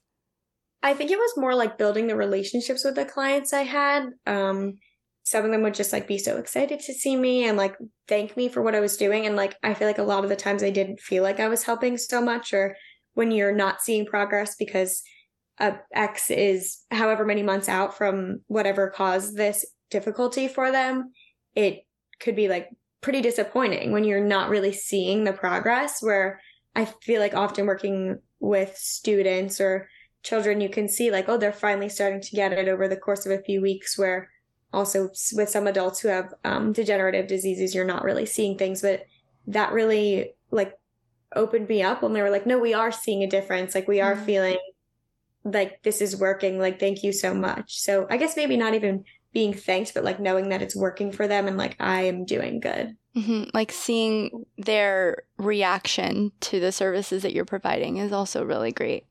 I 0.83 0.93
think 0.95 1.11
it 1.11 1.17
was 1.17 1.37
more 1.37 1.53
like 1.53 1.77
building 1.77 2.07
the 2.07 2.15
relationships 2.15 2.83
with 2.83 2.95
the 2.95 3.05
clients 3.05 3.53
I 3.53 3.61
had. 3.61 4.07
Um, 4.25 4.79
some 5.23 5.45
of 5.45 5.51
them 5.51 5.61
would 5.61 5.75
just 5.75 5.93
like 5.93 6.07
be 6.07 6.17
so 6.17 6.37
excited 6.37 6.79
to 6.79 6.93
see 6.93 7.15
me 7.15 7.47
and 7.47 7.55
like 7.55 7.77
thank 8.07 8.35
me 8.35 8.49
for 8.49 8.63
what 8.63 8.73
I 8.73 8.79
was 8.79 8.97
doing. 8.97 9.27
And 9.27 9.35
like, 9.35 9.55
I 9.61 9.75
feel 9.75 9.87
like 9.87 9.99
a 9.99 10.03
lot 10.03 10.23
of 10.23 10.29
the 10.31 10.35
times 10.35 10.63
I 10.63 10.71
didn't 10.71 10.99
feel 10.99 11.21
like 11.21 11.39
I 11.39 11.47
was 11.47 11.63
helping 11.63 11.97
so 11.97 12.19
much, 12.19 12.51
or 12.51 12.75
when 13.13 13.31
you're 13.31 13.55
not 13.55 13.81
seeing 13.81 14.05
progress 14.05 14.55
because 14.55 15.03
a 15.59 15.77
X 15.93 16.31
is 16.31 16.79
however 16.91 17.25
many 17.25 17.43
months 17.43 17.69
out 17.69 17.97
from 17.97 18.41
whatever 18.47 18.89
caused 18.89 19.35
this 19.35 19.65
difficulty 19.89 20.47
for 20.47 20.71
them, 20.71 21.11
it 21.55 21.85
could 22.19 22.35
be 22.35 22.47
like 22.47 22.69
pretty 23.01 23.21
disappointing 23.21 23.91
when 23.91 24.03
you're 24.03 24.23
not 24.23 24.49
really 24.49 24.71
seeing 24.71 25.23
the 25.23 25.33
progress. 25.33 26.01
Where 26.01 26.41
I 26.75 26.85
feel 26.85 27.19
like 27.19 27.33
often 27.33 27.65
working 27.65 28.19
with 28.39 28.75
students 28.77 29.59
or 29.59 29.87
children, 30.23 30.61
you 30.61 30.69
can 30.69 30.87
see 30.87 31.11
like, 31.11 31.27
oh, 31.27 31.37
they're 31.37 31.51
finally 31.51 31.89
starting 31.89 32.21
to 32.21 32.35
get 32.35 32.53
it 32.53 32.67
over 32.67 32.87
the 32.87 32.97
course 32.97 33.25
of 33.25 33.31
a 33.31 33.43
few 33.43 33.61
weeks, 33.61 33.97
where 33.97 34.29
also 34.73 35.09
with 35.33 35.49
some 35.49 35.67
adults 35.67 35.99
who 35.99 36.07
have 36.07 36.33
um, 36.43 36.71
degenerative 36.71 37.27
diseases, 37.27 37.75
you're 37.75 37.85
not 37.85 38.03
really 38.03 38.25
seeing 38.25 38.57
things, 38.57 38.81
but 38.81 39.05
that 39.47 39.73
really 39.73 40.33
like 40.51 40.73
opened 41.35 41.69
me 41.69 41.81
up 41.81 42.01
when 42.01 42.13
they 42.13 42.21
were 42.21 42.29
like, 42.29 42.45
no, 42.45 42.59
we 42.59 42.73
are 42.73 42.91
seeing 42.91 43.23
a 43.23 43.29
difference. 43.29 43.75
Like 43.75 43.87
we 43.87 44.01
are 44.01 44.15
mm-hmm. 44.15 44.25
feeling 44.25 44.59
like 45.43 45.81
this 45.83 46.01
is 46.01 46.15
working. 46.15 46.59
Like, 46.59 46.79
thank 46.79 47.03
you 47.03 47.11
so 47.13 47.33
much. 47.33 47.79
So 47.79 48.07
I 48.09 48.17
guess 48.17 48.35
maybe 48.35 48.57
not 48.57 48.73
even 48.73 49.05
being 49.33 49.53
thanked, 49.53 49.93
but 49.93 50.03
like 50.03 50.19
knowing 50.19 50.49
that 50.49 50.61
it's 50.61 50.75
working 50.75 51.11
for 51.11 51.27
them 51.27 51.47
and 51.47 51.57
like 51.57 51.75
I 51.79 52.03
am 52.03 52.25
doing 52.25 52.59
good. 52.59 52.95
Mm-hmm. 53.15 53.43
Like 53.53 53.71
seeing 53.71 54.45
their 54.57 55.23
reaction 55.37 56.31
to 56.41 56.59
the 56.59 56.71
services 56.71 57.23
that 57.23 57.33
you're 57.33 57.45
providing 57.45 57.97
is 57.97 58.11
also 58.11 58.43
really 58.43 58.71
great. 58.71 59.05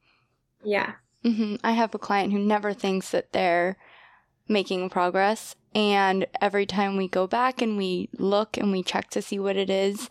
Yeah. 0.63 0.93
Mm-hmm. 1.25 1.57
I 1.65 1.73
have 1.73 1.95
a 1.95 1.99
client 1.99 2.33
who 2.33 2.39
never 2.39 2.73
thinks 2.73 3.11
that 3.11 3.33
they're 3.33 3.77
making 4.49 4.91
progress. 4.91 5.55
And 5.75 6.27
every 6.41 6.67
time 6.67 6.97
we 6.97 7.09
go 7.09 7.27
back 7.27 7.63
and 7.63 7.77
we 7.77 8.09
look 8.19 8.57
and 8.57 8.73
we 8.73 8.83
check 8.83 9.11
to 9.11 9.23
see 9.23 9.39
what 9.39 9.57
it 9.57 9.71
is, 9.71 10.11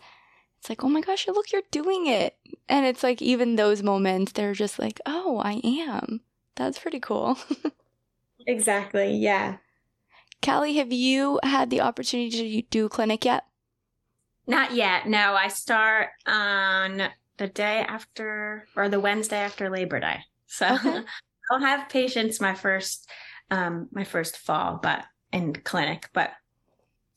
it's 0.60 0.68
like, 0.68 0.84
oh 0.84 0.90
my 0.90 1.00
gosh, 1.00 1.26
look, 1.26 1.52
you're 1.52 1.62
doing 1.70 2.06
it. 2.06 2.36
And 2.68 2.84
it's 2.84 3.02
like, 3.02 3.22
even 3.22 3.56
those 3.56 3.82
moments, 3.82 4.32
they're 4.32 4.52
just 4.52 4.78
like, 4.78 5.00
oh, 5.06 5.40
I 5.42 5.58
am. 5.64 6.20
That's 6.54 6.78
pretty 6.78 7.00
cool. 7.00 7.38
exactly. 8.46 9.16
Yeah. 9.16 9.56
Kali, 10.42 10.74
have 10.74 10.92
you 10.92 11.40
had 11.42 11.70
the 11.70 11.80
opportunity 11.80 12.60
to 12.60 12.68
do 12.68 12.90
clinic 12.90 13.24
yet? 13.24 13.46
Not 14.46 14.74
yet. 14.74 15.08
No, 15.08 15.32
I 15.32 15.48
start 15.48 16.08
on 16.26 17.04
the 17.38 17.46
day 17.46 17.78
after 17.78 18.66
or 18.76 18.90
the 18.90 19.00
Wednesday 19.00 19.38
after 19.38 19.70
Labor 19.70 19.98
Day. 19.98 20.18
So 20.46 20.74
okay. 20.74 21.00
I'll 21.50 21.60
have 21.60 21.88
patients 21.88 22.38
my 22.38 22.54
first 22.54 23.08
um, 23.50 23.88
my 23.92 24.04
first 24.04 24.36
fall, 24.36 24.78
but 24.82 25.04
in 25.32 25.54
clinic, 25.54 26.10
but 26.12 26.32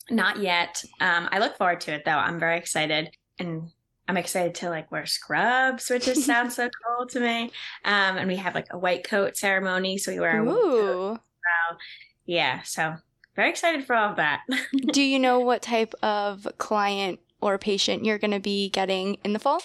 not 0.09 0.39
yet. 0.39 0.81
Um, 1.01 1.27
I 1.31 1.39
look 1.39 1.57
forward 1.57 1.81
to 1.81 1.93
it 1.93 2.03
though. 2.05 2.11
I'm 2.11 2.39
very 2.39 2.57
excited 2.57 3.09
and 3.39 3.69
I'm 4.07 4.17
excited 4.17 4.55
to 4.55 4.69
like 4.69 4.91
wear 4.91 5.05
scrubs, 5.05 5.89
which 5.89 6.05
just 6.05 6.23
sounds 6.23 6.55
so 6.55 6.69
cool 6.97 7.07
to 7.07 7.19
me. 7.19 7.43
Um, 7.85 8.17
and 8.17 8.27
we 8.27 8.35
have 8.35 8.55
like 8.55 8.67
a 8.71 8.77
white 8.77 9.03
coat 9.03 9.37
ceremony, 9.37 9.97
so 9.97 10.11
we 10.11 10.19
wear 10.19 10.39
a 10.39 10.43
Ooh. 10.43 11.09
white 11.09 11.19
coat. 11.19 11.19
Yeah, 12.25 12.61
so 12.63 12.95
very 13.35 13.49
excited 13.49 13.85
for 13.85 13.95
all 13.95 14.11
of 14.11 14.17
that. 14.17 14.41
Do 14.93 15.01
you 15.01 15.19
know 15.19 15.39
what 15.39 15.61
type 15.61 15.93
of 16.01 16.47
client 16.57 17.19
or 17.41 17.57
patient 17.57 18.05
you're 18.05 18.17
going 18.17 18.31
to 18.31 18.39
be 18.39 18.69
getting 18.69 19.17
in 19.23 19.33
the 19.33 19.39
fall? 19.39 19.61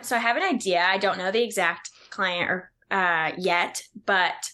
So 0.00 0.16
I 0.16 0.20
have 0.20 0.36
an 0.36 0.42
idea. 0.42 0.82
I 0.82 0.98
don't 0.98 1.18
know 1.18 1.30
the 1.30 1.42
exact 1.42 1.90
client 2.10 2.50
or 2.50 2.72
uh, 2.90 3.32
yet, 3.38 3.82
but 4.04 4.50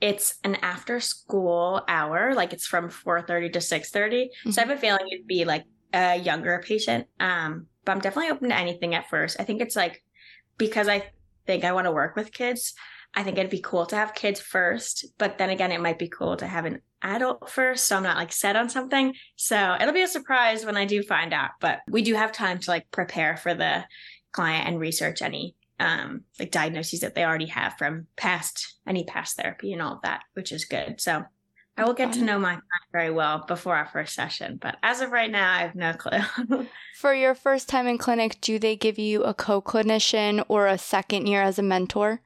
it's 0.00 0.38
an 0.44 0.56
after 0.56 1.00
school 1.00 1.82
hour 1.88 2.34
like 2.34 2.52
it's 2.52 2.66
from 2.66 2.90
4.30 2.90 3.54
to 3.54 3.58
6.30 3.60 4.12
mm-hmm. 4.12 4.50
so 4.50 4.60
i 4.60 4.66
have 4.66 4.76
a 4.76 4.78
feeling 4.78 5.06
it'd 5.10 5.26
be 5.26 5.46
like 5.46 5.64
a 5.96 6.16
younger 6.16 6.62
patient 6.64 7.06
um 7.20 7.66
but 7.84 7.92
i'm 7.92 8.00
definitely 8.00 8.30
open 8.30 8.50
to 8.50 8.56
anything 8.56 8.94
at 8.94 9.08
first 9.08 9.36
i 9.40 9.44
think 9.44 9.60
it's 9.60 9.76
like 9.76 10.02
because 10.58 10.88
i 10.88 11.02
think 11.46 11.64
i 11.64 11.72
want 11.72 11.86
to 11.86 11.92
work 11.92 12.14
with 12.16 12.32
kids 12.32 12.74
i 13.14 13.22
think 13.22 13.38
it'd 13.38 13.50
be 13.50 13.60
cool 13.60 13.86
to 13.86 13.96
have 13.96 14.14
kids 14.14 14.40
first 14.40 15.06
but 15.18 15.38
then 15.38 15.50
again 15.50 15.72
it 15.72 15.80
might 15.80 15.98
be 15.98 16.08
cool 16.08 16.36
to 16.36 16.46
have 16.46 16.66
an 16.66 16.80
adult 17.02 17.48
first 17.48 17.86
so 17.86 17.96
i'm 17.96 18.02
not 18.02 18.16
like 18.16 18.32
set 18.32 18.56
on 18.56 18.68
something 18.68 19.14
so 19.36 19.76
it'll 19.80 19.94
be 19.94 20.02
a 20.02 20.08
surprise 20.08 20.66
when 20.66 20.76
i 20.76 20.84
do 20.84 21.02
find 21.02 21.32
out 21.32 21.50
but 21.60 21.80
we 21.88 22.02
do 22.02 22.14
have 22.14 22.32
time 22.32 22.58
to 22.58 22.70
like 22.70 22.90
prepare 22.90 23.36
for 23.36 23.54
the 23.54 23.84
client 24.32 24.68
and 24.68 24.78
research 24.78 25.22
any 25.22 25.56
um, 25.78 26.22
like 26.38 26.50
diagnoses 26.50 27.00
that 27.00 27.14
they 27.14 27.24
already 27.24 27.46
have 27.46 27.74
from 27.76 28.06
past 28.16 28.76
any 28.86 29.04
past 29.04 29.36
therapy 29.36 29.72
and 29.72 29.82
all 29.82 29.94
of 29.94 30.02
that, 30.02 30.22
which 30.34 30.52
is 30.52 30.64
good. 30.64 31.00
So 31.00 31.24
I 31.78 31.84
will 31.84 31.94
get 31.94 32.14
to 32.14 32.24
know 32.24 32.38
my 32.38 32.52
client 32.52 32.64
very 32.90 33.10
well 33.10 33.44
before 33.46 33.76
our 33.76 33.86
first 33.86 34.14
session, 34.14 34.58
but 34.60 34.76
as 34.82 35.02
of 35.02 35.10
right 35.10 35.30
now, 35.30 35.52
I 35.52 35.58
have 35.58 35.74
no 35.74 35.92
clue. 35.92 36.66
For 36.94 37.12
your 37.12 37.34
first 37.34 37.68
time 37.68 37.86
in 37.86 37.98
clinic, 37.98 38.40
do 38.40 38.58
they 38.58 38.76
give 38.76 38.98
you 38.98 39.24
a 39.24 39.34
co 39.34 39.60
clinician 39.60 40.42
or 40.48 40.66
a 40.66 40.78
second 40.78 41.26
year 41.26 41.42
as 41.42 41.58
a 41.58 41.62
mentor? 41.62 42.22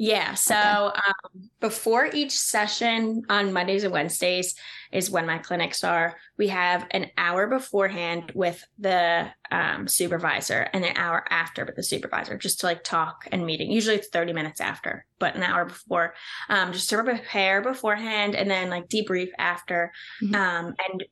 Yeah. 0.00 0.32
So 0.32 0.54
um, 0.54 1.50
before 1.60 2.06
each 2.06 2.30
session 2.32 3.22
on 3.28 3.52
Mondays 3.52 3.84
and 3.84 3.92
Wednesdays 3.92 4.54
is 4.92 5.10
when 5.10 5.26
my 5.26 5.36
clinics 5.36 5.84
are. 5.84 6.16
We 6.38 6.48
have 6.48 6.86
an 6.92 7.10
hour 7.18 7.46
beforehand 7.46 8.32
with 8.34 8.64
the 8.78 9.28
um, 9.50 9.86
supervisor 9.86 10.66
and 10.72 10.86
an 10.86 10.96
hour 10.96 11.22
after 11.28 11.66
with 11.66 11.76
the 11.76 11.82
supervisor 11.82 12.38
just 12.38 12.60
to 12.60 12.66
like 12.66 12.82
talk 12.82 13.28
and 13.30 13.44
meeting. 13.44 13.70
Usually 13.70 13.96
it's 13.96 14.08
30 14.08 14.32
minutes 14.32 14.62
after, 14.62 15.04
but 15.18 15.36
an 15.36 15.42
hour 15.42 15.66
before 15.66 16.14
um, 16.48 16.72
just 16.72 16.88
to 16.88 17.04
prepare 17.04 17.60
beforehand 17.60 18.34
and 18.34 18.50
then 18.50 18.70
like 18.70 18.88
debrief 18.88 19.28
after. 19.36 19.92
Mhm. 20.22 20.34
Um, 20.34 20.74
and 20.88 21.04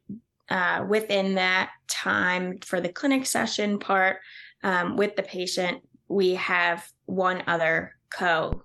uh, 0.49 0.87
within 0.89 1.35
that 1.35 1.73
time 1.89 2.59
for 2.65 2.81
the 2.81 2.89
clinic 2.89 3.27
session 3.27 3.81
part 3.81 4.17
um, 4.63 4.97
with 4.97 5.15
the 5.15 5.23
patient, 5.23 5.83
we 6.09 6.37
have 6.37 6.89
one 7.05 7.43
other 7.47 7.93
co 8.09 8.63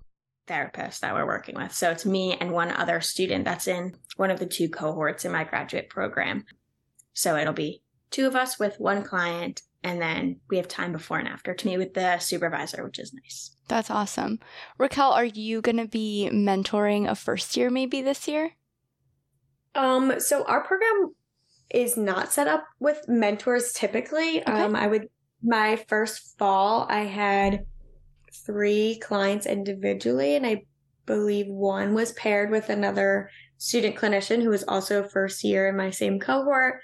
therapist 0.48 1.02
that 1.02 1.14
we're 1.14 1.26
working 1.26 1.56
with. 1.56 1.74
So 1.74 1.92
it's 1.92 2.06
me 2.06 2.36
and 2.40 2.52
one 2.52 2.72
other 2.72 3.02
student 3.02 3.46
that's 3.46 3.68
in 3.68 3.96
one 4.18 4.32
of 4.32 4.40
the 4.40 4.46
two 4.46 4.70
cohorts 4.70 5.26
in 5.26 5.32
my 5.32 5.44
graduate 5.44 5.90
program. 5.90 6.46
So 7.14 7.36
it'll 7.38 7.54
be 7.54 7.82
two 8.12 8.28
of 8.28 8.36
us 8.36 8.60
with 8.60 8.80
one 8.80 9.04
client, 9.04 9.62
and 9.84 10.02
then 10.02 10.40
we 10.50 10.58
have 10.58 10.68
time 10.68 10.92
before 10.92 11.20
and 11.20 11.28
after 11.28 11.54
to 11.54 11.68
meet 11.68 11.78
with 11.78 11.94
the 11.94 12.18
supervisor, 12.20 12.84
which 12.84 13.00
is 13.00 13.14
nice. 13.14 13.56
That's 13.68 13.92
awesome. 13.92 14.40
Racquel, 14.80 15.12
are 15.12 15.26
you 15.26 15.62
going 15.62 15.78
to 15.78 15.88
be 15.88 16.30
mentoring 16.32 17.10
a 17.10 17.16
first 17.16 17.56
year 17.58 17.70
maybe 17.70 18.02
this 18.02 18.28
year? 18.28 18.52
Um, 19.76 20.20
so 20.20 20.44
our 20.46 20.64
program 20.64 21.14
is 21.70 21.98
not 21.98 22.32
set 22.32 22.48
up 22.48 22.66
with 22.80 23.08
mentors 23.08 23.74
typically. 23.74 24.44
Um, 24.44 24.76
I 24.76 24.88
would 24.88 25.10
my 25.42 25.76
first 25.88 26.38
fall 26.38 26.86
I 26.90 27.02
had 27.02 27.66
three 28.34 29.00
clients 29.00 29.46
individually, 29.46 30.36
and 30.36 30.46
I 30.46 30.66
believe 31.06 31.48
one 31.48 31.94
was 31.94 32.14
paired 32.14 32.50
with 32.50 32.70
another 32.70 33.30
student 33.58 33.96
clinician 33.96 34.42
who 34.42 34.50
was 34.50 34.64
also 34.68 35.04
first 35.04 35.44
year 35.44 35.68
in 35.68 35.78
my 35.78 35.90
same 35.90 36.20
cohort. 36.20 36.82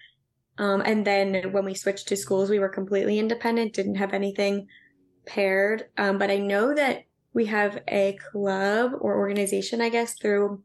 Um, 0.58 0.82
and 0.86 1.06
then 1.06 1.52
when 1.52 1.66
we 1.66 1.74
switched 1.74 2.08
to 2.10 2.18
schools, 2.18 2.50
we 2.50 2.60
were 2.60 2.70
completely 2.70 3.18
independent, 3.18 3.74
didn't 3.74 3.96
have 3.96 4.14
anything 4.14 4.68
paired. 5.26 5.86
Um, 5.98 6.18
but 6.18 6.30
I 6.30 6.38
know 6.38 6.74
that 6.74 7.04
we 7.34 7.46
have 7.46 7.82
a 7.88 8.18
club 8.32 8.92
or 9.00 9.18
organization, 9.18 9.82
I 9.82 9.90
guess, 9.90 10.16
through 10.16 10.62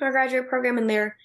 our 0.00 0.10
graduate 0.10 0.48
program, 0.48 0.78
and 0.78 0.88
they're 0.88 1.16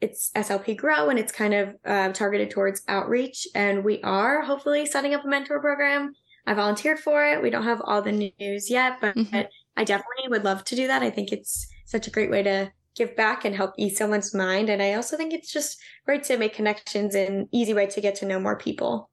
it's 0.00 0.30
SLP 0.36 0.76
Grow 0.76 1.08
and 1.08 1.18
it's 1.18 1.32
kind 1.32 1.54
of 1.54 1.74
uh, 1.84 2.12
targeted 2.12 2.50
towards 2.50 2.82
outreach. 2.86 3.48
And 3.54 3.84
we 3.84 4.00
are 4.02 4.42
hopefully 4.42 4.86
setting 4.86 5.14
up 5.14 5.24
a 5.24 5.28
mentor 5.28 5.60
program. 5.60 6.14
I 6.48 6.54
volunteered 6.54 6.98
for 6.98 7.24
it. 7.24 7.42
We 7.42 7.50
don't 7.50 7.64
have 7.64 7.82
all 7.84 8.02
the 8.02 8.32
news 8.38 8.70
yet, 8.70 9.00
but 9.00 9.14
Mhm. 9.14 9.48
I 9.76 9.84
definitely 9.84 10.28
would 10.28 10.44
love 10.44 10.64
to 10.64 10.76
do 10.76 10.86
that. 10.86 11.02
I 11.02 11.10
think 11.10 11.32
it's 11.32 11.66
such 11.86 12.06
a 12.06 12.10
great 12.10 12.30
way 12.30 12.42
to 12.42 12.72
give 12.96 13.14
back 13.14 13.44
and 13.44 13.54
help 13.54 13.74
ease 13.78 13.98
someone's 13.98 14.34
mind. 14.34 14.68
And 14.70 14.82
I 14.82 14.94
also 14.94 15.16
think 15.16 15.32
it's 15.32 15.52
just 15.52 15.78
great 16.06 16.24
to 16.24 16.36
make 16.38 16.54
connections 16.54 17.14
and 17.14 17.48
easy 17.52 17.74
way 17.74 17.86
to 17.86 18.00
get 18.00 18.16
to 18.16 18.26
know 18.26 18.40
more 18.40 18.56
people. 18.58 19.10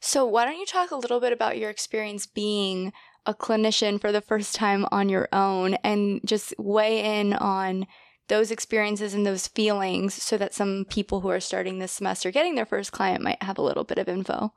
So, 0.00 0.24
why 0.24 0.44
don't 0.44 0.58
you 0.58 0.66
talk 0.66 0.90
a 0.90 0.96
little 0.96 1.20
bit 1.20 1.32
about 1.32 1.58
your 1.58 1.70
experience 1.70 2.26
being 2.26 2.92
a 3.26 3.34
clinician 3.34 4.00
for 4.00 4.12
the 4.12 4.20
first 4.20 4.54
time 4.54 4.86
on 4.92 5.08
your 5.08 5.28
own 5.32 5.74
and 5.82 6.20
just 6.26 6.54
weigh 6.58 7.18
in 7.20 7.32
on 7.32 7.86
those 8.28 8.50
experiences 8.50 9.14
and 9.14 9.26
those 9.26 9.48
feelings 9.48 10.14
so 10.22 10.36
that 10.36 10.54
some 10.54 10.84
people 10.88 11.20
who 11.20 11.28
are 11.30 11.40
starting 11.40 11.78
this 11.78 11.92
semester 11.92 12.30
getting 12.30 12.54
their 12.54 12.66
first 12.66 12.92
client 12.92 13.22
might 13.22 13.42
have 13.42 13.58
a 13.58 13.62
little 13.62 13.84
bit 13.84 13.98
of 13.98 14.08
info? 14.08 14.52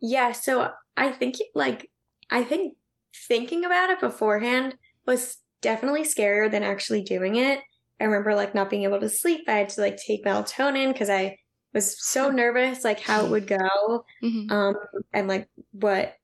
Yeah, 0.00 0.32
so 0.32 0.72
I 0.96 1.12
think 1.12 1.36
like 1.54 1.90
I 2.30 2.44
think 2.44 2.76
thinking 3.14 3.64
about 3.64 3.90
it 3.90 4.00
beforehand 4.00 4.76
was 5.06 5.38
definitely 5.60 6.02
scarier 6.02 6.50
than 6.50 6.62
actually 6.62 7.02
doing 7.02 7.36
it. 7.36 7.60
I 8.00 8.04
remember 8.04 8.34
like 8.34 8.54
not 8.54 8.70
being 8.70 8.84
able 8.84 9.00
to 9.00 9.08
sleep. 9.08 9.48
I 9.48 9.58
had 9.58 9.68
to 9.70 9.80
like 9.80 9.96
take 9.96 10.24
melatonin 10.24 10.92
because 10.92 11.10
I 11.10 11.36
was 11.74 12.02
so 12.04 12.30
nervous 12.30 12.84
like 12.84 13.00
how 13.00 13.24
it 13.24 13.30
would 13.30 13.46
go 13.46 14.04
hmm 14.22 14.48
um 14.48 14.74
and 15.12 15.28
like 15.28 15.48
what 15.72 16.14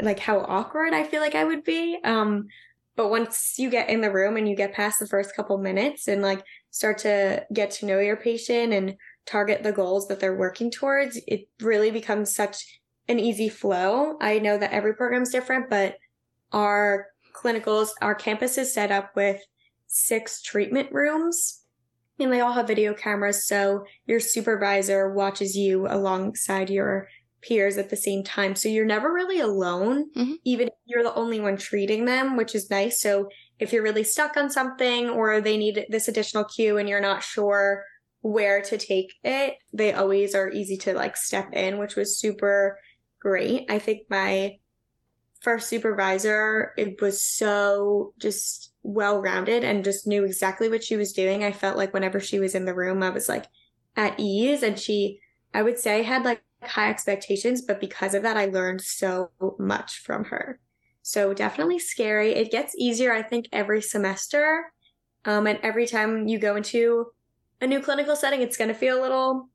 like 0.00 0.18
how 0.18 0.40
awkward 0.40 0.94
I 0.94 1.04
feel 1.04 1.20
like 1.20 1.34
I 1.34 1.44
would 1.44 1.64
be. 1.64 1.98
Um 2.04 2.46
but 2.96 3.10
once 3.10 3.58
you 3.58 3.70
get 3.70 3.90
in 3.90 4.00
the 4.00 4.12
room 4.12 4.36
and 4.36 4.48
you 4.48 4.54
get 4.54 4.72
past 4.72 5.00
the 5.00 5.08
first 5.08 5.34
couple 5.34 5.58
minutes 5.58 6.06
and 6.06 6.22
like 6.22 6.44
start 6.70 6.98
to 6.98 7.44
get 7.52 7.72
to 7.72 7.86
know 7.86 7.98
your 7.98 8.16
patient 8.16 8.72
and 8.72 8.94
target 9.26 9.64
the 9.64 9.72
goals 9.72 10.06
that 10.06 10.20
they're 10.20 10.36
working 10.36 10.70
towards, 10.70 11.18
it 11.26 11.48
really 11.60 11.90
becomes 11.90 12.32
such 12.34 12.64
an 13.08 13.18
easy 13.18 13.48
flow. 13.48 14.16
I 14.20 14.38
know 14.38 14.56
that 14.58 14.72
every 14.72 14.94
program's 14.94 15.30
different, 15.30 15.68
but 15.70 15.96
our 16.52 17.06
clinicals, 17.34 17.90
our 18.00 18.14
campus 18.14 18.56
is 18.58 18.72
set 18.72 18.90
up 18.90 19.14
with 19.16 19.40
six 19.86 20.40
treatment 20.42 20.90
rooms 20.92 21.62
and 22.18 22.32
they 22.32 22.40
all 22.40 22.52
have 22.52 22.66
video 22.66 22.94
cameras. 22.94 23.46
So 23.46 23.84
your 24.06 24.20
supervisor 24.20 25.12
watches 25.12 25.56
you 25.56 25.86
alongside 25.88 26.70
your 26.70 27.08
peers 27.42 27.76
at 27.76 27.90
the 27.90 27.96
same 27.96 28.22
time. 28.24 28.54
So 28.54 28.68
you're 28.68 28.86
never 28.86 29.12
really 29.12 29.40
alone, 29.40 30.10
Mhm. 30.16 30.38
even 30.44 30.68
if 30.68 30.74
you're 30.86 31.02
the 31.02 31.14
only 31.14 31.40
one 31.40 31.56
treating 31.56 32.06
them, 32.06 32.36
which 32.36 32.54
is 32.54 32.70
nice. 32.70 33.00
So 33.00 33.28
if 33.58 33.72
you're 33.72 33.82
really 33.82 34.04
stuck 34.04 34.36
on 34.36 34.48
something 34.48 35.10
or 35.10 35.40
they 35.40 35.58
need 35.58 35.86
this 35.90 36.08
additional 36.08 36.44
cue 36.44 36.78
and 36.78 36.88
you're 36.88 37.00
not 37.00 37.22
sure 37.22 37.84
where 38.22 38.62
to 38.62 38.78
take 38.78 39.12
it, 39.22 39.56
they 39.72 39.92
always 39.92 40.34
are 40.34 40.50
easy 40.50 40.78
to 40.78 40.94
like 40.94 41.16
step 41.16 41.52
in, 41.52 41.78
which 41.78 41.96
was 41.96 42.18
super 42.18 42.78
great. 43.24 43.64
I 43.70 43.78
think 43.78 44.02
my 44.10 44.58
first 45.40 45.68
supervisor, 45.68 46.72
it 46.76 47.00
was 47.00 47.24
so 47.24 48.12
just 48.18 48.72
well 48.82 49.20
rounded 49.20 49.64
and 49.64 49.82
just 49.82 50.06
knew 50.06 50.24
exactly 50.24 50.68
what 50.68 50.84
she 50.84 50.96
was 50.96 51.14
doing. 51.14 51.42
I 51.42 51.52
felt 51.52 51.78
like 51.78 51.94
whenever 51.94 52.20
she 52.20 52.38
was 52.38 52.54
in 52.54 52.66
the 52.66 52.74
room, 52.74 53.02
I 53.02 53.10
was 53.10 53.28
like 53.28 53.46
at 53.96 54.20
ease 54.20 54.62
and 54.62 54.78
she, 54.78 55.20
I 55.54 55.62
would 55.62 55.78
say, 55.78 56.02
had 56.02 56.24
like 56.24 56.42
high 56.62 56.90
expectations, 56.90 57.62
but 57.62 57.80
because 57.80 58.14
of 58.14 58.22
that, 58.22 58.36
I 58.36 58.46
learned 58.46 58.82
so 58.82 59.30
much 59.58 60.00
from 60.00 60.24
her. 60.24 60.60
So 61.02 61.32
definitely 61.32 61.78
scary. 61.78 62.34
It 62.34 62.50
gets 62.50 62.74
easier, 62.78 63.12
I 63.12 63.22
think, 63.22 63.48
every 63.52 63.80
semester. 63.80 64.70
Um, 65.24 65.46
and 65.46 65.58
every 65.62 65.86
time 65.86 66.28
you 66.28 66.38
go 66.38 66.56
into 66.56 67.06
a 67.60 67.66
new 67.66 67.80
clinical 67.80 68.16
setting, 68.16 68.42
it's 68.42 68.56
going 68.56 68.68
to 68.68 68.74
feel 68.74 69.00
a 69.00 69.02
little 69.02 69.48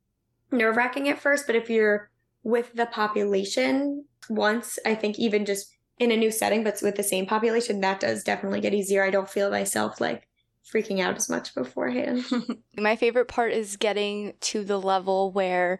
nerve 0.51 0.75
wracking 0.75 1.09
at 1.09 1.19
first. 1.19 1.45
But 1.45 1.55
if 1.55 1.69
you're 1.69 2.08
with 2.43 2.73
the 2.73 2.85
population 2.85 4.05
once, 4.29 4.79
I 4.85 4.95
think 4.95 5.19
even 5.19 5.45
just 5.45 5.75
in 5.99 6.11
a 6.11 6.17
new 6.17 6.31
setting, 6.31 6.63
but 6.63 6.79
with 6.81 6.95
the 6.95 7.03
same 7.03 7.25
population, 7.25 7.81
that 7.81 7.99
does 7.99 8.23
definitely 8.23 8.61
get 8.61 8.73
easier. 8.73 9.03
I 9.03 9.09
don't 9.09 9.29
feel 9.29 9.51
myself 9.51 9.99
like 9.99 10.27
freaking 10.73 10.99
out 10.99 11.15
as 11.17 11.29
much 11.29 11.53
beforehand. 11.53 12.25
My 12.77 12.95
favorite 12.95 13.27
part 13.27 13.51
is 13.51 13.75
getting 13.75 14.33
to 14.41 14.63
the 14.63 14.79
level 14.79 15.31
where 15.31 15.79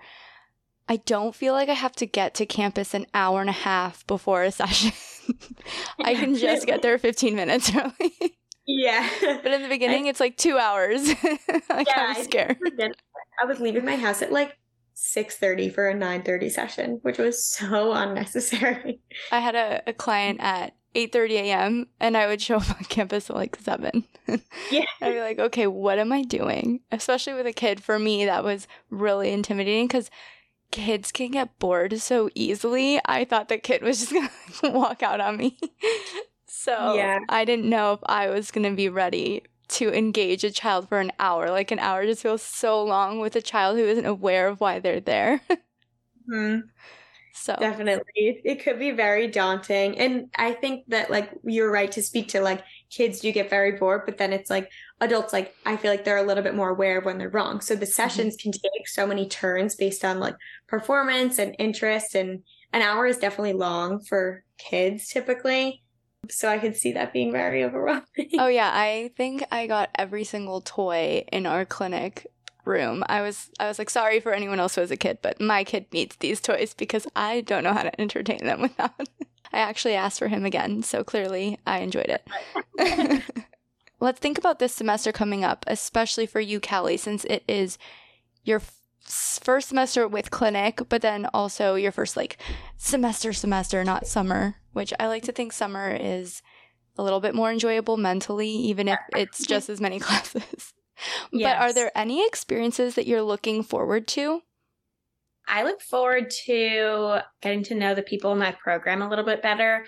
I 0.88 0.98
don't 0.98 1.36
feel 1.36 1.54
like 1.54 1.70
I 1.70 1.74
have 1.74 1.96
to 1.98 2.06
get 2.06 2.34
to 2.36 2.46
campus 2.46 2.94
an 2.94 3.06
hour 3.14 3.42
and 3.42 3.50
a 3.50 3.54
half 3.54 4.06
before 4.08 4.44
a 4.44 4.52
session. 4.52 4.92
I 6.00 6.16
can 6.16 6.36
just 6.36 6.66
get 6.66 6.82
there 6.82 6.98
15 6.98 7.36
minutes 7.36 7.72
early. 7.76 8.38
yeah. 8.66 9.08
but 9.22 9.52
in 9.52 9.62
the 9.62 9.70
beginning, 9.70 10.08
it's 10.08 10.20
like 10.20 10.36
two 10.36 10.58
hours. 10.58 11.08
like, 11.08 11.88
Yeah, 11.88 11.94
I 11.96 12.14
I'm 12.18 12.24
scared. 12.24 12.58
I 13.42 13.46
was 13.46 13.60
leaving 13.60 13.86
my 13.86 13.96
house 13.96 14.22
at 14.22 14.32
like 14.32 14.58
6.30 15.00 15.74
for 15.74 15.90
a 15.90 15.94
9.30 15.96 16.52
session, 16.52 17.00
which 17.04 17.18
was 17.18 17.44
so 17.44 17.94
unnecessary. 17.94 19.00
I 19.32 19.40
had 19.40 19.56
a, 19.56 19.82
a 19.88 19.94
client 19.94 20.40
at 20.42 20.74
8:30 20.96 21.30
a.m. 21.32 21.88
and 22.00 22.18
I 22.18 22.28
would 22.28 22.42
show 22.42 22.58
up 22.58 22.70
on 22.70 22.84
campus 22.86 23.30
at 23.30 23.36
like 23.36 23.56
7. 23.56 24.06
Yeah. 24.72 24.86
I'd 25.02 25.14
be 25.14 25.20
like, 25.22 25.40
"Okay, 25.40 25.66
what 25.66 25.98
am 25.98 26.12
I 26.12 26.22
doing?" 26.22 26.82
Especially 26.92 27.34
with 27.34 27.48
a 27.48 27.54
kid 27.54 27.82
for 27.82 27.98
me 27.98 28.26
that 28.26 28.44
was 28.44 28.68
really 28.92 29.32
intimidating 29.32 29.88
cuz 29.88 30.12
kids 30.72 31.12
can 31.12 31.32
get 31.32 31.58
bored 31.58 32.00
so 32.00 32.30
easily. 32.36 33.00
I 33.06 33.26
thought 33.26 33.50
the 33.50 33.58
kid 33.58 33.82
was 33.82 34.06
just 34.06 34.14
to 34.62 34.70
walk 34.70 35.02
out 35.02 35.20
on 35.20 35.38
me. 35.38 35.58
so, 36.46 36.94
Yeah. 36.94 37.20
I 37.28 37.46
didn't 37.46 37.70
know 37.70 37.94
if 37.94 38.00
I 38.06 38.30
was 38.30 38.52
to 38.52 38.72
be 38.76 38.90
ready 38.90 39.44
to 39.70 39.94
engage 39.94 40.44
a 40.44 40.52
child 40.52 40.90
for 40.90 41.00
an 41.00 41.12
hour. 41.20 41.50
Like 41.50 41.72
an 41.72 41.80
hour 41.80 42.06
just 42.06 42.22
feels 42.22 42.42
so 42.42 42.84
long 42.84 43.20
with 43.20 43.36
a 43.36 43.42
child 43.42 43.78
who 43.78 43.86
isn't 43.86 44.06
aware 44.06 44.48
of 44.48 44.60
why 44.60 44.80
they're 44.80 45.00
there. 45.00 45.42
Hmm. 46.32 46.60
so, 47.34 47.56
Definitely. 47.60 48.04
It, 48.14 48.42
it 48.46 48.64
could 48.64 48.78
be 48.78 48.92
very 48.92 49.28
daunting. 49.28 49.98
And 49.98 50.28
I 50.36 50.52
think 50.52 50.86
that 50.90 51.10
like 51.10 51.32
you're 51.44 51.72
right 51.72 51.92
to 51.94 52.04
speak 52.04 52.28
to 52.30 52.42
like 52.42 52.64
kids 52.92 53.20
do 53.20 53.32
get 53.32 53.50
very 53.50 53.72
bored, 53.72 54.04
but 54.06 54.20
then 54.20 54.32
it's 54.32 54.50
like 54.50 54.70
adults 55.02 55.34
like 55.34 55.56
I 55.66 55.76
feel 55.76 55.90
like 55.90 56.06
they're 56.06 56.18
a 56.18 56.24
little 56.28 56.44
bit 56.44 56.54
more 56.54 56.70
aware 56.70 57.00
of 57.00 57.06
when 57.06 57.18
they're 57.18 57.30
wrong. 57.30 57.62
So 57.62 57.76
the 57.76 57.88
sessions 57.88 58.36
can 58.36 58.52
take 58.52 58.88
so 58.88 59.08
many 59.08 59.28
turns 59.28 59.74
based 59.74 60.06
on 60.06 60.20
like 60.20 60.36
performance 60.68 61.40
and 61.40 61.56
interest 61.58 62.14
and 62.14 62.44
an 62.74 62.84
hour 62.84 63.08
is 63.08 63.18
definitely 63.18 63.54
long 63.54 64.02
for 64.02 64.44
kids 64.60 65.08
typically. 65.08 65.82
So 66.30 66.50
I 66.50 66.58
could 66.58 66.76
see 66.76 66.94
that 66.94 67.14
being 67.14 67.32
very 67.32 67.64
overwhelming. 67.64 68.06
Oh 68.38 68.48
yeah, 68.48 68.72
I 68.74 69.12
think 69.18 69.44
I 69.52 69.68
got 69.68 69.90
every 69.96 70.24
single 70.24 70.62
toy 70.62 71.26
in 71.32 71.46
our 71.46 71.66
clinic 71.66 72.28
room. 72.66 73.04
I 73.08 73.22
was 73.22 73.50
I 73.60 73.68
was 73.68 73.80
like 73.80 73.90
sorry 73.90 74.20
for 74.20 74.32
anyone 74.32 74.60
else 74.60 74.76
who 74.76 74.82
was 74.82 74.92
a 74.92 74.98
kid, 74.98 75.20
but 75.22 75.42
my 75.42 75.64
kid 75.64 75.88
needs 75.92 76.16
these 76.18 76.40
toys 76.40 76.74
because 76.74 77.08
I 77.16 77.42
don't 77.42 77.64
know 77.64 77.74
how 77.74 77.84
to 77.84 78.02
entertain 78.02 78.46
them 78.46 78.62
without. 78.62 78.94
I 79.52 79.60
actually 79.60 79.96
asked 79.96 80.20
for 80.20 80.28
him 80.28 80.46
again, 80.46 80.84
so 80.84 81.04
clearly 81.04 81.60
I 81.66 81.80
enjoyed 81.80 82.10
it. 82.10 83.24
Let's 84.00 84.20
think 84.20 84.38
about 84.38 84.60
this 84.60 84.74
semester 84.74 85.12
coming 85.12 85.44
up, 85.44 85.66
especially 85.68 86.26
for 86.26 86.40
you, 86.40 86.60
Kali, 86.60 86.96
since 86.96 87.26
it 87.26 87.44
is 87.48 87.78
your 88.44 88.62
first 89.10 89.70
semester 89.70 90.08
with 90.08 90.32
clinic, 90.32 90.82
but 90.90 91.02
then 91.02 91.28
also 91.34 91.76
your 91.76 91.92
first 91.92 92.16
like 92.16 92.38
semester 92.78 93.34
semester, 93.34 93.84
not 93.84 94.08
summer, 94.08 94.56
which 94.74 94.94
I 95.00 95.08
like 95.08 95.24
to 95.24 95.32
think 95.32 95.54
summer 95.54 95.96
is 96.00 96.42
a 96.98 97.04
little 97.04 97.20
bit 97.20 97.36
more 97.36 97.52
enjoyable 97.52 97.98
mentally, 97.98 98.50
even 98.50 98.88
if 98.88 99.00
it's 99.16 99.46
just 99.46 99.70
as 99.70 99.82
many 99.82 100.00
classes. 100.00 100.74
Yes. 101.32 101.58
But 101.58 101.64
are 101.64 101.74
there 101.74 101.92
any 101.96 102.26
experiences 102.26 102.96
that 102.96 103.08
you're 103.08 103.22
looking 103.22 103.64
forward 103.64 104.08
to? 104.10 104.42
I 105.48 105.64
look 105.64 105.82
forward 105.82 106.30
to 106.46 107.22
getting 107.42 107.64
to 107.64 107.76
know 107.76 107.96
the 107.96 108.04
people 108.04 108.32
in 108.34 108.38
my 108.38 108.52
program 108.52 109.02
a 109.02 109.10
little 109.10 109.26
bit 109.26 109.42
better 109.42 109.86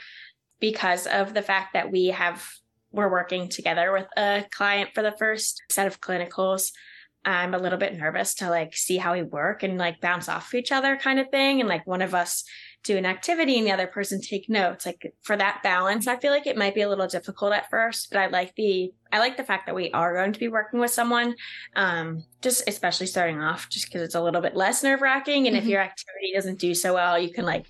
because 0.59 1.05
of 1.05 1.33
the 1.33 1.41
fact 1.41 1.73
that 1.73 1.91
we 1.91 2.07
have 2.07 2.47
we're 2.91 3.11
working 3.11 3.47
together 3.47 3.91
with 3.93 4.07
a 4.17 4.45
client 4.51 4.89
for 4.93 5.01
the 5.01 5.15
first 5.17 5.61
set 5.69 5.87
of 5.87 6.01
clinicals. 6.01 6.71
I'm 7.23 7.53
a 7.53 7.59
little 7.59 7.77
bit 7.77 7.97
nervous 7.97 8.33
to 8.35 8.49
like 8.49 8.75
see 8.75 8.97
how 8.97 9.13
we 9.13 9.21
work 9.21 9.63
and 9.63 9.77
like 9.77 10.01
bounce 10.01 10.27
off 10.27 10.53
each 10.55 10.71
other 10.71 10.97
kind 10.97 11.19
of 11.19 11.29
thing. 11.29 11.59
And 11.59 11.69
like 11.69 11.85
one 11.85 12.01
of 12.01 12.15
us 12.15 12.43
do 12.83 12.97
an 12.97 13.05
activity 13.05 13.59
and 13.59 13.67
the 13.67 13.71
other 13.71 13.85
person 13.85 14.19
take 14.19 14.49
notes. 14.49 14.85
Like 14.85 15.13
for 15.21 15.37
that 15.37 15.61
balance, 15.61 16.07
I 16.07 16.17
feel 16.17 16.31
like 16.31 16.47
it 16.47 16.57
might 16.57 16.73
be 16.73 16.81
a 16.81 16.89
little 16.89 17.07
difficult 17.07 17.53
at 17.53 17.69
first, 17.69 18.09
but 18.09 18.19
I 18.19 18.27
like 18.27 18.55
the 18.55 18.91
I 19.11 19.19
like 19.19 19.37
the 19.37 19.43
fact 19.43 19.67
that 19.67 19.75
we 19.75 19.91
are 19.91 20.15
going 20.15 20.33
to 20.33 20.39
be 20.39 20.47
working 20.47 20.79
with 20.79 20.91
someone. 20.91 21.35
Um, 21.75 22.23
just 22.41 22.67
especially 22.67 23.07
starting 23.07 23.39
off, 23.39 23.69
just 23.69 23.85
because 23.85 24.01
it's 24.01 24.15
a 24.15 24.21
little 24.21 24.41
bit 24.41 24.55
less 24.55 24.83
nerve 24.83 25.01
wracking. 25.01 25.47
And 25.47 25.55
mm-hmm. 25.55 25.65
if 25.65 25.69
your 25.69 25.81
activity 25.81 26.31
doesn't 26.33 26.59
do 26.59 26.73
so 26.73 26.95
well, 26.95 27.19
you 27.19 27.31
can 27.31 27.45
like 27.45 27.67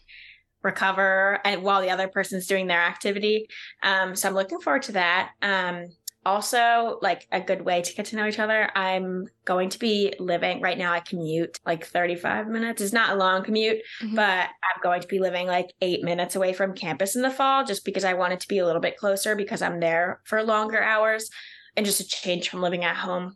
recover 0.64 1.40
and 1.44 1.64
while 1.64 1.82
the 1.82 1.90
other 1.90 2.08
person's 2.08 2.48
doing 2.48 2.68
their 2.68 2.82
activity. 2.82 3.48
Um, 3.84 4.16
so 4.16 4.30
I'm 4.30 4.36
looking 4.36 4.60
forward 4.60 4.84
to 4.84 4.92
that. 4.94 5.32
Um, 5.42 5.88
also 6.26 7.00
like 7.02 7.28
a 7.32 7.42
good 7.42 7.62
way 7.62 7.82
to 7.82 7.94
get 7.96 8.06
to 8.08 8.16
know 8.16 8.28
each 8.28 8.40
other. 8.40 8.70
I'm 8.76 9.28
going 9.46 9.70
to 9.70 9.80
be 9.80 10.14
living 10.20 10.62
right 10.62 10.78
now. 10.78 10.94
I 10.94 11.00
commute 11.00 11.60
like 11.66 11.86
35 11.86 12.48
minutes. 12.48 12.82
It's 12.82 12.94
not 12.94 13.12
a 13.12 13.16
long 13.16 13.44
commute, 13.44 13.82
mm-hmm. 14.02 14.16
but 14.16 14.50
I'm 14.50 14.82
going 14.84 15.02
to 15.02 15.08
be 15.08 15.20
living 15.20 15.48
like 15.48 15.74
eight 15.82 16.04
minutes 16.04 16.36
away 16.36 16.54
from 16.54 16.76
campus 16.76 17.16
in 17.16 17.24
the 17.24 17.32
fall 17.32 17.66
just 17.66 17.86
because 17.86 18.04
I 18.04 18.14
want 18.14 18.34
it 18.34 18.40
to 18.42 18.48
be 18.48 18.60
a 18.60 18.66
little 18.66 18.82
bit 18.82 18.98
closer 18.98 19.36
because 19.36 19.62
I'm 19.62 19.80
there 19.80 20.22
for 20.26 20.44
longer 20.44 20.82
hours 20.82 21.30
and 21.76 21.86
just 21.86 22.02
a 22.02 22.08
change 22.08 22.50
from 22.50 22.62
living 22.62 22.84
at 22.84 22.98
home. 22.98 23.36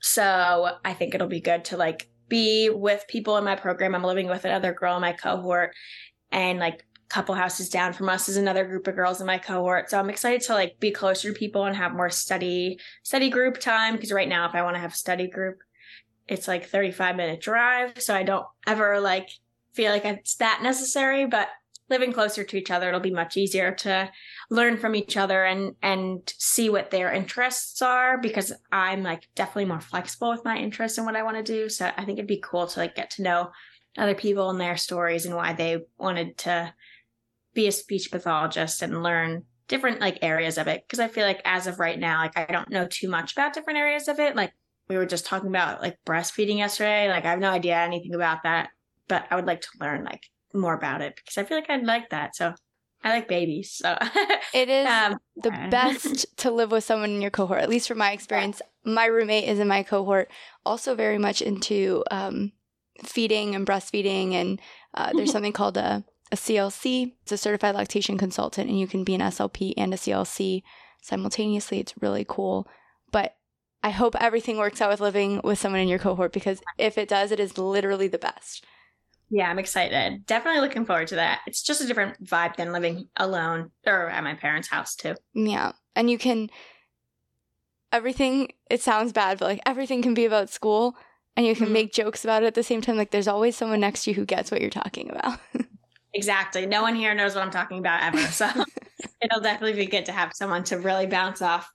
So 0.00 0.76
I 0.84 0.92
think 0.94 1.14
it'll 1.14 1.26
be 1.26 1.40
good 1.40 1.64
to 1.66 1.76
like 1.76 2.08
be 2.28 2.70
with 2.70 3.04
people 3.08 3.36
in 3.38 3.44
my 3.44 3.56
program. 3.56 3.94
I'm 3.94 4.04
living 4.04 4.28
with 4.28 4.44
another 4.44 4.72
girl 4.72 4.96
in 4.96 5.00
my 5.00 5.12
cohort 5.12 5.74
and 6.32 6.58
like 6.58 6.84
couple 7.10 7.34
houses 7.34 7.68
down 7.68 7.92
from 7.92 8.08
us 8.08 8.28
is 8.28 8.36
another 8.36 8.64
group 8.64 8.86
of 8.86 8.94
girls 8.94 9.20
in 9.20 9.26
my 9.26 9.36
cohort. 9.36 9.90
So 9.90 9.98
I'm 9.98 10.08
excited 10.08 10.42
to 10.42 10.54
like 10.54 10.78
be 10.78 10.92
closer 10.92 11.32
to 11.32 11.38
people 11.38 11.64
and 11.64 11.76
have 11.76 11.92
more 11.92 12.08
study 12.08 12.78
study 13.02 13.28
group 13.28 13.58
time 13.58 13.96
because 13.96 14.12
right 14.12 14.28
now 14.28 14.48
if 14.48 14.54
I 14.54 14.62
want 14.62 14.76
to 14.76 14.80
have 14.80 14.94
study 14.94 15.28
group 15.28 15.58
it's 16.28 16.46
like 16.46 16.66
35 16.66 17.16
minute 17.16 17.40
drive, 17.40 18.00
so 18.00 18.14
I 18.14 18.22
don't 18.22 18.46
ever 18.64 19.00
like 19.00 19.28
feel 19.72 19.90
like 19.90 20.04
it's 20.04 20.36
that 20.36 20.60
necessary, 20.62 21.26
but 21.26 21.48
living 21.88 22.12
closer 22.12 22.44
to 22.44 22.56
each 22.56 22.70
other 22.70 22.86
it'll 22.86 23.00
be 23.00 23.10
much 23.10 23.36
easier 23.36 23.72
to 23.72 24.08
learn 24.48 24.76
from 24.76 24.94
each 24.94 25.16
other 25.16 25.44
and 25.44 25.74
and 25.82 26.32
see 26.38 26.70
what 26.70 26.92
their 26.92 27.12
interests 27.12 27.82
are 27.82 28.18
because 28.18 28.52
I'm 28.70 29.02
like 29.02 29.28
definitely 29.34 29.64
more 29.64 29.80
flexible 29.80 30.30
with 30.30 30.44
my 30.44 30.56
interests 30.56 30.96
and 30.96 31.06
what 31.06 31.16
I 31.16 31.24
want 31.24 31.38
to 31.38 31.42
do. 31.42 31.68
So 31.68 31.90
I 31.96 32.04
think 32.04 32.18
it'd 32.18 32.28
be 32.28 32.40
cool 32.42 32.68
to 32.68 32.78
like 32.78 32.94
get 32.94 33.10
to 33.12 33.22
know 33.22 33.50
other 33.98 34.14
people 34.14 34.50
and 34.50 34.60
their 34.60 34.76
stories 34.76 35.26
and 35.26 35.34
why 35.34 35.52
they 35.52 35.78
wanted 35.98 36.38
to 36.38 36.72
be 37.54 37.66
a 37.66 37.72
speech 37.72 38.10
pathologist 38.10 38.82
and 38.82 39.02
learn 39.02 39.44
different 39.68 40.00
like 40.00 40.18
areas 40.22 40.58
of 40.58 40.66
it. 40.68 40.82
Because 40.86 41.00
i 41.00 41.08
feel 41.08 41.26
like 41.26 41.40
as 41.44 41.66
of 41.66 41.78
right 41.78 41.98
now 41.98 42.18
like 42.18 42.36
i 42.36 42.44
don't 42.46 42.70
know 42.70 42.86
too 42.86 43.08
much 43.08 43.32
about 43.32 43.52
different 43.52 43.78
areas 43.78 44.08
of 44.08 44.18
it. 44.18 44.36
Like 44.36 44.52
we 44.88 44.96
were 44.96 45.06
just 45.06 45.26
talking 45.26 45.48
about 45.48 45.80
like 45.80 45.96
breastfeeding 46.06 46.58
yesterday. 46.58 47.08
Like 47.08 47.24
i 47.24 47.30
have 47.30 47.40
no 47.40 47.50
idea 47.50 47.76
anything 47.76 48.14
about 48.14 48.42
that 48.44 48.70
but 49.10 49.26
i 49.30 49.36
would 49.36 49.46
like 49.46 49.60
to 49.60 49.68
learn 49.80 50.04
like 50.04 50.22
more 50.54 50.74
about 50.74 51.02
it 51.02 51.14
because 51.16 51.36
i 51.36 51.44
feel 51.44 51.58
like 51.58 51.68
i'd 51.68 51.84
like 51.84 52.10
that. 52.10 52.34
So 52.34 52.54
i 53.04 53.10
like 53.10 53.28
babies 53.28 53.72
so. 53.72 53.96
It 54.54 54.68
is 54.68 54.86
um, 54.86 55.18
the 55.36 55.50
best 55.70 56.36
to 56.38 56.50
live 56.50 56.70
with 56.70 56.84
someone 56.84 57.10
in 57.10 57.22
your 57.22 57.30
cohort 57.30 57.60
at 57.60 57.68
least 57.68 57.88
from 57.88 57.98
my 57.98 58.12
experience. 58.12 58.60
My 58.84 59.06
roommate 59.06 59.48
is 59.48 59.58
in 59.58 59.68
my 59.68 59.82
cohort 59.82 60.30
also 60.64 60.94
very 60.94 61.18
much 61.18 61.42
into 61.42 62.02
um, 62.10 62.52
feeding 63.04 63.54
and 63.54 63.66
breastfeeding 63.66 64.32
and 64.32 64.60
uh, 64.94 65.12
there's 65.14 65.32
something 65.32 65.52
called 65.52 65.76
a 65.76 66.04
a 66.32 66.36
CLC. 66.36 67.12
It's 67.22 67.32
a 67.32 67.36
certified 67.36 67.74
lactation 67.74 68.18
consultant, 68.18 68.68
and 68.68 68.78
you 68.78 68.86
can 68.86 69.04
be 69.04 69.14
an 69.14 69.20
SLP 69.20 69.74
and 69.76 69.92
a 69.92 69.96
CLC 69.96 70.62
simultaneously. 71.02 71.80
It's 71.80 71.94
really 72.00 72.24
cool. 72.28 72.68
But 73.10 73.36
I 73.82 73.90
hope 73.90 74.14
everything 74.20 74.58
works 74.58 74.80
out 74.80 74.90
with 74.90 75.00
living 75.00 75.40
with 75.42 75.58
someone 75.58 75.80
in 75.80 75.88
your 75.88 75.98
cohort 75.98 76.32
because 76.32 76.60
if 76.78 76.98
it 76.98 77.08
does, 77.08 77.32
it 77.32 77.40
is 77.40 77.58
literally 77.58 78.08
the 78.08 78.18
best. 78.18 78.64
Yeah, 79.30 79.48
I'm 79.48 79.60
excited. 79.60 80.26
Definitely 80.26 80.60
looking 80.60 80.84
forward 80.84 81.08
to 81.08 81.14
that. 81.14 81.40
It's 81.46 81.62
just 81.62 81.80
a 81.80 81.86
different 81.86 82.22
vibe 82.24 82.56
than 82.56 82.72
living 82.72 83.08
alone 83.16 83.70
or 83.86 84.10
at 84.10 84.24
my 84.24 84.34
parents' 84.34 84.68
house, 84.68 84.96
too. 84.96 85.14
Yeah. 85.34 85.72
And 85.94 86.10
you 86.10 86.18
can, 86.18 86.50
everything, 87.92 88.52
it 88.68 88.82
sounds 88.82 89.12
bad, 89.12 89.38
but 89.38 89.46
like 89.46 89.60
everything 89.64 90.02
can 90.02 90.14
be 90.14 90.24
about 90.24 90.50
school 90.50 90.96
and 91.36 91.46
you 91.46 91.54
can 91.54 91.66
mm-hmm. 91.66 91.74
make 91.74 91.92
jokes 91.92 92.24
about 92.24 92.42
it 92.42 92.46
at 92.46 92.54
the 92.54 92.64
same 92.64 92.80
time. 92.80 92.96
Like 92.96 93.12
there's 93.12 93.28
always 93.28 93.56
someone 93.56 93.80
next 93.80 94.04
to 94.04 94.10
you 94.10 94.16
who 94.16 94.26
gets 94.26 94.50
what 94.50 94.60
you're 94.60 94.68
talking 94.68 95.10
about. 95.10 95.38
Exactly. 96.12 96.66
No 96.66 96.82
one 96.82 96.94
here 96.94 97.14
knows 97.14 97.34
what 97.34 97.44
I'm 97.44 97.50
talking 97.50 97.78
about 97.78 98.02
ever. 98.02 98.26
So 98.28 98.48
it'll 99.20 99.40
definitely 99.40 99.84
be 99.84 99.86
good 99.86 100.06
to 100.06 100.12
have 100.12 100.32
someone 100.34 100.64
to 100.64 100.78
really 100.78 101.06
bounce 101.06 101.42
off 101.42 101.70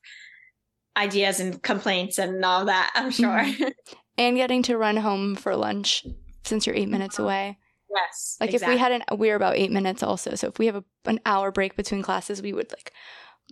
ideas 0.97 1.39
and 1.39 1.61
complaints 1.61 2.17
and 2.17 2.43
all 2.43 2.65
that, 2.65 2.91
I'm 2.95 3.11
sure. 3.11 3.43
Mm-hmm. 3.43 3.69
And 4.17 4.37
getting 4.37 4.63
to 4.63 4.77
run 4.77 4.95
home 4.95 5.35
for 5.35 5.57
lunch 5.57 6.05
since 6.45 6.65
you're 6.65 6.73
eight 6.73 6.87
minutes 6.87 7.19
away. 7.19 7.57
Yes. 7.93 8.37
Like 8.39 8.53
exactly. 8.53 8.75
if 8.75 8.77
we 8.77 8.79
had 8.79 8.91
an, 8.93 9.03
we're 9.19 9.35
about 9.35 9.57
eight 9.57 9.73
minutes 9.73 10.03
also. 10.03 10.35
So 10.35 10.47
if 10.47 10.57
we 10.57 10.67
have 10.67 10.77
a, 10.77 10.85
an 11.03 11.19
hour 11.25 11.51
break 11.51 11.75
between 11.75 12.01
classes, 12.01 12.41
we 12.41 12.53
would 12.53 12.71
like 12.71 12.93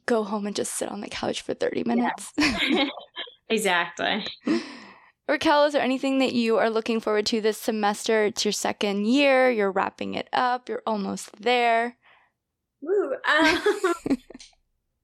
go 0.05 0.23
home 0.23 0.47
and 0.47 0.55
just 0.55 0.75
sit 0.75 0.87
on 0.87 1.01
the 1.01 1.09
couch 1.09 1.41
for 1.41 1.53
30 1.53 1.83
minutes. 1.83 2.31
Yeah. 2.37 2.87
exactly. 3.49 4.25
Racquel, 5.29 5.67
is 5.67 5.73
there 5.73 5.81
anything 5.81 6.19
that 6.19 6.33
you 6.33 6.57
are 6.57 6.69
looking 6.69 6.99
forward 6.99 7.25
to 7.27 7.39
this 7.39 7.57
semester? 7.57 8.25
It's 8.25 8.43
your 8.43 8.51
second 8.51 9.07
year, 9.07 9.49
you're 9.49 9.71
wrapping 9.71 10.15
it 10.15 10.27
up, 10.33 10.67
you're 10.67 10.83
almost 10.85 11.31
there. 11.41 11.97
Woo. 12.81 13.13
Um, 13.13 13.17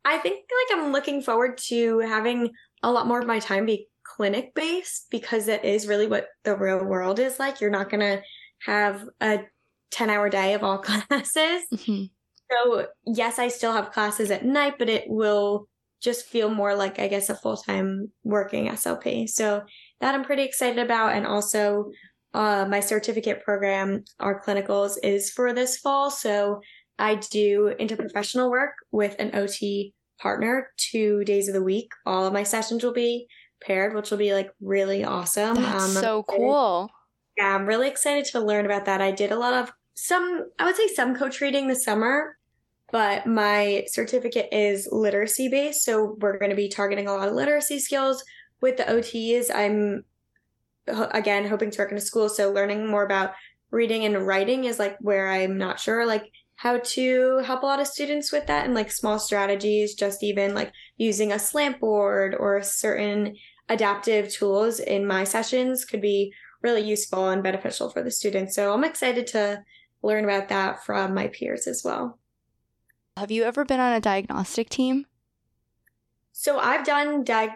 I 0.05 0.17
think 0.17 0.45
like 0.69 0.77
I'm 0.77 0.91
looking 0.91 1.21
forward 1.21 1.57
to 1.67 1.99
having 1.99 2.51
a 2.83 2.91
lot 2.91 3.07
more 3.07 3.19
of 3.19 3.27
my 3.27 3.39
time 3.39 3.65
be 3.65 3.87
clinic 4.03 4.53
based 4.55 5.07
because 5.09 5.47
it 5.47 5.63
is 5.63 5.87
really 5.87 6.07
what 6.07 6.27
the 6.43 6.55
real 6.55 6.83
world 6.83 7.19
is 7.19 7.39
like. 7.39 7.61
You're 7.61 7.69
not 7.69 7.89
going 7.89 8.01
to 8.01 8.21
have 8.63 9.05
a 9.21 9.39
10 9.91 10.09
hour 10.09 10.29
day 10.29 10.53
of 10.53 10.63
all 10.63 10.77
classes. 10.79 11.63
Mm-hmm. 11.73 12.03
So, 12.51 12.87
yes, 13.05 13.37
I 13.39 13.47
still 13.47 13.71
have 13.71 13.91
classes 13.91 14.31
at 14.31 14.43
night, 14.43 14.75
but 14.79 14.89
it 14.89 15.05
will 15.07 15.69
just 16.01 16.25
feel 16.25 16.49
more 16.49 16.75
like, 16.75 16.99
I 16.99 17.07
guess, 17.07 17.29
a 17.29 17.35
full 17.35 17.57
time 17.57 18.11
working 18.23 18.67
SLP. 18.67 19.29
So, 19.29 19.61
that 20.01 20.15
I'm 20.15 20.23
pretty 20.23 20.43
excited 20.43 20.79
about. 20.79 21.13
And 21.13 21.25
also, 21.25 21.91
uh, 22.33 22.65
my 22.69 22.79
certificate 22.79 23.43
program, 23.43 24.03
our 24.19 24.41
clinicals, 24.41 24.93
is 25.03 25.31
for 25.31 25.53
this 25.53 25.77
fall. 25.77 26.11
So 26.11 26.61
I 26.97 27.15
do 27.15 27.73
interprofessional 27.79 28.49
work 28.49 28.73
with 28.91 29.15
an 29.19 29.35
OT 29.35 29.93
partner 30.21 30.69
two 30.77 31.23
days 31.23 31.47
of 31.47 31.53
the 31.53 31.63
week. 31.63 31.91
All 32.05 32.25
of 32.25 32.33
my 32.33 32.43
sessions 32.43 32.83
will 32.83 32.93
be 32.93 33.27
paired, 33.61 33.95
which 33.95 34.11
will 34.11 34.17
be 34.17 34.33
like 34.33 34.51
really 34.61 35.03
awesome. 35.03 35.55
That's 35.55 35.95
um, 35.95 36.01
so 36.01 36.23
cool. 36.23 36.89
Yeah, 37.37 37.55
I'm 37.55 37.65
really 37.65 37.87
excited 37.87 38.25
to 38.25 38.39
learn 38.39 38.65
about 38.65 38.85
that. 38.85 39.01
I 39.01 39.11
did 39.11 39.31
a 39.31 39.39
lot 39.39 39.53
of 39.53 39.71
some, 39.95 40.45
I 40.59 40.65
would 40.65 40.75
say 40.75 40.87
some 40.87 41.15
coach 41.15 41.41
reading 41.41 41.67
this 41.67 41.83
summer, 41.83 42.37
but 42.91 43.25
my 43.25 43.85
certificate 43.87 44.49
is 44.51 44.87
literacy 44.91 45.49
based. 45.49 45.83
So 45.83 46.17
we're 46.19 46.37
going 46.37 46.51
to 46.51 46.55
be 46.55 46.69
targeting 46.69 47.07
a 47.07 47.13
lot 47.13 47.27
of 47.27 47.33
literacy 47.33 47.79
skills, 47.79 48.23
with 48.61 48.77
the 48.77 48.83
OTs, 48.83 49.53
I'm 49.53 50.03
again 50.87 51.47
hoping 51.47 51.71
to 51.71 51.81
work 51.81 51.91
in 51.91 51.97
a 51.97 52.01
school, 52.01 52.29
so 52.29 52.51
learning 52.51 52.87
more 52.87 53.03
about 53.03 53.33
reading 53.71 54.05
and 54.05 54.25
writing 54.25 54.65
is 54.65 54.79
like 54.79 54.97
where 54.99 55.29
I'm 55.29 55.57
not 55.57 55.79
sure 55.79 56.05
like 56.05 56.31
how 56.55 56.79
to 56.79 57.37
help 57.45 57.63
a 57.63 57.65
lot 57.65 57.79
of 57.79 57.87
students 57.87 58.31
with 58.31 58.47
that 58.47 58.65
and 58.65 58.73
like 58.73 58.91
small 58.91 59.17
strategies, 59.17 59.93
just 59.93 60.23
even 60.23 60.53
like 60.53 60.73
using 60.97 61.31
a 61.31 61.39
slant 61.39 61.79
board 61.79 62.35
or 62.37 62.61
certain 62.61 63.35
adaptive 63.69 64.29
tools 64.29 64.79
in 64.79 65.07
my 65.07 65.23
sessions 65.23 65.85
could 65.85 66.01
be 66.01 66.33
really 66.61 66.81
useful 66.81 67.29
and 67.29 67.43
beneficial 67.43 67.89
for 67.89 68.03
the 68.03 68.11
students. 68.11 68.55
So 68.55 68.73
I'm 68.73 68.83
excited 68.83 69.25
to 69.27 69.63
learn 70.01 70.25
about 70.25 70.49
that 70.49 70.83
from 70.83 71.13
my 71.13 71.27
peers 71.27 71.65
as 71.65 71.81
well. 71.85 72.19
Have 73.15 73.31
you 73.31 73.43
ever 73.43 73.63
been 73.63 73.79
on 73.79 73.93
a 73.93 74.01
diagnostic 74.01 74.69
team? 74.69 75.05
So 76.33 76.57
I've 76.59 76.85
done 76.85 77.23
diag 77.23 77.53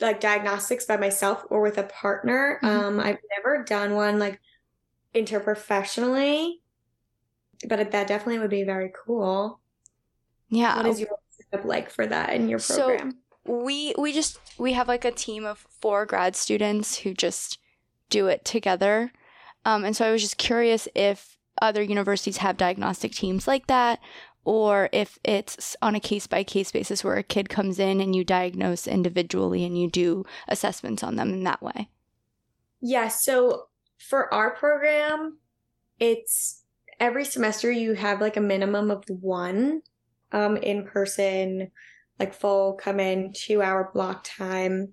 like 0.00 0.20
diagnostics 0.20 0.84
by 0.84 0.96
myself 0.96 1.44
or 1.50 1.60
with 1.62 1.78
a 1.78 1.84
partner. 1.84 2.58
Mm-hmm. 2.62 2.84
Um, 2.86 3.00
I've 3.00 3.18
never 3.36 3.62
done 3.64 3.94
one 3.94 4.18
like 4.18 4.40
interprofessionally. 5.14 6.54
but 7.68 7.90
that 7.92 8.06
definitely 8.08 8.38
would 8.40 8.50
be 8.50 8.64
very 8.64 8.92
cool. 9.06 9.60
Yeah. 10.48 10.76
What 10.76 10.86
is 10.86 11.00
your 11.00 11.08
setup 11.30 11.64
like 11.64 11.90
for 11.90 12.06
that 12.06 12.32
in 12.34 12.48
your 12.48 12.58
So- 12.58 12.86
program? 12.88 13.18
we 13.46 13.94
we 13.98 14.10
just 14.10 14.38
we 14.58 14.72
have 14.72 14.88
like 14.88 15.04
a 15.04 15.10
team 15.10 15.44
of 15.44 15.58
four 15.80 16.06
grad 16.06 16.34
students 16.34 17.00
who 17.00 17.12
just 17.12 17.58
do 18.08 18.26
it 18.26 18.42
together 18.42 19.12
um, 19.66 19.84
and 19.84 19.94
so 19.94 20.06
i 20.06 20.10
was 20.10 20.22
just 20.22 20.38
curious 20.38 20.88
if 20.94 21.36
other 21.60 21.82
universities 21.82 22.38
have 22.38 22.56
diagnostic 22.56 23.12
teams 23.12 23.46
like 23.46 23.66
that 23.66 24.00
or 24.44 24.88
if 24.92 25.18
it's 25.24 25.76
on 25.80 25.94
a 25.94 26.00
case 26.00 26.26
by 26.26 26.44
case 26.44 26.70
basis 26.70 27.02
where 27.02 27.16
a 27.16 27.22
kid 27.22 27.48
comes 27.48 27.78
in 27.78 28.00
and 28.00 28.14
you 28.14 28.24
diagnose 28.24 28.86
individually 28.86 29.64
and 29.64 29.80
you 29.80 29.90
do 29.90 30.24
assessments 30.48 31.02
on 31.02 31.16
them 31.16 31.32
in 31.32 31.44
that 31.44 31.62
way 31.62 31.88
Yeah, 32.80 33.08
so 33.08 33.68
for 33.98 34.32
our 34.32 34.50
program, 34.50 35.38
it's 35.98 36.62
every 37.00 37.24
semester 37.24 37.70
you 37.70 37.94
have 37.94 38.20
like 38.20 38.36
a 38.36 38.40
minimum 38.40 38.90
of 38.90 39.04
one 39.08 39.80
um 40.32 40.56
in 40.56 40.84
person, 40.84 41.70
like 42.18 42.34
full 42.34 42.74
come 42.74 43.00
in 43.00 43.32
two 43.32 43.62
hour 43.62 43.90
block 43.94 44.24
time. 44.24 44.92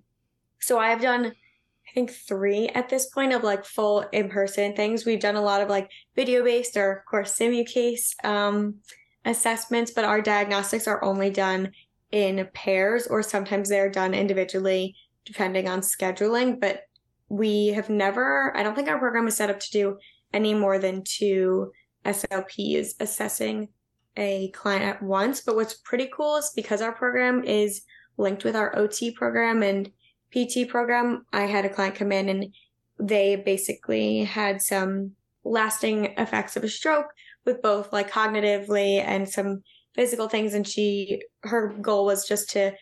So 0.60 0.78
I've 0.78 1.02
done 1.02 1.26
I 1.26 1.94
think 1.94 2.10
three 2.10 2.68
at 2.68 2.88
this 2.88 3.10
point 3.10 3.34
of 3.34 3.42
like 3.42 3.64
full 3.64 4.00
in 4.12 4.30
person 4.30 4.74
things. 4.74 5.04
We've 5.04 5.20
done 5.20 5.36
a 5.36 5.42
lot 5.42 5.60
of 5.60 5.68
like 5.68 5.90
video 6.16 6.42
based 6.42 6.76
or 6.76 6.92
of 6.92 7.04
course 7.04 7.36
simucase 7.38 8.14
um 8.24 8.76
assessments, 9.24 9.90
but 9.90 10.04
our 10.04 10.20
diagnostics 10.20 10.86
are 10.86 11.02
only 11.04 11.30
done 11.30 11.72
in 12.10 12.48
pairs 12.52 13.06
or 13.06 13.22
sometimes 13.22 13.68
they're 13.68 13.90
done 13.90 14.14
individually 14.14 14.94
depending 15.24 15.68
on 15.68 15.80
scheduling. 15.80 16.60
But 16.60 16.82
we 17.28 17.68
have 17.68 17.88
never, 17.88 18.54
I 18.56 18.62
don't 18.62 18.74
think 18.74 18.88
our 18.88 18.98
program 18.98 19.26
is 19.28 19.36
set 19.36 19.50
up 19.50 19.60
to 19.60 19.70
do 19.70 19.98
any 20.32 20.54
more 20.54 20.78
than 20.78 21.04
two 21.04 21.72
SLPs 22.04 22.94
assessing 23.00 23.68
a 24.16 24.50
client 24.50 24.84
at 24.84 25.02
once. 25.02 25.40
But 25.40 25.56
what's 25.56 25.74
pretty 25.74 26.10
cool 26.14 26.36
is 26.36 26.52
because 26.54 26.82
our 26.82 26.92
program 26.92 27.44
is 27.44 27.82
linked 28.18 28.44
with 28.44 28.56
our 28.56 28.76
OT 28.76 29.12
program 29.12 29.62
and 29.62 29.90
PT 30.32 30.68
program, 30.68 31.26
I 31.32 31.42
had 31.42 31.64
a 31.64 31.68
client 31.68 31.94
come 31.94 32.12
in 32.12 32.28
and 32.28 32.54
they 32.98 33.36
basically 33.36 34.24
had 34.24 34.62
some 34.62 35.12
lasting 35.44 36.14
effects 36.18 36.56
of 36.56 36.64
a 36.64 36.68
stroke 36.68 37.06
with 37.44 37.62
both 37.62 37.92
like 37.92 38.10
cognitively 38.10 39.02
and 39.04 39.28
some 39.28 39.62
physical 39.94 40.28
things. 40.28 40.54
And 40.54 40.66
she, 40.66 41.22
her 41.42 41.74
goal 41.80 42.06
was 42.06 42.26
just 42.26 42.50
to 42.50 42.72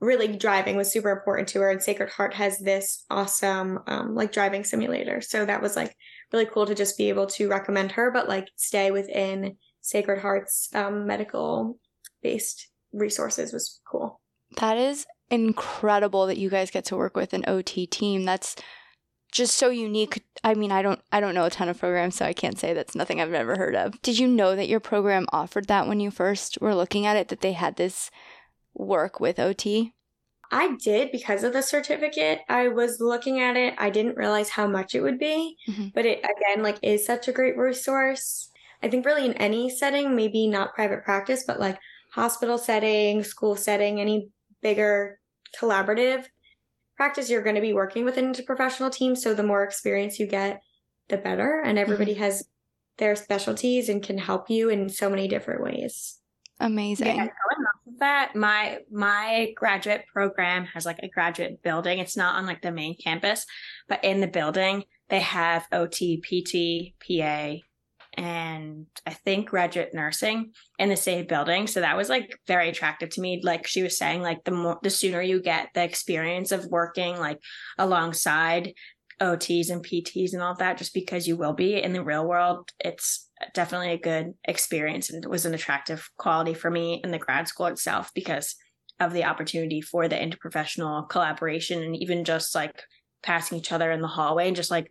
really 0.00 0.36
driving 0.36 0.76
was 0.76 0.92
super 0.92 1.10
important 1.10 1.48
to 1.48 1.60
her 1.60 1.70
and 1.70 1.82
sacred 1.82 2.10
heart 2.10 2.34
has 2.34 2.58
this 2.58 3.04
awesome 3.10 3.78
um, 3.86 4.14
like 4.14 4.30
driving 4.30 4.62
simulator 4.62 5.20
so 5.20 5.44
that 5.44 5.62
was 5.62 5.74
like 5.74 5.96
really 6.32 6.44
cool 6.44 6.66
to 6.66 6.74
just 6.74 6.98
be 6.98 7.08
able 7.08 7.26
to 7.26 7.48
recommend 7.48 7.92
her 7.92 8.10
but 8.10 8.28
like 8.28 8.46
stay 8.56 8.90
within 8.90 9.56
sacred 9.80 10.20
heart's 10.20 10.68
um, 10.74 11.06
medical 11.06 11.78
based 12.22 12.68
resources 12.92 13.52
was 13.52 13.80
cool 13.90 14.20
that 14.58 14.76
is 14.76 15.06
incredible 15.30 16.26
that 16.26 16.38
you 16.38 16.50
guys 16.50 16.70
get 16.70 16.84
to 16.84 16.96
work 16.96 17.16
with 17.16 17.32
an 17.32 17.42
ot 17.44 17.90
team 17.90 18.24
that's 18.24 18.54
just 19.32 19.56
so 19.56 19.68
unique. 19.70 20.24
I 20.44 20.54
mean 20.54 20.70
i 20.72 20.80
don't 20.82 21.00
i 21.12 21.18
don't 21.20 21.34
know 21.34 21.44
a 21.46 21.50
ton 21.50 21.68
of 21.68 21.78
programs 21.78 22.14
so 22.16 22.24
i 22.24 22.32
can't 22.32 22.58
say 22.58 22.72
that's 22.72 22.94
nothing 22.94 23.20
i've 23.20 23.30
never 23.30 23.56
heard 23.56 23.74
of. 23.74 24.00
Did 24.02 24.18
you 24.18 24.26
know 24.28 24.54
that 24.56 24.68
your 24.68 24.80
program 24.80 25.26
offered 25.32 25.66
that 25.66 25.88
when 25.88 26.00
you 26.00 26.10
first 26.10 26.58
were 26.60 26.74
looking 26.74 27.04
at 27.06 27.16
it 27.16 27.28
that 27.28 27.40
they 27.40 27.52
had 27.52 27.76
this 27.76 28.10
work 28.74 29.18
with 29.20 29.36
ot 29.38 29.92
i 30.52 30.76
did 30.76 31.10
because 31.10 31.42
of 31.42 31.52
the 31.52 31.62
certificate. 31.62 32.38
I 32.48 32.68
was 32.68 33.00
looking 33.00 33.40
at 33.40 33.56
it. 33.56 33.74
I 33.78 33.90
didn't 33.90 34.16
realize 34.16 34.50
how 34.50 34.66
much 34.68 34.94
it 34.94 35.00
would 35.00 35.18
be 35.18 35.56
Mhm. 35.68 35.92
but 35.92 36.06
it 36.06 36.18
again 36.20 36.62
like 36.62 36.78
is 36.82 37.04
such 37.04 37.26
a 37.28 37.32
great 37.32 37.56
resource. 37.56 38.50
I 38.82 38.88
think 38.88 39.04
really 39.04 39.24
in 39.26 39.32
any 39.34 39.68
setting 39.70 40.14
maybe 40.14 40.46
not 40.46 40.74
private 40.74 41.02
practice 41.04 41.42
but 41.46 41.58
like 41.58 41.78
hospital 42.12 42.58
setting 42.58 43.24
school 43.24 43.56
setting 43.56 44.00
any 44.00 44.28
bigger 44.62 45.18
collaborative 45.58 46.26
practice 46.96 47.30
you're 47.30 47.42
going 47.42 47.56
to 47.56 47.62
be 47.62 47.72
working 47.72 48.04
with 48.04 48.16
an 48.16 48.32
interprofessional 48.32 48.92
team 48.92 49.14
so 49.14 49.34
the 49.34 49.42
more 49.42 49.62
experience 49.62 50.18
you 50.18 50.26
get 50.26 50.62
the 51.08 51.16
better 51.16 51.60
and 51.60 51.76
mm-hmm. 51.76 51.78
everybody 51.78 52.14
has 52.14 52.48
their 52.98 53.14
specialties 53.16 53.88
and 53.88 54.02
can 54.02 54.18
help 54.18 54.48
you 54.50 54.68
in 54.68 54.88
so 54.88 55.10
many 55.10 55.28
different 55.28 55.62
ways. 55.62 56.18
Amazing. 56.58 57.08
Yeah, 57.08 57.16
going 57.16 57.26
off 57.26 57.86
of 57.86 57.98
that, 57.98 58.34
my 58.34 58.78
my 58.90 59.52
graduate 59.54 60.04
program 60.10 60.64
has 60.64 60.86
like 60.86 61.00
a 61.02 61.08
graduate 61.08 61.62
building. 61.62 61.98
It's 61.98 62.16
not 62.16 62.36
on 62.36 62.46
like 62.46 62.62
the 62.62 62.72
main 62.72 62.96
campus, 62.96 63.44
but 63.88 64.02
in 64.02 64.20
the 64.20 64.26
building 64.26 64.84
they 65.08 65.20
have 65.20 65.68
OT, 65.70 66.16
PT, 66.16 66.94
PA, 66.98 67.56
and 68.16 68.86
I 69.04 69.12
think 69.12 69.50
graduate 69.50 69.92
nursing 69.92 70.52
in 70.78 70.88
the 70.88 70.96
same 70.96 71.26
building. 71.26 71.66
So 71.66 71.80
that 71.80 71.96
was 71.96 72.08
like 72.08 72.38
very 72.46 72.68
attractive 72.68 73.10
to 73.10 73.20
me. 73.20 73.40
Like 73.42 73.66
she 73.66 73.82
was 73.82 73.98
saying, 73.98 74.22
like 74.22 74.44
the 74.44 74.52
more 74.52 74.78
the 74.82 74.90
sooner 74.90 75.20
you 75.20 75.42
get 75.42 75.68
the 75.74 75.84
experience 75.84 76.52
of 76.52 76.66
working 76.66 77.18
like 77.18 77.38
alongside 77.78 78.72
OTs 79.20 79.70
and 79.70 79.84
PTs 79.84 80.32
and 80.32 80.42
all 80.42 80.54
that, 80.54 80.78
just 80.78 80.94
because 80.94 81.28
you 81.28 81.36
will 81.36 81.52
be 81.52 81.82
in 81.82 81.92
the 81.92 82.04
real 82.04 82.26
world, 82.26 82.70
it's 82.80 83.28
definitely 83.54 83.92
a 83.92 83.98
good 83.98 84.32
experience 84.44 85.10
and 85.10 85.22
it 85.22 85.30
was 85.30 85.44
an 85.44 85.54
attractive 85.54 86.08
quality 86.16 86.54
for 86.54 86.70
me 86.70 87.00
in 87.04 87.10
the 87.10 87.18
grad 87.18 87.46
school 87.48 87.66
itself 87.66 88.10
because 88.14 88.56
of 88.98 89.12
the 89.12 89.24
opportunity 89.24 89.82
for 89.82 90.08
the 90.08 90.16
interprofessional 90.16 91.06
collaboration 91.08 91.82
and 91.82 91.96
even 91.96 92.24
just 92.24 92.54
like 92.54 92.82
passing 93.22 93.58
each 93.58 93.72
other 93.72 93.90
in 93.90 94.00
the 94.00 94.08
hallway 94.08 94.46
and 94.46 94.56
just 94.56 94.70
like 94.70 94.90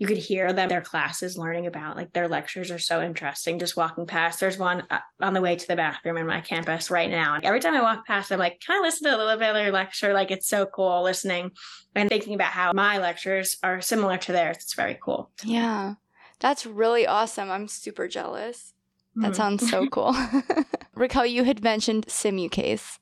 you 0.00 0.06
could 0.06 0.16
hear 0.16 0.52
them 0.52 0.68
their 0.68 0.80
classes 0.80 1.36
learning 1.38 1.66
about 1.66 1.94
like 1.96 2.12
their 2.12 2.26
lectures 2.26 2.70
are 2.72 2.78
so 2.78 3.00
interesting 3.02 3.58
just 3.60 3.76
walking 3.76 4.06
past 4.06 4.40
there's 4.40 4.58
one 4.58 4.82
uh, 4.90 4.98
on 5.20 5.34
the 5.34 5.40
way 5.40 5.54
to 5.54 5.66
the 5.68 5.76
bathroom 5.76 6.16
in 6.16 6.26
my 6.26 6.40
campus 6.40 6.90
right 6.90 7.10
now 7.10 7.34
and 7.34 7.44
every 7.44 7.60
time 7.60 7.74
i 7.74 7.82
walk 7.82 8.06
past 8.06 8.32
i'm 8.32 8.38
like 8.38 8.58
can 8.64 8.76
i 8.76 8.84
listen 8.84 9.04
to 9.08 9.14
a 9.14 9.18
little 9.18 9.36
bit 9.38 9.50
of 9.50 9.54
their 9.54 9.70
lecture 9.70 10.12
like 10.12 10.30
it's 10.30 10.48
so 10.48 10.66
cool 10.66 11.02
listening 11.04 11.50
and 11.94 12.08
thinking 12.08 12.34
about 12.34 12.50
how 12.50 12.72
my 12.72 12.98
lectures 12.98 13.58
are 13.62 13.80
similar 13.80 14.16
to 14.16 14.32
theirs 14.32 14.56
it's 14.56 14.74
very 14.74 14.98
cool 15.04 15.30
Yeah. 15.44 15.94
That's 16.40 16.64
really 16.64 17.06
awesome. 17.06 17.50
I'm 17.50 17.68
super 17.68 18.08
jealous. 18.08 18.72
That 19.16 19.32
Mhm. 19.32 19.36
sounds 19.36 19.70
so 19.70 19.86
cool. 19.92 20.12
Racquel, 20.96 21.30
you 21.30 21.44
had 21.44 21.62
mentioned 21.62 22.06
Simucase. 22.06 22.98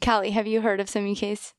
Kali, 0.00 0.30
have 0.30 0.46
you 0.46 0.60
heard 0.60 0.78
of 0.78 0.86
Simucase? 0.86 1.52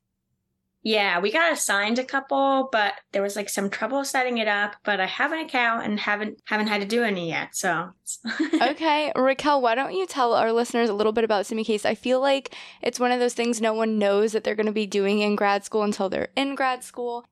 Yeah, 0.86 1.20
we 1.20 1.32
got 1.32 1.52
assigned 1.52 1.98
a 1.98 2.04
couple, 2.04 2.70
but 2.72 2.94
there 3.12 3.24
was 3.24 3.36
like 3.36 3.50
some 3.50 3.72
trouble 3.72 4.06
setting 4.06 4.38
it 4.38 4.48
up. 4.48 4.76
But 4.84 5.00
I 5.00 5.08
have 5.08 5.32
an 5.32 5.40
account 5.40 5.84
and 5.84 6.00
haven't 6.00 6.40
haven't 6.46 6.68
had 6.68 6.80
to 6.82 6.88
do 6.88 7.02
any 7.04 7.30
yet. 7.30 7.56
So 7.56 7.90
okay, 8.62 9.12
Racquel, 9.16 9.62
why 9.62 9.74
don't 9.74 9.96
you 9.96 10.06
tell 10.06 10.36
our 10.36 10.52
listeners 10.52 10.88
a 10.88 10.94
little 10.94 11.12
bit 11.12 11.24
about 11.24 11.46
Simucase? 11.46 11.88
I 11.88 11.96
feel 11.96 12.22
like 12.22 12.54
it's 12.84 13.00
one 13.00 13.12
of 13.12 13.20
those 13.20 13.34
things 13.34 13.60
no 13.60 13.74
one 13.74 13.98
knows 13.98 14.34
that 14.34 14.44
they're 14.44 14.54
going 14.54 14.68
to 14.68 14.72
be 14.72 14.86
doing 14.86 15.22
in 15.22 15.36
grad 15.36 15.66
school 15.66 15.82
until 15.82 16.08
they're 16.08 16.30
in 16.36 16.54
grad 16.54 16.84
school. 16.84 17.26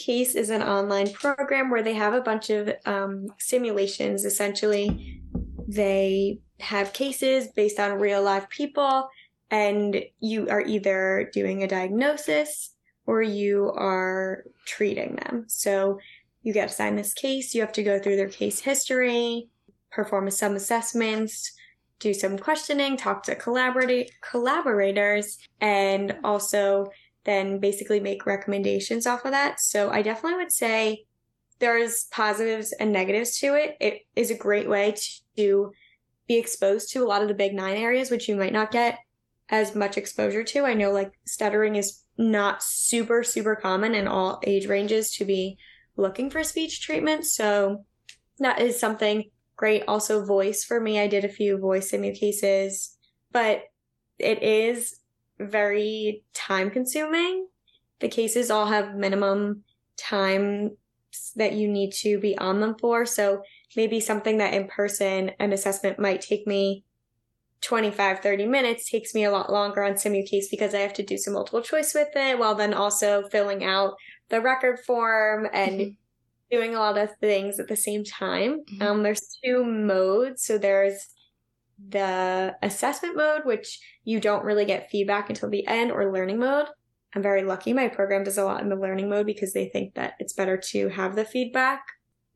Case 0.00 0.34
is 0.34 0.50
an 0.50 0.62
online 0.62 1.12
program 1.12 1.70
where 1.70 1.84
they 1.84 1.94
have 1.94 2.12
a 2.12 2.20
bunch 2.20 2.50
of 2.50 2.72
um, 2.86 3.28
simulations. 3.38 4.24
Essentially, 4.24 5.22
they 5.68 6.40
have 6.58 6.92
cases 6.92 7.46
based 7.54 7.78
on 7.78 8.00
real 8.00 8.20
live 8.20 8.48
people, 8.48 9.08
and 9.48 10.02
you 10.18 10.48
are 10.48 10.62
either 10.62 11.30
doing 11.32 11.62
a 11.62 11.68
diagnosis 11.68 12.72
or 13.06 13.22
you 13.22 13.72
are 13.76 14.44
treating 14.66 15.16
them. 15.16 15.44
So 15.46 15.98
you 16.42 16.52
get 16.52 16.70
assigned 16.70 16.98
this 16.98 17.14
case, 17.14 17.54
you 17.54 17.60
have 17.60 17.72
to 17.72 17.82
go 17.82 17.98
through 17.98 18.16
their 18.16 18.28
case 18.28 18.60
history, 18.60 19.48
perform 19.90 20.30
some 20.30 20.56
assessments, 20.56 21.52
do 21.98 22.12
some 22.12 22.38
questioning, 22.38 22.96
talk 22.96 23.22
to 23.24 23.34
collaborators, 23.34 25.38
and 25.60 26.16
also 26.22 26.86
then 27.24 27.58
basically 27.58 27.98
make 27.98 28.26
recommendations 28.26 29.06
off 29.06 29.24
of 29.24 29.32
that. 29.32 29.60
So 29.60 29.90
I 29.90 30.02
definitely 30.02 30.38
would 30.38 30.52
say 30.52 31.04
there's 31.58 32.04
positives 32.04 32.72
and 32.72 32.92
negatives 32.92 33.38
to 33.38 33.54
it. 33.54 33.76
It 33.80 34.02
is 34.14 34.30
a 34.30 34.36
great 34.36 34.68
way 34.68 34.94
to 35.36 35.72
be 36.28 36.36
exposed 36.36 36.92
to 36.92 37.02
a 37.02 37.06
lot 37.06 37.22
of 37.22 37.28
the 37.28 37.34
big 37.34 37.54
nine 37.54 37.76
areas, 37.76 38.10
which 38.10 38.28
you 38.28 38.36
might 38.36 38.52
not 38.52 38.70
get 38.70 38.98
as 39.50 39.74
much 39.74 39.96
exposure 39.96 40.44
to. 40.44 40.64
I 40.64 40.74
know 40.74 40.90
like 40.90 41.12
stuttering 41.26 41.76
is 41.76 42.02
not 42.18 42.62
super, 42.62 43.22
super 43.22 43.56
common 43.56 43.94
in 43.94 44.08
all 44.08 44.40
age 44.44 44.66
ranges 44.66 45.10
to 45.16 45.24
be 45.24 45.58
looking 45.96 46.30
for 46.30 46.42
speech 46.42 46.82
treatment. 46.82 47.26
So 47.26 47.84
that 48.38 48.60
is 48.60 48.78
something 48.78 49.30
great. 49.56 49.84
Also, 49.88 50.24
voice 50.24 50.64
for 50.64 50.80
me, 50.80 51.00
I 51.00 51.06
did 51.06 51.24
a 51.24 51.28
few 51.28 51.58
voice 51.58 51.90
simu 51.90 52.18
cases, 52.18 52.96
but 53.32 53.62
it 54.18 54.42
is 54.42 54.98
very 55.38 56.24
time 56.34 56.70
consuming. 56.70 57.46
The 58.00 58.08
cases 58.08 58.50
all 58.50 58.66
have 58.66 58.94
minimum 58.94 59.64
time 59.96 60.76
that 61.36 61.54
you 61.54 61.68
need 61.68 61.92
to 61.92 62.18
be 62.18 62.36
on 62.36 62.60
them 62.60 62.76
for. 62.78 63.06
So 63.06 63.42
maybe 63.74 64.00
something 64.00 64.38
that 64.38 64.54
in 64.54 64.68
person 64.68 65.30
an 65.38 65.52
assessment 65.52 65.98
might 65.98 66.20
take 66.20 66.46
me 66.46 66.84
25 67.66 68.20
30 68.20 68.46
minutes 68.46 68.88
takes 68.88 69.12
me 69.14 69.24
a 69.24 69.30
lot 69.30 69.50
longer 69.52 69.82
on 69.82 69.94
simucase 69.94 70.44
because 70.50 70.72
i 70.72 70.78
have 70.78 70.92
to 70.92 71.02
do 71.02 71.16
some 71.18 71.34
multiple 71.34 71.60
choice 71.60 71.94
with 71.94 72.08
it 72.14 72.38
while 72.38 72.54
then 72.54 72.72
also 72.72 73.24
filling 73.32 73.64
out 73.64 73.94
the 74.28 74.40
record 74.40 74.78
form 74.86 75.48
and 75.52 75.80
Mhm. 75.80 75.96
doing 76.50 76.74
a 76.76 76.78
lot 76.78 76.96
of 76.96 77.10
things 77.18 77.58
at 77.58 77.66
the 77.66 77.74
same 77.76 78.04
time. 78.04 78.60
Mhm. 78.66 78.82
Um, 78.82 79.02
there's 79.02 79.36
two 79.44 79.64
modes. 79.64 80.44
So 80.44 80.58
there's 80.58 81.08
the 81.88 82.54
assessment 82.62 83.16
mode, 83.16 83.44
which 83.44 83.80
you 84.04 84.20
don't 84.20 84.44
really 84.44 84.64
get 84.64 84.88
feedback 84.90 85.28
until 85.28 85.50
the 85.50 85.66
end, 85.66 85.90
or 85.90 86.12
learning 86.12 86.38
mode. 86.38 86.66
I'm 87.14 87.22
very 87.22 87.42
lucky. 87.42 87.72
My 87.72 87.88
program 87.88 88.22
does 88.24 88.38
a 88.38 88.44
lot 88.44 88.62
in 88.62 88.68
the 88.68 88.76
learning 88.76 89.08
mode 89.08 89.26
because 89.26 89.52
they 89.52 89.68
think 89.68 89.94
that 89.94 90.14
it's 90.20 90.32
better 90.34 90.56
to 90.56 90.88
have 90.90 91.16
the 91.16 91.24
feedback. 91.24 91.82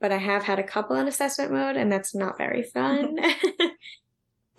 But 0.00 0.10
I 0.12 0.16
have 0.18 0.42
had 0.42 0.58
a 0.58 0.64
couple 0.64 0.96
in 0.96 1.06
assessment 1.06 1.52
mode, 1.52 1.76
and 1.76 1.90
that's 1.92 2.14
not 2.14 2.36
very 2.38 2.62
fun. 2.64 3.16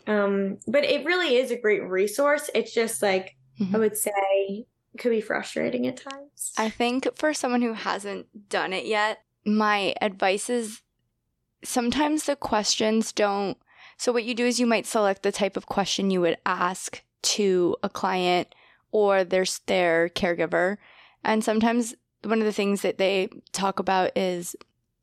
um, 0.07 0.57
but 0.67 0.83
it 0.83 1.05
really 1.05 1.35
is 1.35 1.51
a 1.51 1.59
great 1.59 1.83
resource. 1.83 2.49
It's 2.53 2.73
just 2.73 3.01
like 3.01 3.35
Mhm. 3.59 3.75
I 3.75 3.77
would 3.77 3.97
say 3.97 4.65
could 4.97 5.11
be 5.11 5.21
frustrating 5.21 5.87
at 5.87 5.97
times. 5.97 6.53
I 6.57 6.69
think 6.69 7.07
for 7.15 7.33
someone 7.33 7.61
who 7.61 7.73
hasn't 7.73 8.49
done 8.49 8.73
it 8.73 8.85
yet, 8.85 9.19
my 9.45 9.95
advice 10.01 10.49
is 10.49 10.81
sometimes 11.63 12.25
the 12.25 12.35
questions 12.35 13.11
don't. 13.11 13.57
So, 13.97 14.11
what 14.11 14.23
you 14.23 14.33
do 14.33 14.45
is 14.45 14.59
you 14.59 14.65
might 14.65 14.85
select 14.85 15.23
the 15.23 15.31
type 15.31 15.55
of 15.55 15.67
question 15.67 16.11
you 16.11 16.21
would 16.21 16.37
ask 16.45 17.03
to 17.21 17.77
a 17.83 17.89
client 17.89 18.53
or 18.91 19.23
their, 19.23 19.45
their 19.67 20.09
caregiver. 20.09 20.77
And 21.23 21.43
sometimes 21.43 21.95
one 22.23 22.39
of 22.39 22.45
the 22.45 22.51
things 22.51 22.81
that 22.81 22.97
they 22.97 23.29
talk 23.51 23.79
about 23.79 24.17
is 24.17 24.55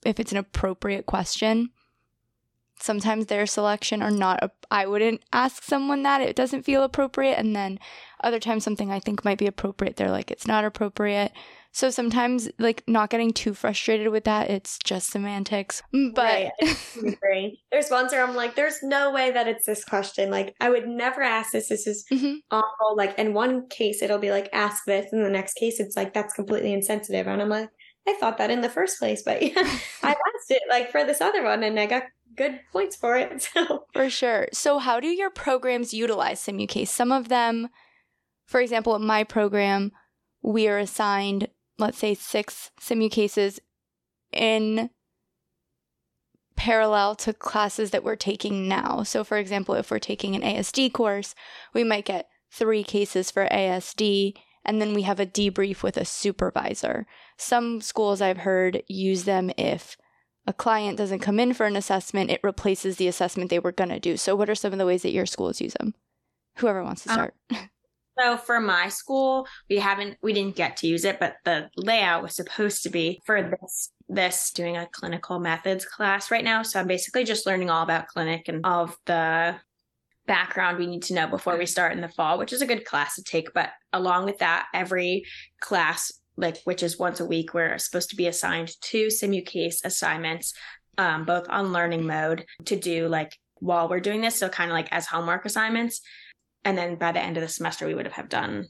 if 0.05 0.19
it's 0.21 0.33
an 0.33 0.39
appropriate 0.39 1.07
question. 1.07 1.71
Sometimes 2.81 3.27
their 3.27 3.47
selection 3.47 4.03
are 4.03 4.11
not, 4.11 4.53
I 4.71 4.87
wouldn't 4.87 5.23
ask 5.33 5.63
someone 5.63 6.03
that. 6.05 6.21
It 6.21 6.37
doesn't 6.37 6.63
feel 6.65 6.83
appropriate. 6.83 7.39
And 7.39 7.55
then 7.57 7.79
other 8.23 8.39
times, 8.41 8.65
something 8.65 8.91
I 8.91 9.01
think 9.01 9.25
might 9.25 9.39
be 9.39 9.47
appropriate, 9.47 9.97
they're 9.97 10.11
like, 10.11 10.31
it's 10.31 10.47
not 10.47 10.65
appropriate. 10.65 11.33
So 11.71 11.91
sometimes, 11.91 12.49
like, 12.59 12.83
not 12.89 13.11
getting 13.11 13.33
too 13.33 13.53
frustrated 13.55 14.09
with 14.09 14.25
that, 14.25 14.49
it's 14.51 14.79
just 14.83 15.11
semantics. 15.11 15.83
Mm, 15.95 16.15
But 16.15 16.51
Right. 17.23 17.53
There's 17.71 17.91
ones 17.91 18.11
where 18.13 18.25
I'm 18.25 18.35
like, 18.35 18.57
there's 18.57 18.83
no 18.83 19.13
way 19.13 19.31
that 19.31 19.47
it's 19.47 19.67
this 19.67 19.85
question. 19.85 20.31
Like, 20.31 20.55
I 20.61 20.71
would 20.71 20.89
never 20.89 21.23
ask 21.23 21.53
this. 21.53 21.69
This 21.69 21.87
is 21.87 22.05
Mhm. 22.11 22.37
awful. 22.51 22.97
Like, 22.97 23.19
in 23.19 23.35
one 23.35 23.69
case, 23.69 24.03
it'll 24.03 24.19
be 24.19 24.31
like, 24.31 24.49
ask 24.53 24.85
this. 24.87 25.13
In 25.13 25.23
the 25.23 25.29
next 25.31 25.55
case, 25.55 25.79
it's 25.79 25.97
like, 25.97 26.15
that's 26.15 26.35
completely 26.35 26.73
insensitive. 26.73 27.27
And 27.27 27.41
I'm 27.43 27.49
like, 27.51 27.69
I 28.09 28.15
thought 28.15 28.39
that 28.39 28.51
in 28.51 28.63
the 28.63 28.71
first 28.71 28.99
place, 28.99 29.23
but 29.23 29.43
yeah, 29.43 29.53
I 30.03 30.11
asked 30.13 30.51
it 30.51 30.63
like 30.71 30.91
for 30.91 31.05
this 31.05 31.21
other 31.21 31.45
one 31.45 31.63
and 31.63 31.79
I 31.79 31.85
got 31.85 32.05
good 32.39 32.61
points 32.73 32.97
for 32.97 33.17
it. 33.17 33.51
So, 33.55 33.85
For 33.93 34.09
sure. 34.09 34.49
So, 34.53 34.79
how 34.79 35.01
do 35.01 35.09
your 35.09 35.31
programs 35.31 35.93
utilize 35.93 36.41
SimuCase? 36.41 36.89
Some 36.89 37.13
of 37.13 37.29
them, 37.29 37.69
for 38.47 38.61
example, 38.61 38.97
in 38.97 39.05
my 39.05 39.25
program, 39.25 39.93
we 40.43 40.69
are 40.69 40.79
assigned, 40.79 41.49
let's 41.79 41.99
say, 41.99 42.15
six 42.15 42.71
SimuCases 42.81 43.11
cases 43.11 43.61
in 44.33 44.91
parallel 46.57 47.15
to 47.15 47.33
classes 47.33 47.91
that 47.91 48.05
we're 48.05 48.17
taking 48.17 48.69
now. 48.69 49.03
So, 49.03 49.25
for 49.25 49.39
example, 49.39 49.75
if 49.75 49.91
we're 49.91 49.99
taking 49.99 50.35
an 50.35 50.43
ASD 50.43 50.93
course, 50.93 51.35
we 51.73 51.85
might 51.85 52.05
get 52.05 52.29
three 52.51 52.83
cases 52.83 53.31
for 53.31 53.47
ASD, 53.47 54.35
and 54.65 54.81
then 54.81 54.95
we 54.95 55.03
have 55.03 55.21
a 55.21 55.27
debrief 55.27 55.83
with 55.83 55.97
a 55.97 56.05
supervisor. 56.05 57.07
Some 57.37 57.81
schools 57.81 58.21
I've 58.21 58.39
heard 58.39 58.83
use 58.89 59.25
them 59.25 59.51
if 59.57 59.97
a 60.49 60.53
client 60.55 60.97
doesn't 60.97 61.19
come 61.19 61.39
in 61.39 61.53
for 61.53 61.67
an 61.67 61.77
assessment, 61.77 62.31
it 62.31 62.41
replaces 62.43 62.97
the 62.97 63.07
assessment 63.07 63.51
they 63.51 63.59
were 63.59 63.71
going 63.71 63.91
to 63.91 64.01
do. 64.01 64.17
So, 64.17 64.35
what 64.35 64.49
are 64.49 64.55
some 64.55 64.73
of 64.73 64.79
the 64.79 64.87
ways 64.87 65.03
that 65.03 65.13
your 65.13 65.27
schools 65.27 65.61
use 65.61 65.75
them? 65.75 65.95
Whoever 66.57 66.83
wants 66.83 67.05
to 67.05 67.11
Um, 67.11 67.15
start. 67.15 67.35
So 68.21 68.37
for 68.37 68.59
my 68.59 68.89
school, 68.89 69.47
we 69.71 69.77
haven't 69.77 70.19
we 70.23 70.33
didn't 70.33 70.57
get 70.57 70.79
to 70.79 70.89
use 70.89 71.05
it, 71.05 71.21
but 71.21 71.37
the 71.45 71.71
layout 71.77 72.21
was 72.21 72.35
supposed 72.35 72.83
to 72.83 72.91
be 72.91 73.23
for 73.25 73.41
this 73.41 73.93
this 74.09 74.51
doing 74.51 74.77
a 74.77 74.89
clinical 74.91 75.39
methods 75.39 75.85
class 75.85 76.29
right 76.29 76.43
now. 76.43 76.65
So 76.65 76.81
I'm 76.81 76.89
basically 76.89 77.23
just 77.23 77.47
learning 77.47 77.71
all 77.71 77.85
about 77.85 78.09
clinic 78.09 78.49
and 78.49 78.67
all 78.67 78.85
of 78.87 78.97
the 79.07 79.55
background 80.27 80.79
we 80.79 80.89
need 80.89 81.03
to 81.05 81.15
know 81.15 81.29
before 81.29 81.57
we 81.57 81.65
start 81.67 81.93
in 81.93 82.01
the 82.01 82.09
fall, 82.09 82.39
which 82.39 82.53
is 82.53 82.61
a 82.61 82.67
good 82.67 82.85
class 82.85 83.15
to 83.15 83.23
take. 83.23 83.55
But 83.55 83.71
along 83.93 84.25
with 84.25 84.39
that, 84.39 84.67
every 84.75 85.25
class, 85.61 86.11
like 86.39 86.59
which 86.65 86.83
is 86.83 86.99
once 86.99 87.21
a 87.21 87.27
week, 87.27 87.53
we're 87.53 87.77
supposed 87.79 88.11
to 88.11 88.17
be 88.17 88.29
assigned 88.29 88.71
two 88.81 89.09
SimuCase 89.09 89.85
assignments, 89.85 90.55
um, 90.97 91.25
both 91.25 91.47
on 91.51 91.73
learning 91.73 92.07
mode 92.07 92.47
to 92.67 92.77
do 92.77 93.09
like 93.09 93.37
while 93.57 93.89
we're 93.89 94.01
doing 94.01 94.21
this. 94.21 94.39
So 94.39 94.49
kind 94.49 94.71
of 94.71 94.75
like 94.75 94.89
as 94.93 95.07
homework 95.07 95.45
assignments. 95.45 96.01
And 96.65 96.79
then 96.79 96.95
by 96.97 97.13
the 97.13 97.21
end 97.21 97.37
of 97.37 97.43
the 97.43 97.49
semester, 97.49 97.87
we 97.87 97.95
would 97.95 98.07
have 98.07 98.15
have 98.15 98.29
done 98.29 98.67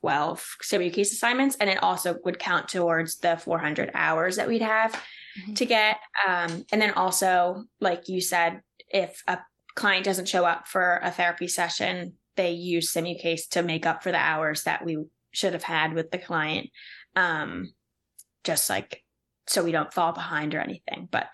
12 0.00 0.44
SimuCase 0.62 1.12
assignments. 1.12 1.56
And 1.56 1.70
it 1.70 1.82
also 1.82 2.16
would 2.24 2.38
count 2.38 2.68
towards 2.68 3.18
the 3.18 3.36
400 3.36 3.90
hours 3.94 4.36
that 4.36 4.48
we'd 4.48 4.62
have 4.62 5.00
Mhm. 5.38 5.56
to 5.56 5.66
get. 5.66 5.98
Um, 6.26 6.64
and 6.72 6.82
then 6.82 6.92
also, 6.92 7.64
like 7.80 8.08
you 8.08 8.20
said, 8.20 8.60
if 8.88 9.22
a 9.28 9.38
client 9.74 10.04
doesn't 10.04 10.28
show 10.28 10.44
up 10.44 10.66
for 10.66 10.98
a 11.02 11.10
therapy 11.10 11.46
session, 11.48 12.14
they 12.36 12.52
use 12.52 12.92
SimuCase 12.92 13.48
to 13.50 13.62
make 13.62 13.86
up 13.86 14.02
for 14.02 14.10
the 14.10 14.18
hours 14.18 14.64
that 14.64 14.84
we 14.84 14.98
should 15.32 15.52
have 15.54 15.62
had 15.64 15.94
with 15.94 16.10
the 16.10 16.18
client. 16.18 16.70
Um, 17.16 17.72
just 18.44 18.70
like 18.70 19.02
so 19.46 19.64
we 19.64 19.72
don't 19.72 19.92
fall 19.92 20.12
behind 20.12 20.54
or 20.54 20.60
anything. 20.60 21.08
But 21.10 21.26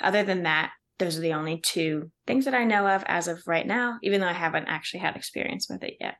other 0.00 0.22
than 0.22 0.44
that, 0.44 0.72
those 0.98 1.16
are 1.16 1.22
the 1.22 1.34
only 1.34 1.58
two 1.58 2.10
things 2.26 2.44
that 2.44 2.54
I 2.54 2.64
know 2.64 2.86
of 2.86 3.02
as 3.06 3.28
of 3.28 3.42
right 3.46 3.66
now, 3.66 3.98
even 4.02 4.20
though 4.20 4.28
I 4.28 4.32
haven't 4.34 4.66
actually 4.66 5.00
had 5.00 5.16
experience 5.16 5.66
with 5.68 5.82
it 5.82 5.94
yet. 6.00 6.16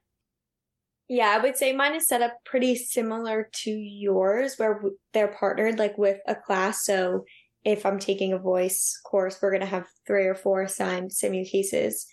yeah, 1.08 1.34
I 1.36 1.42
would 1.42 1.56
say 1.56 1.72
mine 1.72 1.94
is 1.96 2.06
set 2.06 2.22
up 2.22 2.34
pretty 2.44 2.76
similar 2.76 3.50
to 3.64 3.70
yours, 3.70 4.54
where 4.56 4.80
they're 5.12 5.28
partnered 5.28 5.78
like 5.78 5.98
with 5.98 6.18
a 6.26 6.34
class. 6.34 6.84
So 6.84 7.24
if 7.64 7.84
I'm 7.84 7.98
taking 7.98 8.32
a 8.32 8.38
voice 8.38 8.98
course, 9.04 9.38
we're 9.42 9.50
going 9.50 9.60
to 9.60 9.66
have 9.66 9.86
three 10.06 10.26
or 10.26 10.34
four 10.34 10.62
assigned 10.62 11.10
simu 11.10 11.50
cases 11.50 12.06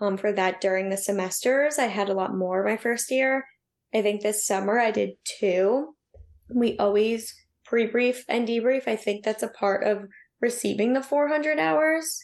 um, 0.00 0.16
for 0.16 0.32
that 0.32 0.60
during 0.60 0.90
the 0.90 0.96
semesters. 0.96 1.78
I 1.78 1.86
had 1.86 2.08
a 2.08 2.14
lot 2.14 2.36
more 2.36 2.62
my 2.62 2.76
first 2.76 3.10
year. 3.10 3.44
I 3.94 4.02
think 4.02 4.20
this 4.22 4.44
summer 4.44 4.78
I 4.78 4.90
did 4.90 5.10
two. 5.38 5.94
We 6.52 6.76
always 6.78 7.34
pre 7.64 7.86
brief 7.86 8.24
and 8.28 8.46
debrief. 8.46 8.88
I 8.88 8.96
think 8.96 9.24
that's 9.24 9.42
a 9.42 9.48
part 9.48 9.86
of 9.86 10.08
receiving 10.40 10.92
the 10.92 11.02
400 11.02 11.58
hours. 11.58 12.18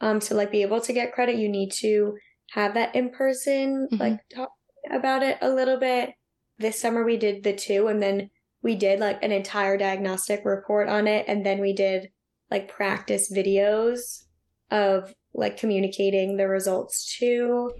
Um, 0.00 0.20
to 0.20 0.34
like 0.34 0.50
be 0.52 0.62
able 0.62 0.80
to 0.82 0.92
get 0.92 1.12
credit, 1.12 1.36
you 1.36 1.48
need 1.48 1.72
to 1.80 2.14
have 2.52 2.74
that 2.74 2.94
in 2.94 3.10
person, 3.10 3.88
Mhm. 3.92 3.98
like 3.98 4.20
talk 4.34 4.50
about 4.90 5.22
it 5.22 5.38
a 5.40 5.50
little 5.50 5.78
bit. 5.78 6.10
This 6.58 6.78
summer 6.80 7.04
we 7.04 7.16
did 7.16 7.42
the 7.42 7.54
two, 7.54 7.88
and 7.88 8.02
then 8.02 8.30
we 8.62 8.76
did 8.76 9.00
like 9.00 9.22
an 9.22 9.32
entire 9.32 9.76
diagnostic 9.76 10.44
report 10.44 10.88
on 10.88 11.06
it, 11.06 11.24
and 11.28 11.44
then 11.44 11.60
we 11.60 11.72
did 11.72 12.10
like 12.50 12.68
practice 12.68 13.32
videos 13.32 14.24
of 14.70 15.14
like 15.34 15.56
communicating 15.56 16.36
the 16.36 16.46
results 16.48 17.16
to 17.18 17.70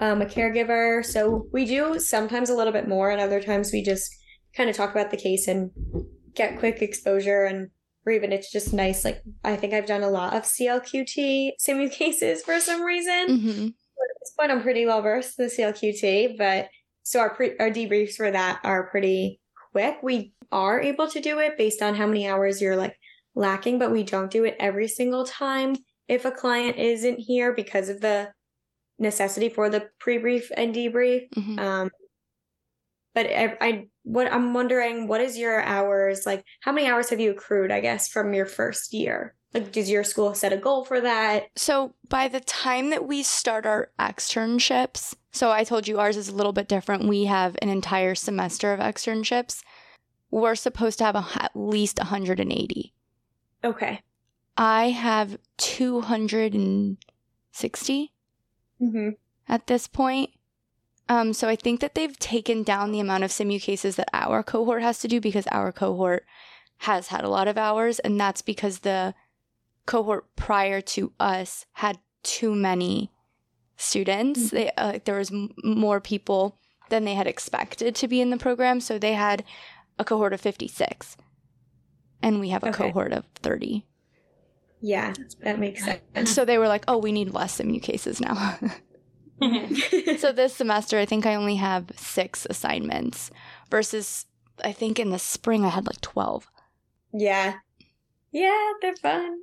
um, 0.00 0.22
a 0.22 0.26
caregiver. 0.26 1.04
So 1.04 1.46
we 1.52 1.64
do 1.64 1.98
sometimes 1.98 2.50
a 2.50 2.54
little 2.54 2.72
bit 2.72 2.88
more, 2.88 3.10
and 3.10 3.20
other 3.20 3.42
times 3.42 3.72
we 3.72 3.82
just 3.82 4.14
kind 4.56 4.70
of 4.70 4.76
talk 4.76 4.90
about 4.90 5.10
the 5.10 5.16
case 5.16 5.48
and 5.48 5.70
get 6.34 6.58
quick 6.58 6.82
exposure 6.82 7.44
and 7.44 7.70
or 8.06 8.12
even 8.12 8.32
it's 8.32 8.52
just 8.52 8.72
nice 8.72 9.04
like 9.04 9.22
i 9.44 9.56
think 9.56 9.72
i've 9.72 9.86
done 9.86 10.02
a 10.02 10.10
lot 10.10 10.34
of 10.34 10.42
clqt 10.42 11.50
simu 11.60 11.90
cases 11.92 12.42
for 12.42 12.60
some 12.60 12.82
reason. 12.82 13.40
Hmm 13.40 13.66
at 13.66 14.20
this 14.20 14.32
point 14.38 14.50
i'm 14.50 14.62
pretty 14.62 14.84
well 14.84 15.00
versed 15.00 15.38
in 15.38 15.46
the 15.46 15.50
clqt 15.52 16.36
but 16.36 16.68
so 17.04 17.20
our 17.20 17.34
pre- 17.34 17.56
our 17.58 17.70
debriefs 17.70 18.14
for 18.14 18.30
that 18.30 18.60
are 18.64 18.88
pretty 18.90 19.40
quick. 19.72 19.98
We 20.02 20.32
are 20.50 20.80
able 20.80 21.08
to 21.08 21.20
do 21.20 21.38
it 21.38 21.58
based 21.58 21.82
on 21.82 21.94
how 21.94 22.06
many 22.06 22.26
hours 22.26 22.60
you're 22.60 22.76
like 22.76 22.96
lacking 23.34 23.78
but 23.78 23.92
we 23.92 24.02
don't 24.02 24.30
do 24.30 24.44
it 24.44 24.56
every 24.58 24.88
single 24.88 25.24
time 25.24 25.76
if 26.08 26.24
a 26.24 26.30
client 26.30 26.78
isn't 26.78 27.18
here 27.18 27.52
because 27.52 27.88
of 27.88 28.00
the 28.00 28.30
necessity 28.98 29.48
for 29.48 29.68
the 29.68 29.88
pre-brief 29.98 30.50
and 30.56 30.74
debrief 30.74 31.26
hmm 31.34 31.58
um, 31.58 31.90
but 33.14 33.26
I, 33.26 33.56
I, 33.60 33.86
what 34.02 34.32
I'm 34.32 34.54
wondering, 34.54 35.06
what 35.06 35.20
is 35.20 35.38
your 35.38 35.62
hours 35.62 36.26
like? 36.26 36.44
How 36.60 36.72
many 36.72 36.88
hours 36.88 37.10
have 37.10 37.20
you 37.20 37.30
accrued? 37.30 37.70
I 37.70 37.78
guess 37.80 38.08
from 38.08 38.34
your 38.34 38.46
first 38.46 38.92
year. 38.92 39.36
Like, 39.54 39.70
does 39.70 39.88
your 39.88 40.02
school 40.02 40.34
set 40.34 40.52
a 40.52 40.56
goal 40.56 40.84
for 40.84 41.00
that? 41.00 41.44
So 41.54 41.94
by 42.08 42.26
the 42.26 42.40
time 42.40 42.90
that 42.90 43.06
we 43.06 43.22
start 43.22 43.66
our 43.66 43.92
externships, 44.00 45.14
so 45.30 45.52
I 45.52 45.62
told 45.62 45.86
you 45.86 46.00
ours 46.00 46.16
is 46.16 46.28
a 46.28 46.34
little 46.34 46.52
bit 46.52 46.66
different. 46.66 47.08
We 47.08 47.26
have 47.26 47.56
an 47.62 47.68
entire 47.68 48.16
semester 48.16 48.72
of 48.72 48.80
externships. 48.80 49.62
We're 50.32 50.56
supposed 50.56 50.98
to 50.98 51.04
have 51.04 51.14
a, 51.14 51.24
at 51.36 51.52
least 51.54 51.98
180. 51.98 52.92
Okay. 53.62 54.00
I 54.56 54.90
have 54.90 55.38
260 55.58 58.12
Mm-hmm. 58.80 59.10
at 59.48 59.66
this 59.66 59.86
point. 59.86 60.30
Um, 61.08 61.32
so 61.34 61.48
I 61.48 61.56
think 61.56 61.80
that 61.80 61.94
they've 61.94 62.18
taken 62.18 62.62
down 62.62 62.90
the 62.92 63.00
amount 63.00 63.24
of 63.24 63.30
simu 63.30 63.60
cases 63.60 63.96
that 63.96 64.08
our 64.12 64.42
cohort 64.42 64.82
has 64.82 64.98
to 65.00 65.08
do 65.08 65.20
because 65.20 65.46
our 65.48 65.70
cohort 65.70 66.24
has 66.78 67.08
had 67.08 67.24
a 67.24 67.28
lot 67.28 67.46
of 67.48 67.58
hours, 67.58 67.98
and 67.98 68.18
that's 68.18 68.40
because 68.42 68.80
the 68.80 69.14
cohort 69.86 70.34
prior 70.34 70.80
to 70.80 71.12
us 71.20 71.66
had 71.74 71.98
too 72.22 72.54
many 72.54 73.10
students. 73.76 74.50
They, 74.50 74.70
uh, 74.78 74.98
there 75.04 75.18
was 75.18 75.30
m- 75.30 75.50
more 75.62 76.00
people 76.00 76.58
than 76.88 77.04
they 77.04 77.14
had 77.14 77.26
expected 77.26 77.94
to 77.96 78.08
be 78.08 78.20
in 78.20 78.30
the 78.30 78.36
program, 78.38 78.80
so 78.80 78.98
they 78.98 79.12
had 79.12 79.44
a 79.98 80.04
cohort 80.04 80.32
of 80.32 80.40
56. 80.40 81.16
and 82.22 82.40
we 82.40 82.48
have 82.48 82.62
a 82.64 82.68
Okay. 82.70 82.84
cohort 82.86 83.12
of 83.12 83.26
30. 83.42 83.84
Yeah, 84.86 85.14
that 85.40 85.58
makes 85.58 85.82
sense. 86.14 86.30
So 86.30 86.44
they 86.44 86.58
were 86.58 86.68
like, 86.68 86.84
oh, 86.86 86.98
we 86.98 87.10
need 87.10 87.32
less 87.32 87.54
SIMU 87.54 87.80
cases 87.80 88.20
now. 88.20 88.58
so 90.18 90.30
this 90.30 90.54
semester, 90.54 90.98
I 90.98 91.06
think 91.06 91.24
I 91.24 91.34
only 91.34 91.56
have 91.56 91.86
six 91.96 92.46
assignments 92.50 93.30
versus 93.70 94.26
I 94.62 94.72
think 94.72 95.00
in 95.00 95.08
the 95.08 95.18
spring 95.18 95.64
I 95.64 95.70
had 95.70 95.86
like 95.86 96.02
12. 96.02 96.50
yeah. 97.14 97.54
Yeah, 98.30 98.72
they're 98.82 98.96
fun. 98.96 99.42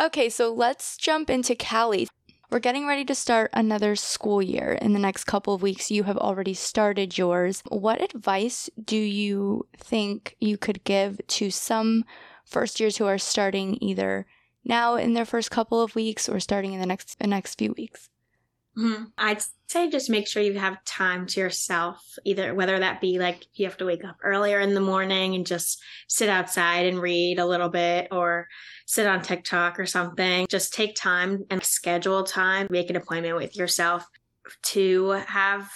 okay, 0.00 0.30
so 0.30 0.50
let's 0.50 0.96
jump 0.96 1.28
into 1.28 1.54
Kali. 1.54 2.08
We're 2.50 2.58
getting 2.58 2.86
ready 2.86 3.04
to 3.04 3.14
start 3.14 3.50
another 3.52 3.94
school 3.96 4.40
year. 4.40 4.78
In 4.80 4.94
the 4.94 4.98
next 4.98 5.24
couple 5.24 5.52
of 5.52 5.60
weeks, 5.60 5.90
you 5.90 6.04
have 6.04 6.16
already 6.16 6.54
started 6.54 7.18
yours. 7.18 7.62
What 7.68 8.00
advice 8.00 8.70
do 8.82 8.96
you 8.96 9.66
think 9.76 10.36
you 10.40 10.56
could 10.56 10.84
give 10.84 11.20
to 11.26 11.50
some 11.50 12.06
first 12.52 12.80
years 12.80 12.96
who 12.98 13.06
are 13.06 13.18
starting 13.18 13.78
either 13.82 14.26
now 14.64 14.94
in 14.96 15.14
their 15.14 15.24
first 15.24 15.50
couple 15.50 15.82
of 15.82 15.94
weeks 15.94 16.28
or 16.28 16.40
starting 16.40 16.72
in 16.74 16.80
the 16.80 16.86
next 16.86 17.18
the 17.18 17.26
next 17.26 17.56
few 17.58 17.74
weeks? 17.76 18.10
Mhm. 18.76 19.12
I'd 19.18 19.42
say 19.68 19.90
just 19.90 20.08
make 20.08 20.26
sure 20.26 20.42
you 20.42 20.58
have 20.58 20.82
time 20.84 21.26
to 21.26 21.40
yourself, 21.40 22.02
either 22.24 22.54
whether 22.54 22.78
that 22.78 23.02
be 23.02 23.18
like 23.18 23.44
you 23.54 23.66
have 23.66 23.76
to 23.78 23.84
wake 23.84 24.04
up 24.04 24.16
earlier 24.22 24.60
in 24.60 24.72
the 24.74 24.80
morning 24.80 25.34
and 25.34 25.46
just 25.46 25.82
sit 26.08 26.30
outside 26.30 26.86
and 26.86 27.00
read 27.00 27.38
a 27.38 27.44
little 27.46 27.68
bit 27.68 28.08
or 28.10 28.48
sit 28.86 29.06
on 29.06 29.20
TikTok 29.20 29.78
or 29.78 29.84
something. 29.84 30.46
Just 30.48 30.72
take 30.72 30.94
time 30.94 31.44
and 31.50 31.62
schedule 31.62 32.24
time, 32.24 32.66
make 32.70 32.88
an 32.88 32.96
appointment 32.96 33.36
with 33.36 33.56
yourself 33.56 34.06
to 34.62 35.10
have 35.10 35.70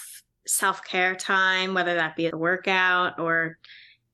self 0.47 0.83
care 0.85 1.15
time, 1.15 1.75
whether 1.75 1.95
that 1.97 2.17
be 2.17 2.29
a 2.29 2.37
workout 2.37 3.19
or 3.19 3.59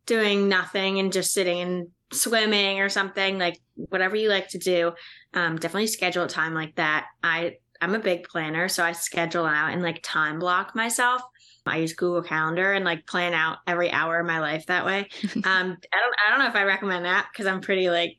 doing 0.06 0.48
nothing 0.48 0.98
and 0.98 1.12
just 1.12 1.32
sitting 1.32 1.60
and 1.60 1.88
swimming 2.12 2.80
or 2.80 2.88
something 2.88 3.38
like 3.38 3.58
whatever 3.74 4.16
you 4.16 4.28
like 4.28 4.48
to 4.48 4.58
do 4.58 4.92
um, 5.34 5.56
definitely 5.56 5.86
schedule 5.86 6.24
a 6.24 6.28
time 6.28 6.54
like 6.54 6.74
that. 6.76 7.06
I 7.22 7.56
i'm 7.80 7.94
a 7.94 7.98
big 7.98 8.22
planner 8.28 8.68
so 8.68 8.84
i 8.84 8.92
schedule 8.92 9.44
out 9.44 9.72
and 9.72 9.82
like 9.82 10.00
time 10.02 10.38
block 10.38 10.74
myself. 10.76 11.22
I 11.66 11.78
use 11.78 11.94
google 11.94 12.22
calendar 12.22 12.72
and 12.72 12.84
like 12.84 13.06
plan 13.06 13.34
out 13.34 13.58
every 13.66 13.90
hour 13.90 14.20
of 14.20 14.26
my 14.26 14.40
life 14.40 14.66
that 14.66 14.84
way. 14.84 15.08
Um 15.36 15.42
i 15.44 15.98
don't 16.00 16.14
i 16.26 16.30
don't 16.30 16.38
know 16.38 16.48
if 16.48 16.54
i 16.54 16.64
recommend 16.64 17.04
that 17.04 17.28
because 17.32 17.46
i'm 17.46 17.60
pretty 17.60 17.90
like 17.90 18.18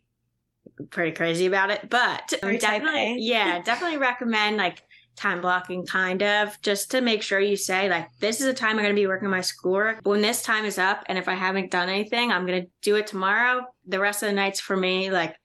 pretty 0.89 1.11
crazy 1.11 1.45
about 1.45 1.69
it 1.69 1.89
but 1.89 2.33
definitely 2.59 3.17
yeah 3.19 3.61
definitely 3.61 3.97
recommend 3.97 4.57
like 4.57 4.81
time 5.15 5.41
blocking 5.41 5.85
kind 5.85 6.23
of 6.23 6.59
just 6.61 6.91
to 6.91 7.01
make 7.01 7.21
sure 7.21 7.39
you 7.39 7.55
say 7.55 7.89
like 7.89 8.07
this 8.19 8.41
is 8.41 8.47
a 8.47 8.53
time 8.53 8.71
i'm 8.71 8.83
going 8.83 8.89
to 8.89 8.99
be 8.99 9.07
working 9.07 9.29
my 9.29 9.41
schoolwork. 9.41 9.99
When 10.03 10.21
this 10.21 10.41
time 10.41 10.65
is 10.65 10.77
up 10.77 11.03
and 11.07 11.17
if 11.17 11.27
i 11.27 11.33
haven't 11.33 11.71
done 11.71 11.89
anything 11.89 12.31
i'm 12.31 12.45
going 12.45 12.63
to 12.63 12.69
do 12.81 12.95
it 12.95 13.07
tomorrow. 13.07 13.65
The 13.87 13.99
rest 13.99 14.23
of 14.23 14.29
the 14.29 14.35
nights 14.35 14.59
for 14.59 14.75
me 14.75 15.11
like 15.11 15.35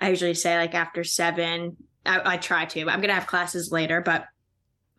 i 0.00 0.10
usually 0.10 0.34
say 0.34 0.56
like 0.56 0.74
after 0.74 1.04
seven 1.04 1.76
i, 2.06 2.34
I 2.34 2.36
try 2.36 2.64
to 2.66 2.80
i'm 2.80 3.00
going 3.00 3.08
to 3.08 3.14
have 3.14 3.26
classes 3.26 3.72
later. 3.72 4.00
But 4.00 4.24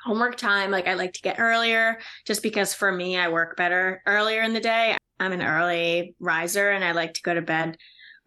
homework 0.02 0.38
time 0.38 0.72
like 0.72 0.88
i 0.88 0.94
like 0.94 1.14
to 1.14 1.22
get 1.22 1.40
earlier 1.40 2.00
just 2.26 2.42
because 2.42 2.74
for 2.74 2.90
me 2.90 3.18
i 3.18 3.28
work 3.28 3.58
better 3.58 4.02
earlier 4.06 4.44
in 4.44 4.54
the 4.54 4.60
day. 4.60 4.96
I'm 5.20 5.34
an 5.34 5.42
early 5.42 6.16
riser 6.20 6.72
and 6.72 6.84
i 6.84 6.92
like 6.92 7.16
to 7.16 7.22
go 7.22 7.34
to 7.34 7.42
bed 7.42 7.78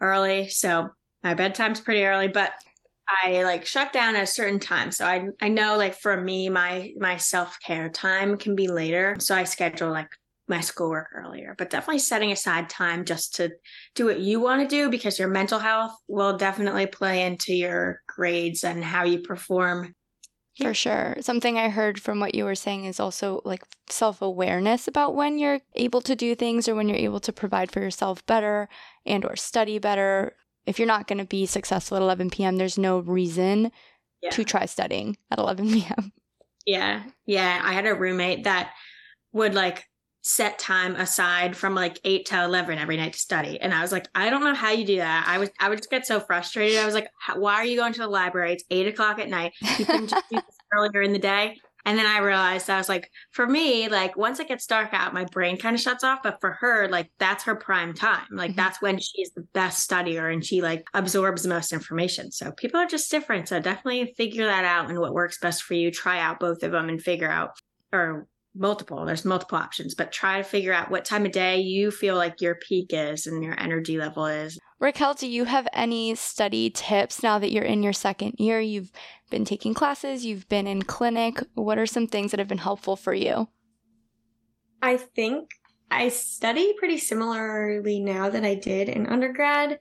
early 0.01 0.49
so 0.49 0.91
my 1.23 1.35
bedtime's 1.35 1.81
pretty 1.81 2.05
early. 2.05 2.29
But 2.29 2.53
I 3.09 3.43
like 3.43 3.67
shut 3.67 3.93
down 3.93 4.17
at 4.17 4.23
a 4.23 4.27
certain 4.27 4.61
time. 4.61 4.91
So 4.93 5.05
I 5.07 5.27
I 5.41 5.49
know 5.49 5.77
like 5.77 5.95
for 5.95 6.21
me 6.21 6.49
my 6.49 6.93
my 6.99 7.17
self-care 7.17 7.91
time 7.91 8.37
can 8.37 8.55
be 8.55 8.69
later. 8.69 9.17
So 9.19 9.35
I 9.35 9.45
schedule 9.45 9.91
like 9.91 10.09
my 10.49 10.61
schoolwork 10.61 11.09
earlier. 11.15 11.55
But 11.57 11.71
definitely 11.71 12.01
setting 12.01 12.33
aside 12.33 12.69
time 12.69 13.05
just 13.05 13.37
to 13.37 13.51
do 13.95 14.07
what 14.07 14.21
you 14.21 14.41
want 14.41 14.63
to 14.63 14.69
do 14.69 14.91
because 14.91 15.19
your 15.19 15.29
mental 15.29 15.59
health 15.59 15.93
will 16.09 16.37
definitely 16.37 16.87
play 16.87 17.25
into 17.25 17.55
your 17.55 18.01
grades 18.07 18.65
and 18.65 18.85
how 18.85 19.05
you 19.05 19.21
perform. 19.21 19.95
For 20.61 20.75
sure. 20.75 21.17
Something 21.21 21.57
I 21.57 21.71
heard 21.71 21.99
from 22.01 22.21
what 22.21 22.35
you 22.35 22.45
were 22.45 22.55
saying 22.55 22.85
is 22.85 23.01
also 23.01 23.41
like 23.45 23.63
self 23.89 24.21
awareness 24.21 24.87
about 24.87 25.15
when 25.15 25.39
you're 25.39 25.61
able 25.75 26.03
to 26.03 26.15
do 26.15 26.35
things 26.35 26.69
or 26.69 26.75
when 26.75 26.89
you're 26.89 26.99
able 26.99 27.21
to 27.21 27.33
provide 27.33 27.73
for 27.73 27.81
yourself 27.81 28.25
better 28.27 28.69
and 29.07 29.25
or 29.25 29.35
study 29.35 29.79
better. 29.79 30.37
If 30.67 30.79
you're 30.79 30.89
not 30.89 31.07
going 31.07 31.19
to 31.19 31.25
be 31.25 31.47
successful 31.47 31.97
at 31.97 32.03
11 32.03 32.31
p.m., 32.31 32.57
there's 32.57 32.79
no 32.79 32.99
reason 33.01 33.73
Yeah. 34.21 34.31
to 34.31 34.45
try 34.45 34.67
studying 34.67 35.17
at 35.31 35.39
11 35.39 35.69
p.m. 35.73 36.13
Yeah. 36.67 37.03
Yeah. 37.27 37.61
I 37.65 37.73
had 37.73 37.87
a 37.87 37.95
roommate 37.95 38.45
that 38.45 38.73
would 39.33 39.55
like 39.55 39.85
set 40.25 40.57
time 40.61 40.95
aside 40.95 41.57
from 41.57 41.75
like 41.75 41.99
8 42.05 42.27
to 42.27 42.45
11 42.45 42.79
every 42.79 42.97
night 42.97 43.13
to 43.15 43.19
study 43.19 43.61
and 43.61 43.75
i 43.75 43.83
was 43.83 43.91
like 43.91 44.07
i 44.15 44.31
don't 44.31 44.45
know 44.45 44.55
how 44.55 44.71
you 44.71 44.85
do 44.87 44.99
that 44.99 45.25
i 45.27 45.37
was 45.37 45.51
i 45.59 45.69
would 45.69 45.79
just 45.79 45.91
get 45.91 46.07
so 46.07 46.21
frustrated 46.21 46.79
i 46.79 46.87
was 46.87 46.95
like 46.95 47.09
why 47.35 47.55
are 47.55 47.65
you 47.65 47.77
going 47.77 47.93
to 47.93 47.99
the 47.99 48.07
library 48.07 48.53
it's 48.53 48.63
8 48.71 48.87
o'clock 48.87 49.19
at 49.19 49.29
night 49.29 49.53
you 49.79 49.85
can 49.85 50.07
just 50.07 50.25
do 50.31 50.37
this 50.37 50.57
earlier 50.73 51.03
in 51.03 51.13
the 51.13 51.19
day 51.19 51.59
and 51.85 51.99
then 51.99 52.07
i 52.07 52.19
realized 52.19 52.69
i 52.71 52.79
was 52.79 52.89
like 52.89 53.11
for 53.33 53.47
me 53.47 53.89
like 53.89 54.17
once 54.17 54.39
it 54.41 54.49
gets 54.49 54.67
dark 54.67 54.91
out 54.93 55.15
my 55.15 55.25
brain 55.27 55.57
kind 55.57 55.75
of 55.75 55.81
shuts 55.81 56.05
off 56.05 56.21
but 56.23 56.39
for 56.41 56.53
her 56.61 56.89
like 56.89 57.11
that's 57.19 57.45
her 57.45 57.55
prime 57.57 57.95
time. 57.95 58.27
Like 58.31 58.53
Mhm. 58.53 58.57
that's 58.57 58.83
when 58.83 58.99
she's 58.99 59.31
the 59.33 59.43
best 59.53 59.89
studier 59.89 60.33
and 60.33 60.45
she 60.45 60.63
like 60.63 60.87
absorbs 60.95 61.43
the 61.43 61.49
most 61.49 61.73
information. 61.73 62.31
So 62.31 62.53
people 62.53 62.81
are 62.81 62.87
just 62.87 63.11
different 63.11 63.49
so 63.49 63.61
definitely 63.61 64.15
figure 64.17 64.47
that 64.47 64.65
out 64.65 64.89
and 64.91 64.99
what 64.99 65.13
works 65.15 65.39
best 65.39 65.63
for 65.63 65.75
you. 65.75 65.91
Try 65.91 66.21
out 66.21 66.41
both 66.41 66.63
of 66.63 66.73
them 66.73 66.89
and 66.89 67.03
figure 67.03 67.31
out 67.31 67.51
or 67.93 68.27
multiple 68.55 69.05
there's 69.07 69.25
multiple 69.25 69.57
options 69.57 69.95
but 69.95 70.13
try 70.13 70.37
to 70.39 70.45
figure 70.45 70.73
out 70.73 70.91
what 70.91 71.05
time 71.05 71.25
of 71.25 71.33
day 71.33 71.59
you 71.59 71.91
feel 71.91 72.17
like 72.17 72.41
your 72.41 72.55
peak 72.57 72.91
is 72.91 73.27
and 73.27 73.43
your 73.43 73.59
energy 73.59 73.97
level 73.99 74.27
is 74.27 74.59
Racquel, 74.83 75.17
do 75.17 75.29
you 75.29 75.45
have 75.45 75.69
any 75.73 76.17
study 76.17 76.69
tips 76.69 77.23
now 77.23 77.39
that 77.39 77.53
you're 77.53 77.63
in 77.63 77.85
your 77.85 77.93
second 77.93 78.35
year? 78.39 78.59
You've 78.59 78.91
been 79.31 79.45
taking 79.45 79.75
classes, 79.75 80.27
you've 80.27 80.49
been 80.49 80.67
in 80.67 80.83
clinic. 80.83 81.41
What 81.55 81.79
are 81.79 81.87
some 81.87 82.09
things 82.09 82.33
that 82.33 82.41
have 82.41 82.49
been 82.49 82.59
helpful 82.59 82.97
for 82.97 83.15
you? 83.15 83.47
I 84.83 84.97
think 84.97 85.51
I 85.89 86.09
study 86.09 86.75
pretty 86.77 86.99
similarly 86.99 88.01
now 88.01 88.29
that 88.31 88.45
I 88.45 88.57
did 88.57 88.89
in 88.89 89.07
undergrad. 89.07 89.79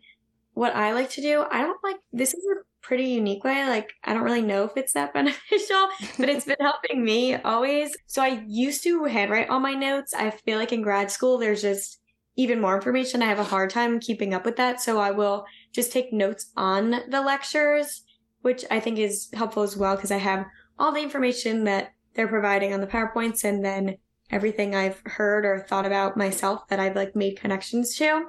What 0.53 0.75
I 0.75 0.93
like 0.93 1.09
to 1.11 1.21
do, 1.21 1.45
I 1.49 1.61
don't 1.61 1.83
like 1.83 1.97
this 2.13 2.35
is 2.35 2.45
a 2.45 2.60
pretty 2.81 3.05
unique 3.05 3.43
way. 3.43 3.67
Like, 3.67 3.91
I 4.03 4.13
don't 4.13 4.23
really 4.23 4.41
know 4.41 4.63
if 4.63 4.75
it's 4.75 4.93
that 4.93 5.13
beneficial, 5.15 5.87
but 6.17 6.29
it's 6.29 6.45
been 6.45 6.57
helping 6.59 7.03
me 7.03 7.35
always. 7.35 7.95
So, 8.07 8.21
I 8.21 8.43
used 8.47 8.83
to 8.83 9.05
handwrite 9.05 9.49
all 9.49 9.59
my 9.59 9.73
notes. 9.73 10.13
I 10.13 10.31
feel 10.31 10.57
like 10.57 10.73
in 10.73 10.81
grad 10.81 11.11
school, 11.11 11.37
there's 11.37 11.61
just 11.61 11.99
even 12.35 12.61
more 12.61 12.75
information. 12.75 13.21
I 13.21 13.27
have 13.27 13.39
a 13.39 13.43
hard 13.43 13.69
time 13.69 13.99
keeping 13.99 14.33
up 14.33 14.45
with 14.45 14.57
that. 14.57 14.81
So, 14.81 14.99
I 14.99 15.11
will 15.11 15.45
just 15.73 15.91
take 15.91 16.13
notes 16.13 16.51
on 16.57 17.01
the 17.09 17.21
lectures, 17.21 18.03
which 18.41 18.65
I 18.71 18.79
think 18.79 18.99
is 18.99 19.29
helpful 19.33 19.63
as 19.63 19.77
well 19.77 19.95
because 19.95 20.11
I 20.11 20.17
have 20.17 20.45
all 20.79 20.91
the 20.91 21.01
information 21.01 21.65
that 21.65 21.93
they're 22.15 22.27
providing 22.27 22.73
on 22.73 22.81
the 22.81 22.87
PowerPoints 22.87 23.43
and 23.43 23.63
then 23.63 23.97
everything 24.31 24.75
I've 24.75 25.01
heard 25.05 25.45
or 25.45 25.59
thought 25.59 25.85
about 25.85 26.17
myself 26.17 26.67
that 26.69 26.79
I've 26.79 26.95
like 26.95 27.15
made 27.15 27.39
connections 27.39 27.95
to. 27.97 28.27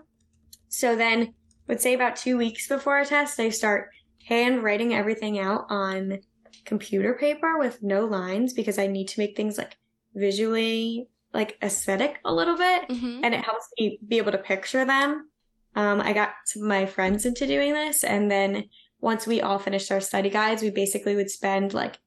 So 0.68 0.96
then, 0.96 1.34
would 1.68 1.80
say 1.80 1.94
about 1.94 2.16
two 2.16 2.36
weeks 2.36 2.68
before 2.68 2.98
a 2.98 3.06
test, 3.06 3.38
I 3.38 3.48
start 3.50 3.90
handwriting 4.26 4.94
everything 4.94 5.38
out 5.38 5.66
on 5.68 6.18
computer 6.64 7.14
paper 7.14 7.58
with 7.58 7.82
no 7.82 8.04
lines 8.04 8.52
because 8.52 8.78
I 8.78 8.86
need 8.86 9.08
to 9.08 9.20
make 9.20 9.36
things 9.36 9.58
like 9.58 9.76
visually 10.14 11.08
like 11.34 11.56
aesthetic 11.62 12.18
a 12.24 12.32
little 12.32 12.56
bit 12.56 12.88
Mm-hmm. 12.88 13.24
and 13.24 13.34
it 13.34 13.42
helps 13.42 13.68
me 13.78 13.98
be 14.06 14.18
able 14.18 14.32
to 14.32 14.38
picture 14.38 14.84
them. 14.84 15.28
Um, 15.74 16.00
I 16.00 16.12
got 16.12 16.30
some 16.44 16.62
of 16.62 16.68
my 16.68 16.84
friends 16.84 17.24
into 17.24 17.46
doing 17.46 17.72
this, 17.72 18.04
and 18.04 18.30
then 18.30 18.64
once 19.00 19.26
we 19.26 19.40
all 19.40 19.58
finished 19.58 19.90
our 19.90 20.00
study 20.00 20.28
guides, 20.28 20.60
we 20.62 20.70
basically 20.70 21.16
would 21.16 21.30
spend 21.30 21.72
like 21.72 21.98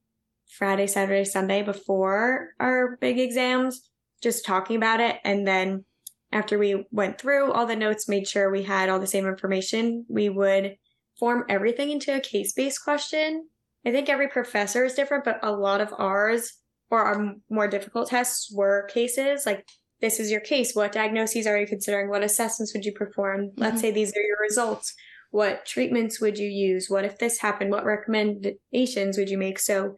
Friday, 0.47 0.86
Saturday, 0.86 1.26
Sunday 1.26 1.63
before 1.63 2.49
our 2.59 2.97
big 3.01 3.18
exams 3.18 3.89
just 4.22 4.45
talking 4.45 4.76
about 4.76 4.99
it, 4.99 5.18
and 5.24 5.47
then 5.47 5.84
after 6.32 6.59
we 6.59 6.86
went 6.91 7.20
through 7.20 7.51
all 7.51 7.66
the 7.66 7.76
notes, 7.76 8.07
made 8.07 8.28
sure 8.28 8.51
we 8.51 8.61
had 8.63 8.89
all 8.89 8.99
the 8.99 9.07
same 9.07 9.26
information, 9.26 10.05
we 10.07 10.30
would 10.30 10.78
form 11.20 11.45
everything 11.49 11.91
into 11.91 12.16
a 12.16 12.20
case-based 12.20 12.84
question. 12.84 13.47
I 13.86 13.91
think 13.91 14.09
every 14.09 14.28
professor 14.28 14.84
is 14.84 14.93
different, 14.93 15.24
but 15.26 15.39
a 15.43 15.51
lot 15.51 15.82
of 15.82 15.93
ours 15.97 16.53
or 16.89 17.01
our 17.03 17.36
more 17.49 17.68
difficult 17.68 18.09
tests 18.09 18.51
were 18.53 18.88
cases 18.88 19.45
like 19.45 19.66
this 20.01 20.20
is 20.20 20.30
your 20.30 20.41
case. 20.41 20.76
What 20.76 20.91
diagnoses 20.91 21.47
are 21.47 21.57
you 21.57 21.66
considering? 21.66 22.09
What 22.09 22.24
assessments 22.24 22.74
would 22.74 22.86
you 22.86 22.91
perform? 22.91 23.51
Let's 23.55 23.78
Mhm. 23.78 23.82
say 23.82 23.91
these 23.91 24.11
are 24.16 24.22
your 24.22 24.38
results. 24.41 24.93
What 25.32 25.66
treatments 25.66 26.20
would 26.20 26.38
you 26.38 26.49
use? 26.49 26.89
What 26.89 27.05
if 27.05 27.18
this 27.18 27.39
happened? 27.39 27.72
What 27.72 27.86
recommendations 27.86 29.18
would 29.18 29.30
you 29.30 29.38
make? 29.38 29.57
So, 29.59 29.95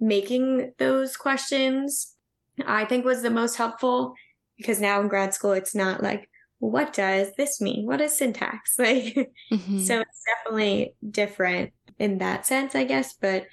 making 0.00 0.72
those 0.78 1.16
questions, 1.16 2.16
I 2.66 2.84
think, 2.84 3.04
was 3.04 3.22
the 3.22 3.30
most 3.30 3.56
helpful 3.56 4.14
because 4.56 4.80
now 4.80 5.00
in 5.00 5.08
grad 5.08 5.32
school, 5.32 5.52
it's 5.52 5.74
not 5.74 6.02
like, 6.02 6.28
what 6.70 6.92
does 6.92 7.34
this 7.36 7.60
mean? 7.60 7.86
What 7.86 8.00
is 8.00 8.16
syntax? 8.16 8.76
Like, 8.78 9.14
Mm-hmm. 9.52 9.78
so 9.78 10.00
it's 10.00 10.22
definitely 10.26 10.94
different 11.08 11.72
in 11.98 12.18
that 12.18 12.46
sense, 12.46 12.74
I 12.74 12.84
guess. 12.84 13.14
But 13.14 13.46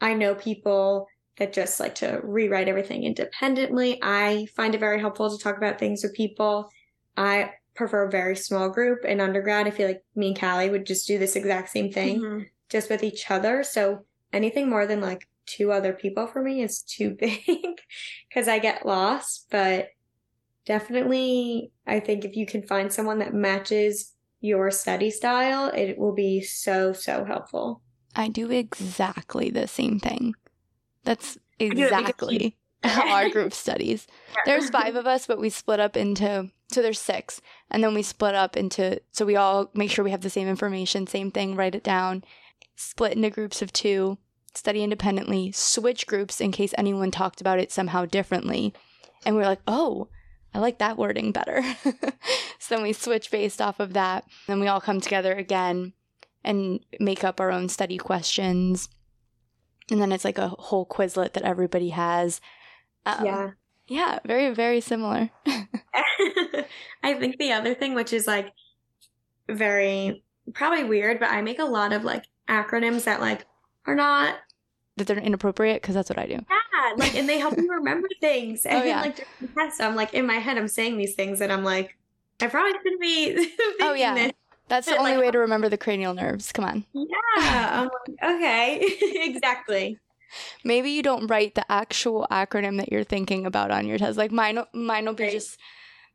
I 0.00 0.14
know 0.14 0.34
people 0.34 1.06
that 1.38 1.52
just 1.52 1.80
like 1.80 1.94
to 1.96 2.20
rewrite 2.22 2.68
everything 2.68 3.04
independently. 3.04 3.98
I 4.02 4.46
find 4.56 4.74
it 4.74 4.78
very 4.80 5.00
helpful 5.00 5.30
to 5.30 5.42
talk 5.42 5.56
about 5.56 5.78
things 5.78 6.02
with 6.02 6.14
people. 6.14 6.70
I 7.16 7.52
prefer 7.74 8.06
a 8.06 8.10
very 8.10 8.36
small 8.36 8.68
group 8.68 9.04
in 9.04 9.20
undergrad. 9.20 9.66
I 9.66 9.70
feel 9.70 9.88
like 9.88 10.02
me 10.14 10.28
and 10.28 10.38
Kali 10.38 10.68
would 10.68 10.84
just 10.86 11.06
do 11.06 11.18
this 11.18 11.36
exact 11.36 11.70
same 11.70 11.90
thing 11.90 12.20
Mhm. 12.20 12.46
just 12.68 12.90
with 12.90 13.02
each 13.02 13.30
other. 13.30 13.62
So 13.62 14.04
anything 14.32 14.68
more 14.68 14.86
than 14.86 15.00
like 15.00 15.26
two 15.46 15.72
other 15.72 15.92
people 15.94 16.26
for 16.26 16.42
me 16.42 16.62
is 16.62 16.82
too 16.82 17.10
big 17.18 17.80
because 18.28 18.48
I 18.48 18.58
get 18.58 18.84
lost. 18.84 19.46
But 19.50 19.88
definitely, 20.66 21.72
I 21.86 22.00
think 22.00 22.24
if 22.24 22.36
you 22.36 22.46
can 22.46 22.62
find 22.62 22.92
someone 22.92 23.18
that 23.18 23.34
matches 23.34 24.12
your 24.40 24.70
study 24.70 25.10
style, 25.10 25.68
it 25.68 25.98
will 25.98 26.14
be 26.14 26.40
so, 26.40 26.92
so 26.92 27.24
helpful. 27.24 27.82
I 28.16 28.28
do 28.28 28.50
exactly 28.50 29.50
the 29.50 29.66
same 29.66 30.00
thing. 30.00 30.34
That's 31.04 31.34
do 31.34 31.40
it 31.66 31.70
because 31.70 31.90
exactly 31.92 32.56
how 32.84 33.08
our 33.12 33.28
group 33.28 33.52
studies. 33.52 34.06
There's 34.46 34.70
five 34.70 34.96
of 34.96 35.06
us, 35.06 35.26
but 35.26 35.38
we 35.38 35.50
split 35.50 35.80
up 35.80 35.96
into 35.96 36.50
so 36.68 36.82
there's 36.82 37.00
six, 37.00 37.40
and 37.70 37.82
then 37.82 37.94
we 37.94 38.02
split 38.02 38.34
up 38.34 38.56
into 38.56 39.00
so 39.10 39.26
we 39.26 39.36
all 39.36 39.70
make 39.74 39.90
sure 39.90 40.04
we 40.04 40.12
have 40.12 40.22
the 40.22 40.30
same 40.30 40.48
information, 40.48 41.06
same 41.06 41.30
thing, 41.30 41.56
write 41.56 41.74
it 41.74 41.84
down, 41.84 42.24
split 42.76 43.12
into 43.12 43.28
groups 43.28 43.60
of 43.60 43.72
two, 43.72 44.18
study 44.54 44.82
independently, 44.82 45.52
switch 45.52 46.06
groups 46.06 46.40
in 46.40 46.52
case 46.52 46.72
anyone 46.78 47.10
talked 47.10 47.40
about 47.40 47.58
it 47.58 47.70
somehow 47.70 48.06
differently, 48.06 48.72
and 49.26 49.36
we 49.36 49.42
are 49.42 49.46
like, 49.46 49.62
oh. 49.66 50.08
I 50.52 50.58
like 50.58 50.78
that 50.78 50.98
wording 50.98 51.32
better. 51.32 51.62
so 52.58 52.74
then 52.74 52.82
we 52.82 52.92
switch 52.92 53.30
based 53.30 53.60
off 53.60 53.80
of 53.80 53.92
that. 53.92 54.24
Then 54.46 54.60
we 54.60 54.68
all 54.68 54.80
come 54.80 55.00
together 55.00 55.32
again 55.34 55.92
and 56.42 56.80
make 56.98 57.22
up 57.22 57.40
our 57.40 57.50
own 57.50 57.68
study 57.68 57.98
questions. 57.98 58.88
And 59.90 60.00
then 60.00 60.12
it's 60.12 60.24
like 60.24 60.38
a 60.38 60.48
whole 60.48 60.86
Quizlet 60.86 61.32
that 61.34 61.42
everybody 61.42 61.90
has. 61.90 62.40
Um, 63.06 63.24
yeah. 63.24 63.50
Yeah, 63.86 64.18
very, 64.24 64.54
very 64.54 64.80
similar. 64.80 65.30
I 67.02 67.14
think 67.14 67.38
the 67.38 67.52
other 67.52 67.74
thing, 67.74 67.94
which 67.94 68.12
is 68.12 68.26
like 68.26 68.52
very 69.48 70.22
probably 70.54 70.84
weird, 70.84 71.18
but 71.18 71.30
I 71.30 71.42
make 71.42 71.58
a 71.58 71.64
lot 71.64 71.92
of 71.92 72.04
like 72.04 72.24
acronyms 72.48 73.04
that 73.04 73.20
like 73.20 73.46
are 73.86 73.94
not 73.94 74.36
that 74.96 75.06
they're 75.06 75.18
inappropriate 75.18 75.80
because 75.82 75.94
that's 75.94 76.10
what 76.10 76.18
I 76.18 76.26
do. 76.26 76.32
Yeah, 76.34 76.92
like, 76.96 77.14
and 77.14 77.28
they 77.28 77.38
help 77.38 77.56
me 77.56 77.66
remember 77.70 78.08
things. 78.20 78.66
Oh, 78.66 78.70
and 78.70 78.82
Oh, 78.82 78.84
yeah. 78.86 79.00
like 79.00 79.16
during 79.16 79.28
the 79.40 79.48
test, 79.48 79.80
I'm 79.80 79.96
like 79.96 80.14
in 80.14 80.26
my 80.26 80.34
head, 80.38 80.58
I'm 80.58 80.68
saying 80.68 80.98
these 80.98 81.14
things, 81.14 81.40
and 81.40 81.52
I'm 81.52 81.64
like, 81.64 81.96
I 82.40 82.46
probably 82.48 82.72
shouldn't 82.72 83.00
be. 83.00 83.52
Oh, 83.80 83.94
yeah. 83.94 84.14
this. 84.14 84.32
That's 84.68 84.86
the 84.86 84.96
only 84.96 85.12
like- 85.12 85.20
way 85.20 85.30
to 85.32 85.38
remember 85.38 85.68
the 85.68 85.76
cranial 85.78 86.14
nerves. 86.14 86.52
Come 86.52 86.64
on. 86.64 86.84
Yeah. 86.92 87.88
Like, 87.88 88.22
okay, 88.36 88.80
exactly. 89.00 89.98
Maybe 90.64 90.90
you 90.90 91.02
don't 91.02 91.26
write 91.26 91.56
the 91.56 91.70
actual 91.70 92.26
acronym 92.30 92.76
that 92.78 92.92
you're 92.92 93.02
thinking 93.04 93.46
about 93.46 93.70
on 93.72 93.86
your 93.88 93.98
test. 93.98 94.16
Like 94.16 94.30
mine, 94.30 94.60
mine 94.72 95.06
will 95.06 95.14
be 95.14 95.24
Right. 95.24 95.32
just 95.32 95.58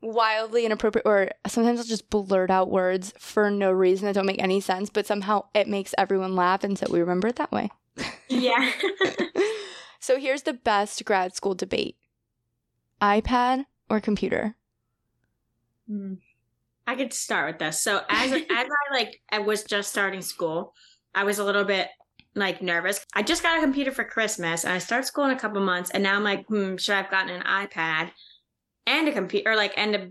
wildly 0.01 0.65
inappropriate, 0.65 1.05
or 1.05 1.31
sometimes 1.47 1.79
I'll 1.79 1.85
just 1.85 2.09
blurt 2.09 2.49
out 2.49 2.69
words 2.71 3.13
for 3.19 3.49
no 3.51 3.71
reason 3.71 4.05
that 4.05 4.13
don't 4.15 4.25
make 4.25 4.41
any 4.41 4.61
sense, 4.61 4.89
but 4.89 5.05
somehow 5.05 5.45
it 5.53 5.67
makes 5.67 5.93
everyone 5.97 6.35
laugh, 6.35 6.63
and 6.63 6.77
so 6.77 6.85
we 6.89 6.99
remember 7.01 7.27
it 7.27 7.35
that 7.37 7.51
way. 7.51 7.69
Yeah. 8.27 8.71
so 9.99 10.17
here's 10.19 10.43
the 10.43 10.53
best 10.53 11.03
grad 11.05 11.35
school 11.35 11.55
debate: 11.55 11.95
iPad 13.01 13.65
or 13.89 13.99
computer. 13.99 14.55
Hmm. 15.87 16.15
I 16.87 16.95
could 16.95 17.13
start 17.13 17.53
with 17.53 17.59
this. 17.59 17.81
So 17.81 18.01
as 18.09 18.31
as 18.31 18.43
I 18.49 18.93
like 18.93 19.21
I 19.31 19.39
was 19.39 19.63
just 19.63 19.89
starting 19.89 20.21
school, 20.21 20.73
I 21.13 21.23
was 21.23 21.39
a 21.39 21.43
little 21.43 21.63
bit 21.63 21.89
like 22.35 22.61
nervous. 22.61 23.05
I 23.13 23.23
just 23.23 23.43
got 23.43 23.57
a 23.57 23.61
computer 23.61 23.91
for 23.91 24.03
Christmas 24.03 24.63
and 24.63 24.73
I 24.73 24.77
start 24.77 25.05
school 25.05 25.25
in 25.25 25.31
a 25.31 25.39
couple 25.39 25.61
months 25.61 25.89
and 25.91 26.03
now 26.03 26.15
I'm 26.15 26.23
like, 26.23 26.45
hmm, 26.47 26.75
should 26.75 26.93
I 26.93 27.01
have 27.01 27.11
gotten 27.11 27.33
an 27.33 27.43
iPad 27.43 28.11
and 28.85 29.07
a 29.07 29.11
computer 29.11 29.51
or 29.51 29.55
like 29.55 29.73
and 29.77 29.95
a 29.95 30.09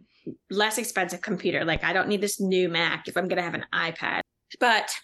less 0.50 0.78
expensive 0.78 1.20
computer? 1.20 1.64
Like 1.64 1.84
I 1.84 1.92
don't 1.92 2.08
need 2.08 2.20
this 2.20 2.40
new 2.40 2.68
Mac 2.68 3.06
if 3.08 3.16
I'm 3.16 3.28
gonna 3.28 3.42
have 3.42 3.54
an 3.54 3.66
iPad. 3.72 4.22
But 4.58 4.94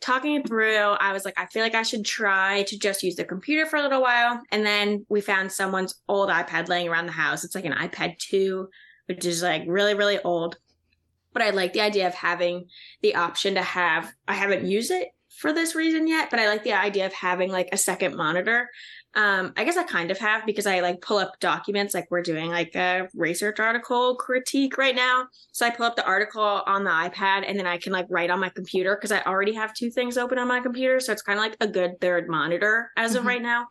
talking 0.00 0.34
it 0.34 0.46
through, 0.46 0.76
I 0.76 1.12
was 1.12 1.24
like, 1.24 1.38
I 1.38 1.46
feel 1.46 1.62
like 1.62 1.74
I 1.74 1.82
should 1.82 2.04
try 2.04 2.62
to 2.64 2.78
just 2.78 3.02
use 3.02 3.16
the 3.16 3.24
computer 3.24 3.66
for 3.66 3.76
a 3.76 3.82
little 3.82 4.02
while. 4.02 4.40
And 4.50 4.64
then 4.64 5.06
we 5.08 5.20
found 5.20 5.50
someone's 5.50 5.94
old 6.08 6.28
iPad 6.28 6.68
laying 6.68 6.88
around 6.88 7.06
the 7.06 7.12
house. 7.12 7.44
It's 7.44 7.54
like 7.54 7.64
an 7.64 7.72
iPad 7.72 8.18
2, 8.18 8.68
which 9.06 9.24
is 9.24 9.42
like 9.42 9.64
really, 9.66 9.94
really 9.94 10.18
old. 10.20 10.58
But 11.32 11.42
I 11.42 11.50
like 11.50 11.72
the 11.72 11.80
idea 11.80 12.06
of 12.06 12.14
having 12.14 12.66
the 13.02 13.16
option 13.16 13.54
to 13.54 13.62
have, 13.62 14.12
I 14.28 14.34
haven't 14.34 14.66
used 14.66 14.90
it 14.90 15.08
for 15.36 15.52
this 15.52 15.74
reason 15.74 16.06
yet, 16.06 16.30
but 16.30 16.38
I 16.38 16.48
like 16.48 16.62
the 16.62 16.74
idea 16.74 17.06
of 17.06 17.12
having 17.12 17.50
like 17.50 17.68
a 17.72 17.76
second 17.76 18.16
monitor. 18.16 18.70
Um, 19.16 19.52
I 19.56 19.64
guess 19.64 19.76
I 19.76 19.84
kind 19.84 20.10
of 20.10 20.18
have 20.18 20.44
because 20.44 20.66
I 20.66 20.80
like 20.80 21.00
pull 21.00 21.18
up 21.18 21.38
documents, 21.38 21.94
like 21.94 22.10
we're 22.10 22.22
doing 22.22 22.50
like 22.50 22.74
a 22.74 23.08
research 23.14 23.60
article 23.60 24.16
critique 24.16 24.76
right 24.76 24.94
now. 24.94 25.26
So 25.52 25.64
I 25.64 25.70
pull 25.70 25.86
up 25.86 25.94
the 25.94 26.04
article 26.04 26.42
on 26.42 26.82
the 26.82 26.90
iPad 26.90 27.44
and 27.46 27.56
then 27.56 27.66
I 27.66 27.78
can 27.78 27.92
like 27.92 28.06
write 28.10 28.30
on 28.30 28.40
my 28.40 28.48
computer 28.48 28.96
because 28.96 29.12
I 29.12 29.22
already 29.22 29.52
have 29.54 29.72
two 29.72 29.90
things 29.90 30.18
open 30.18 30.38
on 30.38 30.48
my 30.48 30.58
computer. 30.60 30.98
So 30.98 31.12
it's 31.12 31.22
kind 31.22 31.38
of 31.38 31.44
like 31.44 31.56
a 31.60 31.68
good 31.68 32.00
third 32.00 32.28
monitor 32.28 32.90
as 32.96 33.14
of 33.14 33.22
Mhm. 33.22 33.26
right 33.28 33.42
now. 33.42 33.66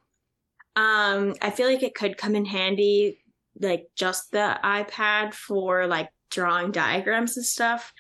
Um, 0.76 1.36
I 1.42 1.50
feel 1.50 1.68
like 1.68 1.84
it 1.84 1.94
could 1.94 2.18
come 2.18 2.36
in 2.36 2.46
handy, 2.46 3.20
like 3.60 3.88
just 3.96 4.32
the 4.32 4.58
iPad 4.64 5.34
for 5.34 5.88
like 5.88 6.10
drawing 6.32 6.72
diagrams 6.72 7.38
and 7.38 7.46
stuff. 7.46 7.94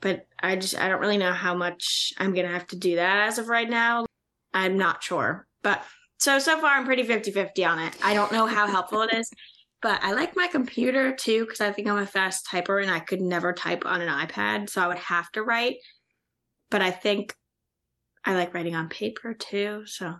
But 0.00 0.26
I 0.42 0.56
just 0.56 0.76
I 0.78 0.88
don't 0.88 1.00
really 1.00 1.18
know 1.18 1.32
how 1.32 1.54
much 1.54 2.12
I'm 2.18 2.34
gonna 2.34 2.48
have 2.48 2.66
to 2.68 2.76
do 2.76 2.96
that 2.96 3.28
as 3.28 3.38
of 3.38 3.48
right 3.48 3.68
now. 3.68 4.06
I'm 4.54 4.76
not 4.76 5.02
sure. 5.02 5.46
But 5.62 5.84
so 6.18 6.38
so 6.38 6.60
far 6.60 6.76
I'm 6.76 6.84
pretty 6.84 7.04
50-50 7.04 7.66
on 7.66 7.78
it. 7.78 7.96
I 8.02 8.14
don't 8.14 8.32
know 8.32 8.46
how 8.46 8.66
helpful 8.66 9.02
it 9.02 9.14
is. 9.14 9.30
But 9.82 10.02
I 10.02 10.12
like 10.12 10.34
my 10.34 10.48
computer 10.48 11.14
too 11.14 11.44
because 11.44 11.60
I 11.60 11.70
think 11.70 11.86
I'm 11.86 11.98
a 11.98 12.06
fast 12.06 12.48
typer 12.50 12.82
and 12.82 12.90
I 12.90 12.98
could 12.98 13.20
never 13.20 13.52
type 13.52 13.84
on 13.84 14.00
an 14.00 14.08
iPad, 14.08 14.70
so 14.70 14.82
I 14.82 14.88
would 14.88 14.98
have 14.98 15.30
to 15.32 15.42
write. 15.42 15.76
But 16.70 16.82
I 16.82 16.90
think 16.90 17.34
I 18.24 18.34
like 18.34 18.54
writing 18.54 18.74
on 18.74 18.88
paper 18.88 19.34
too. 19.34 19.82
So 19.86 20.16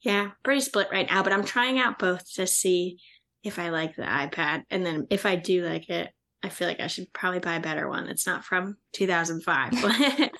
yeah, 0.00 0.30
pretty 0.44 0.60
split 0.60 0.88
right 0.92 1.10
now. 1.10 1.22
But 1.22 1.32
I'm 1.32 1.44
trying 1.44 1.78
out 1.78 1.98
both 1.98 2.32
to 2.34 2.46
see 2.46 2.98
if 3.42 3.58
I 3.58 3.70
like 3.70 3.96
the 3.96 4.02
iPad, 4.02 4.62
and 4.70 4.86
then 4.86 5.08
if 5.10 5.26
I 5.26 5.34
do 5.34 5.64
like 5.64 5.90
it, 5.90 6.10
I 6.44 6.48
feel 6.48 6.68
like 6.68 6.80
I 6.80 6.86
should 6.86 7.12
probably 7.12 7.40
buy 7.40 7.56
a 7.56 7.60
better 7.60 7.88
one. 7.88 8.08
It's 8.08 8.26
not 8.26 8.44
from 8.44 8.76
2005. 8.92 10.30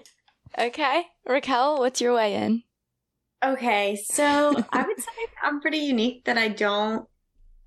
Okay, 0.58 1.04
Racquel, 1.28 1.78
what's 1.78 2.00
your 2.00 2.12
way 2.12 2.34
in? 2.34 2.64
Okay, 3.44 3.96
so 3.96 4.54
I 4.72 4.82
would 4.82 5.00
say 5.00 5.12
I'm 5.42 5.60
pretty 5.60 5.78
unique 5.78 6.24
that 6.24 6.38
I 6.38 6.48
don't. 6.48 7.06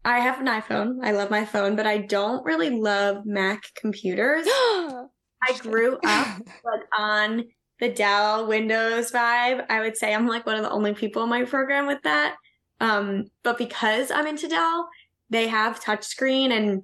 I 0.06 0.20
have 0.20 0.40
an 0.40 0.48
iPhone. 0.48 0.98
I 1.02 1.12
love 1.12 1.32
my 1.32 1.46
phone, 1.46 1.76
but 1.76 1.88
I 1.88 2.00
don't 2.00 2.44
really 2.46 2.70
love 2.70 3.26
Mac 3.26 3.64
computers. 3.76 4.46
I 4.48 5.58
grew 5.60 5.96
up 6.06 6.42
like 6.66 6.82
on 6.98 7.46
the 7.80 7.90
Dell 7.90 8.48
Windows 8.48 9.12
vibe. 9.12 9.66
I 9.70 9.80
would 9.80 9.98
say 9.98 10.14
I'm 10.14 10.28
like 10.28 10.46
one 10.46 10.58
of 10.58 10.64
the 10.64 10.70
only 10.70 10.94
people 10.94 11.24
in 11.24 11.30
my 11.30 11.46
program 11.46 11.88
with 11.88 12.02
that. 12.04 12.36
Um, 12.80 13.26
but 13.44 13.58
because 13.58 14.12
I'm 14.12 14.28
into 14.28 14.48
Dell, 14.48 14.90
they 15.30 15.48
have 15.48 15.80
touchscreen 15.80 16.52
and 16.52 16.84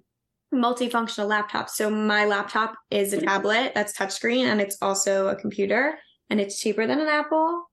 multifunctional 0.54 1.30
laptops. 1.30 1.72
So 1.72 1.90
my 1.90 2.26
laptop 2.26 2.74
is 2.90 3.14
a 3.14 3.22
tablet 3.22 3.74
that's 3.76 3.98
touchscreen 3.98 4.46
and 4.46 4.60
it's 4.60 4.78
also 4.82 5.28
a 5.28 5.36
computer 5.36 6.00
and 6.30 6.40
it's 6.40 6.60
cheaper 6.60 6.88
than 6.88 7.00
an 7.00 7.08
Apple. 7.08 7.69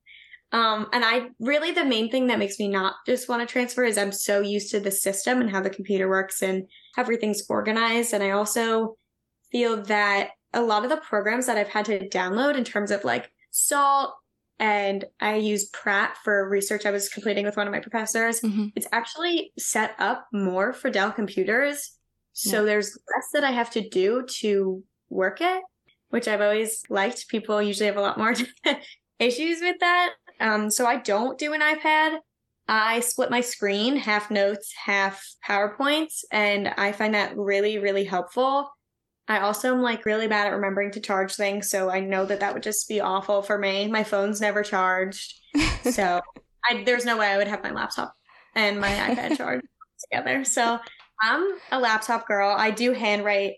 Um, 0.52 0.86
and 0.92 1.04
I 1.04 1.28
really, 1.40 1.72
the 1.72 1.84
main 1.84 2.10
thing 2.10 2.28
that 2.28 2.38
makes 2.38 2.58
me 2.58 2.68
not 2.68 2.94
just 3.06 3.28
want 3.28 3.46
to 3.46 3.52
transfer 3.52 3.84
is 3.84 3.98
I'm 3.98 4.12
so 4.12 4.40
used 4.40 4.70
to 4.70 4.80
the 4.80 4.90
system 4.90 5.40
and 5.40 5.50
how 5.50 5.60
the 5.60 5.70
computer 5.70 6.08
works 6.08 6.42
and 6.42 6.68
everything's 6.96 7.44
organized. 7.48 8.14
And 8.14 8.22
I 8.22 8.30
also 8.30 8.96
feel 9.50 9.82
that 9.84 10.30
a 10.52 10.62
lot 10.62 10.84
of 10.84 10.90
the 10.90 10.96
programs 10.98 11.46
that 11.46 11.58
I've 11.58 11.68
had 11.68 11.84
to 11.86 12.08
download 12.08 12.56
in 12.56 12.64
terms 12.64 12.90
of 12.90 13.04
like 13.04 13.30
SALT 13.50 14.14
and 14.58 15.04
I 15.20 15.34
use 15.36 15.70
Praat 15.70 16.14
for 16.24 16.48
research 16.48 16.86
I 16.86 16.90
was 16.90 17.08
completing 17.08 17.44
with 17.44 17.56
one 17.56 17.66
of 17.66 17.72
my 17.72 17.80
professors. 17.80 18.40
Mhm. 18.40 18.72
It's 18.74 18.86
actually 18.92 19.52
set 19.58 19.94
up 19.98 20.26
more 20.32 20.72
for 20.72 20.90
Dell 20.90 21.12
computers. 21.12 21.92
So 22.32 22.64
there's 22.64 22.98
less 23.14 23.28
that 23.32 23.44
I 23.44 23.50
have 23.50 23.70
to 23.70 23.86
do 23.88 24.24
to 24.40 24.82
work 25.08 25.40
it, 25.40 25.62
which 26.10 26.28
I've 26.28 26.40
always 26.42 26.82
liked. 26.90 27.28
People 27.28 27.62
usually 27.62 27.86
have 27.86 27.96
a 27.96 28.02
lot 28.02 28.18
more 28.18 28.34
issues 29.18 29.60
with 29.60 29.76
that. 29.80 30.12
Um, 30.40 30.70
so 30.70 30.86
I 30.86 30.96
don't 30.96 31.38
do 31.38 31.52
an 31.52 31.60
iPad. 31.60 32.18
I 32.68 33.00
split 33.00 33.30
my 33.30 33.40
screen, 33.40 33.96
half 33.96 34.30
notes, 34.30 34.72
half 34.84 35.24
PowerPoints, 35.46 36.24
and 36.32 36.68
I 36.76 36.92
find 36.92 37.14
that 37.14 37.36
really, 37.36 37.78
really 37.78 38.04
helpful. 38.04 38.68
I 39.28 39.40
also 39.40 39.74
am 39.74 39.82
like 39.82 40.04
really 40.04 40.28
bad 40.28 40.46
at 40.46 40.54
remembering 40.54 40.90
to 40.92 41.00
charge 41.00 41.34
things, 41.34 41.70
so 41.70 41.90
I 41.90 42.00
know 42.00 42.24
that 42.26 42.40
that 42.40 42.54
would 42.54 42.62
just 42.62 42.88
be 42.88 43.00
awful 43.00 43.42
for 43.42 43.58
me. 43.58 43.88
My 43.88 44.04
phone's 44.04 44.40
never 44.40 44.62
charged, 44.62 45.34
so 45.82 46.20
I, 46.68 46.82
there's 46.84 47.04
no 47.04 47.16
way 47.16 47.26
I 47.26 47.36
would 47.36 47.48
have 47.48 47.62
my 47.62 47.70
laptop 47.70 48.14
and 48.54 48.80
my 48.80 48.90
iPad 48.90 49.36
charged 49.36 49.66
together. 50.10 50.44
So 50.44 50.78
I'm 51.22 51.58
a 51.70 51.78
laptop 51.78 52.26
girl. 52.26 52.54
I 52.56 52.70
do 52.70 52.92
handwrite 52.92 53.54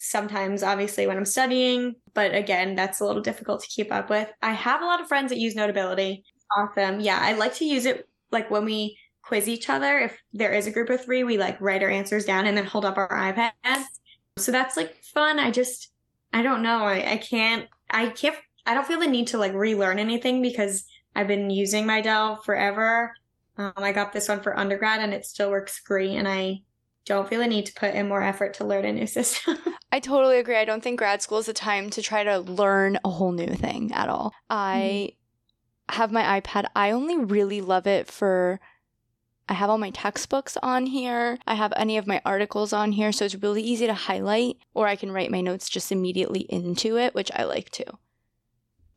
sometimes, 0.00 0.62
obviously, 0.62 1.06
when 1.06 1.16
I'm 1.16 1.26
studying, 1.26 1.94
but 2.14 2.34
again, 2.34 2.74
that's 2.74 3.00
a 3.00 3.04
little 3.04 3.22
difficult 3.22 3.62
to 3.62 3.68
keep 3.68 3.92
up 3.92 4.10
with. 4.10 4.28
I 4.42 4.52
have 4.52 4.80
a 4.82 4.86
lot 4.86 5.00
of 5.00 5.06
friends 5.06 5.30
that 5.30 5.38
use 5.38 5.54
Notability. 5.54 6.24
Awesome. 6.56 7.00
Yeah, 7.00 7.18
I 7.20 7.34
like 7.34 7.54
to 7.56 7.64
use 7.64 7.84
it 7.84 8.08
like 8.32 8.50
when 8.50 8.64
we 8.64 8.98
quiz 9.22 9.46
each 9.48 9.68
other. 9.68 9.98
If 9.98 10.18
there 10.32 10.52
is 10.52 10.66
a 10.66 10.70
group 10.70 10.90
of 10.90 11.04
three, 11.04 11.22
we 11.22 11.36
like 11.38 11.60
write 11.60 11.82
our 11.82 11.90
answers 11.90 12.24
down 12.24 12.46
and 12.46 12.56
then 12.56 12.64
hold 12.64 12.84
up 12.84 12.96
our 12.96 13.08
iPads. 13.10 13.84
So 14.38 14.50
that's 14.50 14.76
like 14.76 14.96
fun. 15.04 15.38
I 15.38 15.50
just, 15.50 15.92
I 16.32 16.42
don't 16.42 16.62
know. 16.62 16.84
I, 16.84 17.12
I 17.12 17.16
can't, 17.18 17.68
I 17.90 18.08
can't, 18.08 18.36
I 18.66 18.74
don't 18.74 18.86
feel 18.86 19.00
the 19.00 19.06
need 19.06 19.28
to 19.28 19.38
like 19.38 19.52
relearn 19.52 19.98
anything 19.98 20.40
because 20.40 20.84
I've 21.14 21.28
been 21.28 21.50
using 21.50 21.86
my 21.86 22.00
Dell 22.00 22.40
forever. 22.42 23.12
Um, 23.58 23.72
I 23.76 23.92
got 23.92 24.12
this 24.12 24.28
one 24.28 24.40
for 24.40 24.58
undergrad 24.58 25.00
and 25.00 25.12
it 25.12 25.26
still 25.26 25.50
works 25.50 25.80
great. 25.80 26.16
And 26.16 26.26
I 26.26 26.62
don't 27.04 27.28
feel 27.28 27.40
the 27.40 27.46
need 27.46 27.66
to 27.66 27.74
put 27.74 27.94
in 27.94 28.08
more 28.08 28.22
effort 28.22 28.54
to 28.54 28.64
learn 28.64 28.86
a 28.86 28.92
new 28.92 29.06
system. 29.06 29.58
I 29.92 30.00
totally 30.00 30.38
agree. 30.38 30.56
I 30.56 30.64
don't 30.64 30.82
think 30.82 30.98
grad 30.98 31.20
school 31.20 31.38
is 31.38 31.48
a 31.48 31.52
time 31.52 31.90
to 31.90 32.02
try 32.02 32.22
to 32.22 32.38
learn 32.38 32.98
a 33.04 33.10
whole 33.10 33.32
new 33.32 33.54
thing 33.54 33.92
at 33.92 34.08
all. 34.08 34.32
I 34.48 35.12
mm-hmm. 35.90 35.96
have 35.96 36.12
my 36.12 36.40
iPad. 36.40 36.66
I 36.76 36.92
only 36.92 37.18
really 37.18 37.60
love 37.60 37.86
it 37.86 38.06
for 38.06 38.60
I 39.50 39.54
have 39.54 39.68
all 39.68 39.78
my 39.78 39.90
textbooks 39.90 40.56
on 40.62 40.86
here. 40.86 41.36
I 41.44 41.54
have 41.54 41.72
any 41.76 41.98
of 41.98 42.06
my 42.06 42.22
articles 42.24 42.72
on 42.72 42.92
here, 42.92 43.10
so 43.10 43.24
it's 43.24 43.34
really 43.34 43.62
easy 43.62 43.84
to 43.86 43.94
highlight, 43.94 44.58
or 44.74 44.86
I 44.86 44.94
can 44.94 45.10
write 45.10 45.32
my 45.32 45.40
notes 45.40 45.68
just 45.68 45.90
immediately 45.90 46.42
into 46.42 46.96
it, 46.96 47.16
which 47.16 47.32
I 47.34 47.42
like 47.42 47.68
to. 47.70 47.84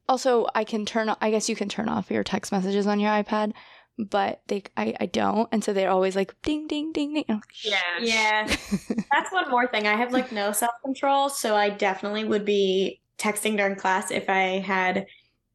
Also, 0.08 0.46
I 0.54 0.64
can 0.64 0.86
turn 0.86 1.14
I 1.22 1.32
guess 1.32 1.50
you 1.50 1.56
can 1.56 1.70
turn 1.70 1.90
off 1.90 2.12
your 2.12 2.24
text 2.24 2.52
messages 2.52 2.86
on 2.86 3.00
your 3.00 3.10
iPad, 3.10 3.54
but 3.98 4.42
they 4.48 4.64
I, 4.76 4.96
I 5.00 5.06
don't. 5.06 5.48
And 5.52 5.64
so 5.64 5.74
they're 5.74 5.90
always 5.90 6.16
like 6.16 6.40
ding 6.42 6.68
ding 6.68 6.92
ding 6.92 7.14
ding. 7.14 7.26
Like, 7.28 7.44
yeah. 7.64 7.78
Yeah. 8.02 8.48
That's 9.12 9.32
one 9.32 9.50
more 9.50 9.68
thing. 9.68 9.88
I 9.88 9.96
have 9.96 10.14
like 10.14 10.32
no 10.32 10.52
self-control 10.52 11.30
so 11.30 11.56
i 11.56 11.70
definitely 11.70 12.24
would 12.24 12.46
be 12.46 13.02
texting 13.18 13.58
during 13.58 13.76
class 13.76 14.12
if 14.12 14.30
i 14.30 14.60
had 14.60 15.06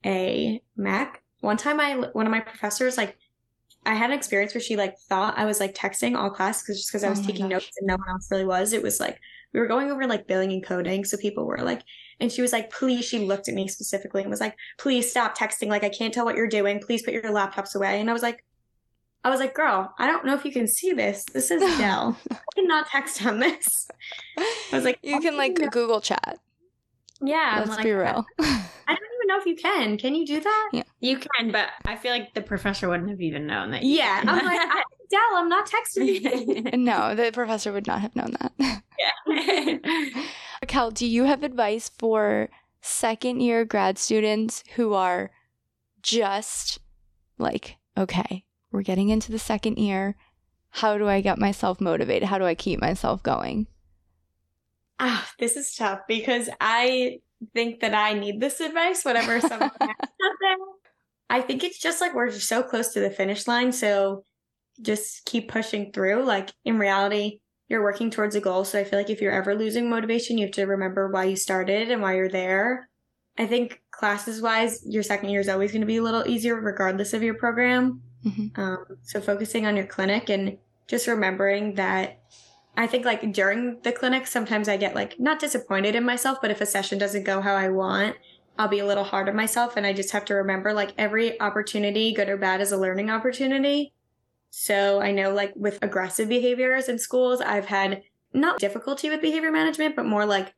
a 0.06 0.60
mac. 0.76 1.22
One 1.40 1.56
time 1.56 1.80
i 1.80 1.94
one 2.12 2.26
of 2.26 2.32
my 2.32 2.40
professors 2.40 2.96
like 2.96 3.16
i 3.86 3.94
had 3.94 4.10
an 4.10 4.16
experience 4.16 4.54
where 4.54 4.60
she 4.60 4.76
like 4.76 4.98
thought 4.98 5.38
i 5.38 5.44
was 5.44 5.60
like 5.60 5.74
texting 5.74 6.16
all 6.16 6.30
class 6.30 6.62
because 6.62 6.78
just 6.78 6.90
because 6.90 7.04
i 7.04 7.10
was 7.10 7.20
oh 7.20 7.22
taking 7.22 7.48
gosh. 7.48 7.52
notes 7.52 7.78
and 7.78 7.86
no 7.86 7.96
one 7.96 8.08
else 8.08 8.28
really 8.30 8.44
was. 8.44 8.72
It 8.72 8.82
was 8.82 9.00
like 9.00 9.20
we 9.52 9.60
were 9.60 9.66
going 9.66 9.90
over 9.90 10.06
like 10.06 10.26
billing 10.26 10.52
and 10.52 10.64
coding 10.64 11.04
so 11.04 11.16
people 11.16 11.44
were 11.44 11.58
like 11.58 11.82
and 12.20 12.32
she 12.32 12.42
was 12.42 12.52
like, 12.52 12.70
please, 12.70 13.04
she 13.04 13.20
looked 13.20 13.48
at 13.48 13.54
me 13.54 13.68
specifically 13.68 14.22
and 14.22 14.30
was 14.30 14.40
like, 14.40 14.56
please 14.78 15.10
stop 15.10 15.38
texting. 15.38 15.68
Like, 15.68 15.84
I 15.84 15.88
can't 15.88 16.12
tell 16.12 16.24
what 16.24 16.36
you're 16.36 16.48
doing. 16.48 16.80
Please 16.80 17.02
put 17.02 17.14
your 17.14 17.22
laptops 17.22 17.74
away. 17.74 18.00
And 18.00 18.10
I 18.10 18.12
was 18.12 18.22
like, 18.22 18.44
I 19.24 19.30
was 19.30 19.40
like, 19.40 19.54
girl, 19.54 19.94
I 19.98 20.06
don't 20.06 20.24
know 20.24 20.34
if 20.34 20.44
you 20.44 20.52
can 20.52 20.66
see 20.66 20.92
this. 20.92 21.24
This 21.32 21.50
is 21.50 21.60
Dell. 21.78 22.16
I 22.30 22.36
cannot 22.54 22.88
text 22.88 23.24
on 23.24 23.38
this. 23.38 23.88
I 24.36 24.54
was 24.72 24.84
like, 24.84 24.98
you 25.02 25.20
can 25.20 25.36
like 25.36 25.58
know. 25.58 25.68
Google 25.68 26.00
chat. 26.00 26.38
Yeah. 27.20 27.56
Let's 27.58 27.70
like, 27.70 27.84
be 27.84 27.92
real. 27.92 28.24
I 28.40 28.94
don't 28.94 28.98
even 28.98 29.26
know 29.26 29.38
if 29.38 29.46
you 29.46 29.56
can. 29.56 29.98
Can 29.98 30.14
you 30.14 30.26
do 30.26 30.40
that? 30.40 30.70
Yeah. 30.72 30.82
You 31.00 31.18
can, 31.18 31.52
but 31.52 31.68
I 31.84 31.96
feel 31.96 32.12
like 32.12 32.34
the 32.34 32.42
professor 32.42 32.88
wouldn't 32.88 33.10
have 33.10 33.20
even 33.20 33.46
known 33.46 33.72
that. 33.72 33.82
Yeah. 33.82 34.22
I'm 34.26 34.44
like, 34.44 34.60
I, 34.60 34.82
Dell, 35.10 35.20
I'm 35.34 35.48
not 35.48 35.68
texting 35.68 36.06
you. 36.06 36.62
no, 36.78 37.14
the 37.14 37.30
professor 37.32 37.72
would 37.72 37.86
not 37.86 38.00
have 38.00 38.14
known 38.14 38.34
that. 38.40 38.82
Yeah. 38.98 40.24
Cal, 40.66 40.90
do 40.90 41.06
you 41.06 41.24
have 41.24 41.42
advice 41.42 41.90
for 41.98 42.50
second 42.80 43.40
year 43.40 43.64
grad 43.64 43.98
students 43.98 44.64
who 44.76 44.94
are 44.94 45.30
just 46.02 46.78
like, 47.38 47.76
okay, 47.96 48.44
we're 48.70 48.82
getting 48.82 49.08
into 49.08 49.32
the 49.32 49.38
second 49.38 49.78
year. 49.78 50.16
How 50.70 50.98
do 50.98 51.08
I 51.08 51.20
get 51.20 51.38
myself 51.38 51.80
motivated? 51.80 52.28
How 52.28 52.38
do 52.38 52.44
I 52.44 52.54
keep 52.54 52.80
myself 52.80 53.22
going? 53.22 53.66
Ah, 55.00 55.30
this 55.38 55.56
is 55.56 55.74
tough 55.74 56.00
because 56.08 56.48
I 56.60 57.20
think 57.54 57.80
that 57.80 57.94
I 57.94 58.14
need 58.14 58.40
this 58.40 58.60
advice, 58.60 59.04
whatever 59.04 59.40
someone 59.40 59.70
has 59.80 59.90
I 61.30 61.42
think 61.42 61.62
it's 61.62 61.78
just 61.78 62.00
like 62.00 62.14
we're 62.14 62.30
just 62.30 62.48
so 62.48 62.62
close 62.62 62.92
to 62.94 63.00
the 63.00 63.10
finish 63.10 63.46
line. 63.46 63.72
So 63.72 64.24
just 64.80 65.24
keep 65.24 65.50
pushing 65.50 65.92
through. 65.92 66.24
Like 66.24 66.50
in 66.64 66.78
reality, 66.78 67.40
you're 67.68 67.82
working 67.82 68.10
towards 68.10 68.34
a 68.34 68.40
goal. 68.40 68.64
So 68.64 68.78
I 68.78 68.84
feel 68.84 68.98
like 68.98 69.10
if 69.10 69.20
you're 69.20 69.32
ever 69.32 69.54
losing 69.54 69.90
motivation, 69.90 70.38
you 70.38 70.46
have 70.46 70.54
to 70.54 70.64
remember 70.64 71.08
why 71.10 71.24
you 71.24 71.36
started 71.36 71.90
and 71.90 72.00
why 72.00 72.16
you're 72.16 72.28
there. 72.28 72.88
I 73.36 73.46
think 73.46 73.82
classes 73.90 74.40
wise, 74.40 74.82
your 74.84 75.02
second 75.02 75.28
year 75.28 75.40
is 75.40 75.48
always 75.48 75.70
going 75.70 75.82
to 75.82 75.86
be 75.86 75.98
a 75.98 76.02
little 76.02 76.26
easier 76.26 76.56
regardless 76.56 77.12
of 77.12 77.22
your 77.22 77.34
program. 77.34 78.02
Mm-hmm. 78.24 78.60
Um, 78.60 78.84
so 79.02 79.20
focusing 79.20 79.66
on 79.66 79.76
your 79.76 79.86
clinic 79.86 80.28
and 80.28 80.58
just 80.88 81.06
remembering 81.06 81.74
that 81.74 82.20
I 82.76 82.86
think 82.86 83.04
like 83.04 83.32
during 83.32 83.80
the 83.82 83.92
clinic, 83.92 84.26
sometimes 84.26 84.68
I 84.68 84.76
get 84.76 84.94
like 84.94 85.18
not 85.18 85.40
disappointed 85.40 85.94
in 85.94 86.04
myself, 86.04 86.38
but 86.40 86.50
if 86.50 86.60
a 86.60 86.66
session 86.66 86.98
doesn't 86.98 87.24
go 87.24 87.40
how 87.40 87.54
I 87.54 87.68
want, 87.68 88.16
I'll 88.58 88.68
be 88.68 88.78
a 88.78 88.86
little 88.86 89.04
hard 89.04 89.28
on 89.28 89.36
myself. 89.36 89.76
And 89.76 89.86
I 89.86 89.92
just 89.92 90.12
have 90.12 90.24
to 90.26 90.34
remember 90.34 90.72
like 90.72 90.94
every 90.98 91.40
opportunity, 91.40 92.12
good 92.12 92.28
or 92.28 92.36
bad, 92.36 92.60
is 92.60 92.72
a 92.72 92.76
learning 92.76 93.10
opportunity. 93.10 93.92
So 94.50 95.00
I 95.00 95.12
know 95.12 95.32
like 95.32 95.52
with 95.54 95.78
aggressive 95.82 96.28
behaviors 96.28 96.88
in 96.88 96.98
schools, 96.98 97.40
I've 97.40 97.66
had 97.66 98.02
not 98.32 98.58
difficulty 98.58 99.10
with 99.10 99.20
behavior 99.20 99.50
management, 99.50 99.96
but 99.96 100.06
more 100.06 100.26
like 100.26 100.54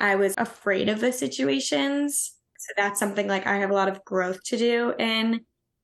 I 0.00 0.16
was 0.16 0.34
afraid 0.38 0.88
of 0.88 1.00
the 1.00 1.12
situations. 1.12 2.32
So 2.58 2.72
that's 2.76 2.98
something 2.98 3.28
like 3.28 3.46
I 3.46 3.58
have 3.58 3.70
a 3.70 3.74
lot 3.74 3.88
of 3.88 4.04
growth 4.04 4.42
to 4.44 4.56
do 4.56 4.94
in, 4.98 5.40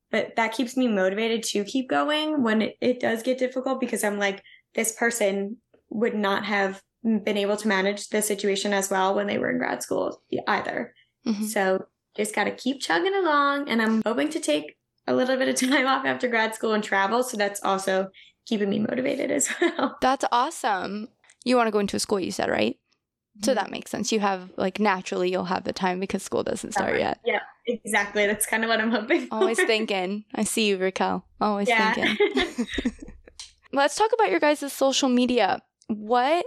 but 0.09 0.35
that 0.35 0.53
keeps 0.53 0.75
me 0.75 0.87
motivated 0.87 1.43
to 1.43 1.63
keep 1.63 1.89
going 1.89 2.43
when 2.43 2.61
it, 2.61 2.77
it 2.81 2.99
does 2.99 3.23
get 3.23 3.37
difficult 3.37 3.79
because 3.79 4.03
I'm 4.03 4.19
like, 4.19 4.41
this 4.73 4.93
person 4.93 5.57
would 5.89 6.15
not 6.15 6.45
have 6.45 6.81
been 7.03 7.37
able 7.37 7.57
to 7.57 7.67
manage 7.67 8.09
the 8.09 8.21
situation 8.21 8.73
as 8.73 8.89
well 8.89 9.15
when 9.15 9.27
they 9.27 9.37
were 9.37 9.49
in 9.49 9.57
grad 9.57 9.83
school 9.83 10.21
either. 10.47 10.93
Mm-hmm. 11.25 11.45
So 11.45 11.85
just 12.15 12.35
got 12.35 12.45
to 12.45 12.51
keep 12.51 12.81
chugging 12.81 13.15
along. 13.15 13.69
And 13.69 13.81
I'm 13.81 14.01
hoping 14.05 14.29
to 14.29 14.39
take 14.39 14.75
a 15.07 15.13
little 15.13 15.37
bit 15.37 15.49
of 15.49 15.55
time 15.69 15.87
off 15.87 16.05
after 16.05 16.27
grad 16.27 16.55
school 16.55 16.73
and 16.73 16.83
travel. 16.83 17.23
So 17.23 17.37
that's 17.37 17.61
also 17.63 18.09
keeping 18.45 18.69
me 18.69 18.79
motivated 18.79 19.31
as 19.31 19.49
well. 19.61 19.97
That's 20.01 20.25
awesome. 20.31 21.09
You 21.43 21.55
want 21.55 21.67
to 21.67 21.71
go 21.71 21.79
into 21.79 21.95
a 21.95 21.99
school, 21.99 22.19
you 22.19 22.31
said, 22.31 22.49
right? 22.49 22.77
So 23.43 23.51
mm-hmm. 23.51 23.55
that 23.55 23.71
makes 23.71 23.89
sense. 23.89 24.11
You 24.11 24.19
have 24.19 24.51
like 24.57 24.79
naturally 24.79 25.31
you'll 25.31 25.45
have 25.45 25.63
the 25.63 25.73
time 25.73 25.99
because 25.99 26.21
school 26.21 26.43
doesn't 26.43 26.73
start 26.73 26.99
yet. 26.99 27.19
Yeah, 27.25 27.39
exactly. 27.65 28.27
That's 28.27 28.45
kind 28.45 28.63
of 28.63 28.69
what 28.69 28.81
I'm 28.81 28.91
hoping. 28.91 29.27
For. 29.27 29.35
Always 29.35 29.61
thinking. 29.65 30.25
I 30.35 30.43
see 30.43 30.67
you, 30.67 30.77
Racquel. 30.77 31.23
Always 31.39 31.69
yeah. 31.69 31.93
thinking. 31.93 32.67
Let's 33.73 33.95
talk 33.95 34.11
about 34.13 34.29
your 34.29 34.41
guys' 34.41 34.71
social 34.73 35.07
media. 35.07 35.61
What 35.87 36.45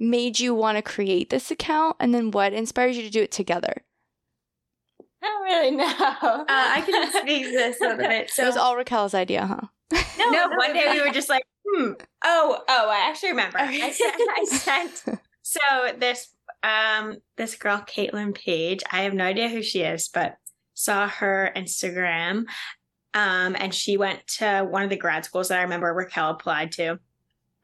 made 0.00 0.40
you 0.40 0.54
want 0.54 0.76
to 0.76 0.82
create 0.82 1.30
this 1.30 1.52
account 1.52 1.96
and 2.00 2.12
then 2.12 2.32
what 2.32 2.52
inspires 2.52 2.96
you 2.96 3.04
to 3.04 3.10
do 3.10 3.22
it 3.22 3.30
together? 3.30 3.83
I 5.24 5.26
don't 5.26 5.42
really 5.42 5.70
know. 5.70 5.84
Uh, 5.90 6.44
I 6.48 6.82
can 6.84 7.10
speak 7.12 7.44
this 7.52 7.80
a 7.80 7.84
little 7.84 7.96
bit. 7.98 8.30
So 8.30 8.42
it 8.42 8.46
was 8.46 8.56
all 8.56 8.76
Racquel's 8.76 9.14
idea, 9.14 9.46
huh? 9.46 9.60
No, 10.18 10.30
no, 10.30 10.48
no 10.48 10.56
one 10.56 10.72
day 10.72 10.90
we 10.92 11.00
were 11.00 11.12
just 11.12 11.28
like, 11.28 11.44
hmm. 11.66 11.92
Oh, 12.24 12.62
oh, 12.68 12.90
I 12.90 13.08
actually 13.08 13.30
remember. 13.30 13.58
I 13.58 13.90
sent, 13.90 14.14
I 14.18 14.44
sent. 14.48 15.20
So 15.42 15.60
this, 15.98 16.28
um, 16.62 17.16
this 17.36 17.54
girl, 17.54 17.78
Caitlin 17.78 18.34
Page. 18.34 18.82
I 18.90 19.02
have 19.02 19.14
no 19.14 19.24
idea 19.24 19.48
who 19.48 19.62
she 19.62 19.82
is, 19.82 20.08
but 20.08 20.36
saw 20.74 21.08
her 21.08 21.52
Instagram. 21.56 22.44
Um, 23.14 23.56
and 23.58 23.72
she 23.74 23.96
went 23.96 24.26
to 24.38 24.66
one 24.68 24.82
of 24.82 24.90
the 24.90 24.96
grad 24.96 25.24
schools 25.24 25.48
that 25.48 25.58
I 25.58 25.62
remember 25.62 25.94
Racquel 25.94 26.32
applied 26.32 26.72
to. 26.72 26.98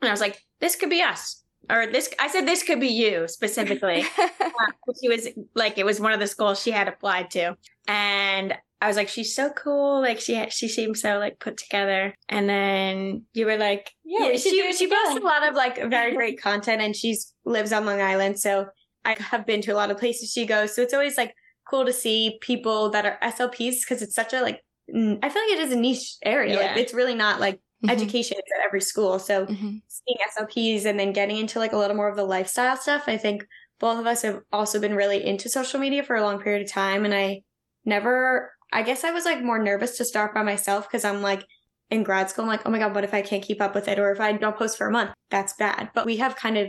And 0.01 0.09
I 0.09 0.11
was 0.11 0.21
like, 0.21 0.43
this 0.61 0.77
could 0.77 0.91
be 0.91 1.03
us 1.03 1.40
or 1.71 1.87
this 1.87 2.09
i 2.19 2.29
said 2.29 2.47
this 2.47 2.63
could 2.63 2.81
be 2.81 2.89
you 2.89 3.27
specifically. 3.29 4.05
Uh, 4.61 4.93
she 5.01 5.09
was 5.09 5.29
like 5.55 5.79
it 5.79 5.87
was 5.87 6.01
one 6.01 6.13
of 6.13 6.21
the 6.21 6.27
schools 6.27 6.61
she 6.61 6.71
had 6.71 6.89
applied 6.89 7.31
to. 7.31 7.57
And 7.87 8.55
i 8.81 8.89
was 8.89 8.97
like 8.97 9.09
she's 9.09 9.35
so 9.35 9.51
cool. 9.51 10.01
Like 10.01 10.21
she 10.21 10.45
she 10.51 10.69
seems 10.69 11.01
so 11.01 11.19
like 11.19 11.39
put 11.39 11.57
together. 11.57 12.15
And 12.29 12.49
then 12.49 13.25
you 13.33 13.47
were 13.47 13.57
like 13.57 13.91
yeah, 14.05 14.29
yeah 14.29 14.37
she, 14.37 14.73
she 14.73 14.87
posts 14.87 15.17
a 15.17 15.25
lot 15.25 15.49
of 15.49 15.55
like 15.55 15.77
very 15.89 16.15
great 16.15 16.41
content 16.41 16.83
and 16.83 16.95
she's 16.95 17.33
lives 17.45 17.73
on 17.73 17.87
long 17.87 18.01
island. 18.01 18.39
So 18.39 18.67
i 19.05 19.17
have 19.19 19.47
been 19.47 19.63
to 19.63 19.73
a 19.73 19.77
lot 19.77 19.91
of 19.91 19.99
places 19.99 20.33
she 20.33 20.47
goes. 20.47 20.75
So 20.75 20.83
it's 20.83 20.95
always 20.95 21.17
like 21.17 21.35
cool 21.69 21.87
to 21.87 21.93
see 21.93 22.39
people 22.41 22.91
that 22.91 23.07
are 23.07 23.19
slps 23.31 23.81
because 23.81 24.03
it's 24.03 24.15
such 24.15 24.33
a 24.33 24.43
like 24.43 24.61
i 24.93 25.29
feel 25.29 25.43
like 25.43 25.53
it 25.53 25.61
is 25.61 25.73
a 25.73 25.77
niche 25.77 26.17
area. 26.25 26.55
Yeah. 26.55 26.61
like 26.61 26.77
it's 26.77 26.93
really 26.93 27.15
not 27.15 27.41
like 27.41 27.57
mm-hmm. 27.57 27.91
education 27.91 28.37
at 28.39 28.45
every 28.71 28.81
school. 28.81 29.19
So 29.19 29.47
mm-hmm. 29.47 29.77
seeing 29.89 30.19
SLPs 30.39 30.85
and 30.87 30.99
then 30.99 31.13
getting 31.13 31.37
into 31.37 31.59
like 31.59 31.73
a 31.73 31.77
little 31.77 31.97
more 31.97 32.09
of 32.09 32.17
the 32.17 32.25
lifestyle 32.25 32.77
stuff, 32.77 33.05
I 33.07 33.17
think 33.17 33.45
both 33.81 33.99
of 33.99 34.07
us 34.07 34.23
have 34.23 34.41
also 34.53 34.79
been 34.79 34.95
really 34.95 35.25
into 35.27 35.49
social 35.49 35.81
media 35.81 36.03
for 36.03 36.17
a 36.17 36.23
long 36.23 36.41
period 36.41 36.63
of 36.63 36.73
time. 36.73 37.05
And 37.05 37.15
I 37.15 37.43
never, 37.85 38.53
I 38.73 38.83
guess 38.83 39.05
I 39.05 39.11
was 39.11 39.25
like 39.25 39.43
more 39.43 39.63
nervous 39.63 39.97
to 39.97 40.05
start 40.05 40.35
by 40.35 40.43
myself 40.43 40.89
because 40.89 41.05
I'm 41.05 41.23
like, 41.23 41.45
in 41.91 42.05
grad 42.05 42.31
school, 42.31 42.45
I'm 42.45 42.51
like, 42.51 42.63
oh 42.65 42.71
my 42.71 42.79
God, 42.79 42.95
what 42.95 43.03
if 43.03 43.13
I 43.13 43.23
can't 43.23 43.43
keep 43.43 43.61
up 43.61 43.75
with 43.75 43.89
it? 43.89 43.99
Or 43.99 44.13
if 44.13 44.21
I 44.21 44.33
don't 44.33 44.57
post 44.57 44.79
for 44.79 44.87
a 44.87 44.93
month, 44.93 45.11
that's 45.29 45.55
bad. 45.55 45.91
But 45.93 46.07
we 46.07 46.19
have 46.19 46.37
kind 46.37 46.57
of 46.57 46.69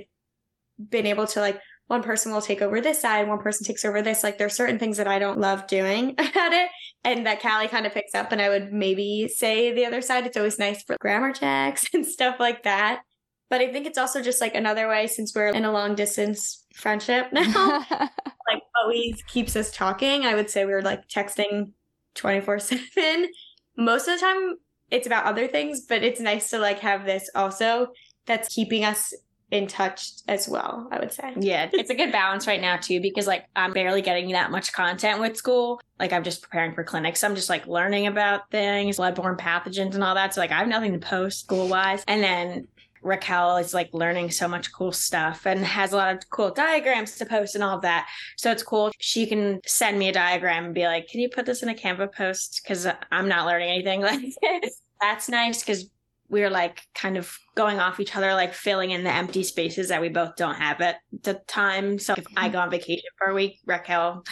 been 0.89 1.05
able 1.05 1.27
to 1.27 1.39
like 1.39 1.59
one 1.91 2.01
person 2.01 2.31
will 2.31 2.41
take 2.41 2.61
over 2.61 2.79
this 2.79 3.01
side, 3.01 3.27
one 3.27 3.37
person 3.37 3.65
takes 3.65 3.83
over 3.83 4.01
this. 4.01 4.23
Like 4.23 4.37
there's 4.37 4.55
certain 4.55 4.79
things 4.79 4.95
that 4.95 5.09
I 5.09 5.19
don't 5.19 5.39
love 5.39 5.67
doing 5.67 6.11
about 6.17 6.53
it 6.53 6.69
and 7.03 7.25
that 7.25 7.41
Kali 7.41 7.67
kind 7.67 7.85
of 7.85 7.93
picks 7.93 8.15
up 8.15 8.31
and 8.31 8.41
I 8.41 8.47
would 8.47 8.71
maybe 8.71 9.27
say 9.27 9.73
the 9.73 9.85
other 9.85 10.01
side. 10.01 10.25
It's 10.25 10.37
always 10.37 10.57
nice 10.57 10.81
for 10.83 10.95
grammar 11.01 11.33
checks 11.33 11.85
and 11.93 12.05
stuff 12.05 12.37
like 12.39 12.63
that. 12.63 13.01
But 13.49 13.59
I 13.59 13.73
think 13.73 13.85
it's 13.85 13.97
also 13.97 14.21
just 14.21 14.39
like 14.39 14.55
another 14.55 14.87
way 14.87 15.05
since 15.05 15.35
we're 15.35 15.49
in 15.49 15.65
a 15.65 15.71
long 15.71 15.93
distance 15.93 16.65
friendship 16.73 17.27
now, 17.33 17.85
like 17.89 18.63
always 18.81 19.21
keeps 19.23 19.57
us 19.57 19.69
talking. 19.69 20.25
I 20.25 20.33
would 20.33 20.49
say 20.49 20.63
we 20.63 20.71
are 20.71 20.81
like 20.81 21.09
texting 21.09 21.71
24 22.15 22.59
seven. 22.59 23.27
Most 23.75 24.07
of 24.07 24.17
the 24.17 24.25
time 24.25 24.55
it's 24.91 25.07
about 25.07 25.25
other 25.25 25.45
things, 25.45 25.81
but 25.81 26.03
it's 26.03 26.21
nice 26.21 26.49
to 26.51 26.57
like 26.57 26.79
have 26.79 27.03
this 27.05 27.29
also 27.35 27.87
that's 28.25 28.47
keeping 28.47 28.85
us 28.85 29.13
in 29.51 29.67
touch 29.67 30.11
as 30.29 30.47
well, 30.47 30.87
I 30.91 30.99
would 30.99 31.11
say. 31.11 31.33
Yeah, 31.37 31.69
it's 31.73 31.89
a 31.89 31.95
good 31.95 32.11
balance 32.11 32.47
right 32.47 32.61
now 32.61 32.77
too 32.77 33.01
because 33.01 33.27
like 33.27 33.45
I'm 33.55 33.73
barely 33.73 34.01
getting 34.01 34.31
that 34.31 34.49
much 34.49 34.71
content 34.71 35.19
with 35.19 35.35
school. 35.35 35.81
Like 35.99 36.13
I'm 36.13 36.23
just 36.23 36.41
preparing 36.41 36.73
for 36.73 36.83
clinics. 36.85 37.23
I'm 37.23 37.35
just 37.35 37.49
like 37.49 37.67
learning 37.67 38.07
about 38.07 38.49
things, 38.49 38.97
bloodborne 38.97 39.37
pathogens 39.37 39.93
and 39.93 40.03
all 40.03 40.15
that. 40.15 40.33
So 40.33 40.41
like 40.41 40.51
I 40.51 40.59
have 40.59 40.69
nothing 40.69 40.93
to 40.93 41.05
post 41.05 41.41
school 41.41 41.67
wise. 41.67 42.03
And 42.07 42.23
then 42.23 42.67
Racquel 43.03 43.59
is 43.59 43.73
like 43.73 43.89
learning 43.93 44.31
so 44.31 44.47
much 44.47 44.71
cool 44.71 44.91
stuff 44.91 45.45
and 45.45 45.65
has 45.65 45.91
a 45.91 45.97
lot 45.97 46.13
of 46.13 46.29
cool 46.29 46.51
diagrams 46.51 47.17
to 47.17 47.25
post 47.25 47.55
and 47.55 47.63
all 47.63 47.75
of 47.75 47.81
that. 47.81 48.07
So 48.37 48.51
it's 48.51 48.63
cool. 48.63 48.91
She 48.99 49.25
can 49.25 49.59
send 49.65 49.99
me 49.99 50.07
a 50.07 50.13
diagram 50.13 50.65
and 50.65 50.73
be 50.73 50.85
like, 50.85 51.07
"Can 51.07 51.19
you 51.19 51.29
put 51.29 51.45
this 51.45 51.63
in 51.63 51.69
a 51.69 51.73
Canva 51.73 52.13
post?" 52.13 52.61
Because 52.63 52.87
I'm 53.11 53.27
not 53.27 53.47
learning 53.47 53.69
anything. 53.69 54.01
Like 54.01 54.21
that's 55.01 55.27
nice 55.29 55.61
because 55.61 55.89
we're 56.31 56.49
like 56.49 56.81
kind 56.95 57.17
of 57.17 57.37
going 57.55 57.79
off 57.79 57.99
each 57.99 58.15
other, 58.15 58.33
like 58.33 58.53
filling 58.53 58.91
in 58.91 59.03
the 59.03 59.11
empty 59.11 59.43
spaces 59.43 59.89
that 59.89 60.01
we 60.01 60.07
both 60.07 60.37
don't 60.37 60.55
have 60.55 60.79
at 60.79 60.95
the 61.23 61.35
time. 61.45 61.99
So 61.99 62.15
if 62.17 62.25
I 62.37 62.47
go 62.47 62.59
on 62.59 62.71
vacation 62.71 63.09
for 63.17 63.27
a 63.27 63.33
week, 63.33 63.59
Racquel 63.67 64.25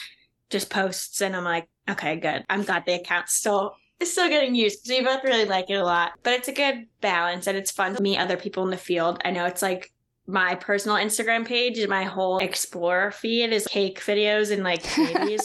just 0.50 0.70
posts 0.70 1.22
and 1.22 1.36
I'm 1.36 1.44
like, 1.44 1.68
okay, 1.90 2.16
good. 2.16 2.46
I'm 2.50 2.64
glad 2.64 2.86
the 2.86 2.94
account's 2.94 3.36
still 3.36 3.76
it's 4.00 4.14
still 4.14 4.30
getting 4.30 4.56
used 4.56 4.82
because 4.82 4.98
we 4.98 5.06
both 5.06 5.26
really 5.26 5.44
like 5.44 5.70
it 5.70 5.74
a 5.74 5.84
lot. 5.84 6.14
But 6.24 6.34
it's 6.34 6.48
a 6.48 6.54
good 6.54 6.86
balance 7.02 7.48
and 7.48 7.58
it's 7.58 7.70
fun 7.70 7.98
to 7.98 8.02
meet 8.02 8.18
other 8.18 8.38
people 8.38 8.64
in 8.64 8.70
the 8.70 8.78
field. 8.78 9.22
I 9.26 9.32
know 9.32 9.46
it's 9.46 9.62
like 9.62 9.92
my 10.26 10.56
personal 10.56 10.96
Instagram 10.96 11.46
page 11.46 11.86
my 11.88 12.06
whole 12.06 12.38
explore 12.38 13.12
feed 13.12 13.52
is 13.52 13.68
cake 13.68 14.00
videos 14.00 14.52
and 14.52 14.64
like 14.64 14.84
babies. 14.96 15.42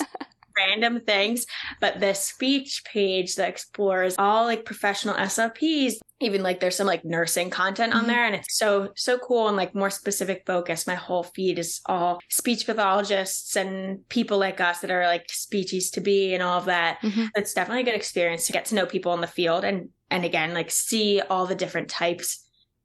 Random 0.57 1.01
things, 1.01 1.47
but 1.81 2.01
the 2.01 2.15
speech 2.15 2.83
page 2.85 3.37
that 3.37 3.49
explores 3.49 4.15
all 4.19 4.45
like 4.45 4.65
professional 4.65 5.15
SLPs, 5.15 5.95
even 6.21 6.43
like 6.43 6.61
there's 6.61 6.77
some 6.77 6.87
like 6.87 7.05
nursing 7.05 7.51
content 7.51 7.93
on 7.93 8.03
mm-hmm. 8.03 8.11
there 8.11 8.25
and 8.25 8.35
it's 8.35 8.57
so 8.57 8.91
so 8.97 9.19
cool 9.19 9.49
and 9.49 9.57
like 9.57 9.75
more 9.75 9.91
specific 9.91 10.45
focus. 10.47 10.87
My 10.87 10.95
whole 10.95 11.23
feed 11.23 11.59
is 11.59 11.81
all 11.87 12.21
speech 12.31 12.67
pathologists 12.67 13.57
and 13.57 14.09
people 14.09 14.39
like 14.39 14.61
us 14.61 14.81
that 14.81 14.91
are 14.91 15.07
like 15.07 15.27
speeches 15.29 15.91
to 15.93 16.01
be 16.01 16.35
and 16.35 16.43
all 16.43 16.59
of 16.59 16.67
that. 16.67 17.01
Mm-hmm. 17.03 17.27
It's 17.35 17.55
definitely 17.55 17.83
a 17.83 17.87
good 17.87 17.95
experience 17.95 18.47
to 18.47 18.53
get 18.53 18.67
to 18.67 18.75
know 18.75 18.87
people 18.87 19.15
in 19.15 19.21
the 19.21 19.27
field 19.27 19.65
and 19.65 19.91
and 20.11 20.25
again 20.25 20.55
like 20.55 20.71
see 20.71 21.21
all 21.21 21.47
the 21.47 21.55
different 21.55 21.89
types 21.89 22.45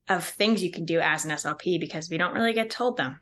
of 0.09 0.25
things 0.25 0.63
you 0.63 0.71
can 0.71 0.85
do 0.85 0.99
as 0.99 1.23
an 1.23 1.31
SLP 1.31 1.79
because 1.79 2.09
we 2.09 2.17
don't 2.17 2.33
really 2.33 2.53
get 2.53 2.69
told 2.69 2.97
them. 2.97 3.19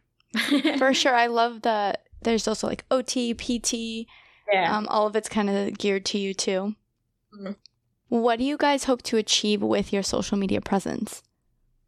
For 0.77 0.93
sure. 0.93 1.15
I 1.15 1.27
love 1.27 1.61
that 1.63 2.03
there's 2.21 2.47
also 2.47 2.67
like 2.67 2.85
OT, 2.89 3.33
PT, 3.33 4.07
yeah. 4.51 4.75
Um, 4.75 4.87
all 4.89 5.07
of 5.07 5.15
it's 5.15 5.29
kind 5.29 5.49
of 5.49 5.77
geared 5.77 6.05
to 6.05 6.17
you 6.17 6.33
too. 6.33 6.75
Mm-hmm. 7.33 7.51
What 8.09 8.39
do 8.39 8.45
you 8.45 8.57
guys 8.57 8.85
hope 8.85 9.01
to 9.03 9.17
achieve 9.17 9.61
with 9.61 9.91
your 9.91 10.03
social 10.03 10.37
media 10.37 10.61
presence? 10.61 11.23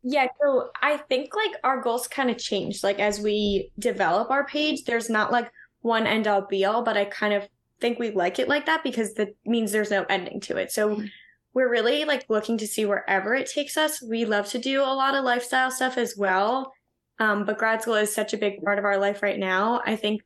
Yeah, 0.01 0.27
so 0.41 0.69
I 0.81 0.97
think 0.97 1.35
like 1.35 1.55
our 1.63 1.81
goals 1.81 2.07
kind 2.07 2.29
of 2.29 2.37
changed. 2.37 2.83
Like 2.83 2.99
as 2.99 3.19
we 3.19 3.71
develop 3.79 4.29
our 4.29 4.45
page, 4.45 4.85
there's 4.85 5.09
not 5.09 5.31
like 5.31 5.51
one 5.81 6.07
end 6.07 6.27
all 6.27 6.41
be 6.41 6.65
all, 6.65 6.83
but 6.83 6.97
I 6.97 7.05
kind 7.05 7.33
of 7.33 7.47
think 7.79 7.99
we 7.99 8.11
like 8.11 8.39
it 8.39 8.49
like 8.49 8.65
that 8.65 8.83
because 8.83 9.13
that 9.15 9.29
means 9.45 9.71
there's 9.71 9.91
no 9.91 10.05
ending 10.09 10.41
to 10.41 10.57
it. 10.57 10.71
So 10.71 10.95
mm-hmm. 10.95 11.05
we're 11.53 11.69
really 11.69 12.05
like 12.05 12.25
looking 12.29 12.57
to 12.57 12.67
see 12.67 12.85
wherever 12.85 13.33
it 13.33 13.49
takes 13.49 13.77
us. 13.77 14.01
We 14.01 14.25
love 14.25 14.47
to 14.49 14.59
do 14.59 14.81
a 14.81 14.95
lot 14.95 15.15
of 15.15 15.23
lifestyle 15.23 15.71
stuff 15.71 15.97
as 15.97 16.15
well. 16.17 16.73
Um, 17.19 17.45
but 17.45 17.57
grad 17.57 17.81
school 17.81 17.95
is 17.95 18.13
such 18.13 18.33
a 18.33 18.37
big 18.37 18.61
part 18.63 18.79
of 18.79 18.85
our 18.85 18.97
life 18.97 19.21
right 19.21 19.39
now. 19.39 19.81
I 19.85 19.95
think 19.97 20.21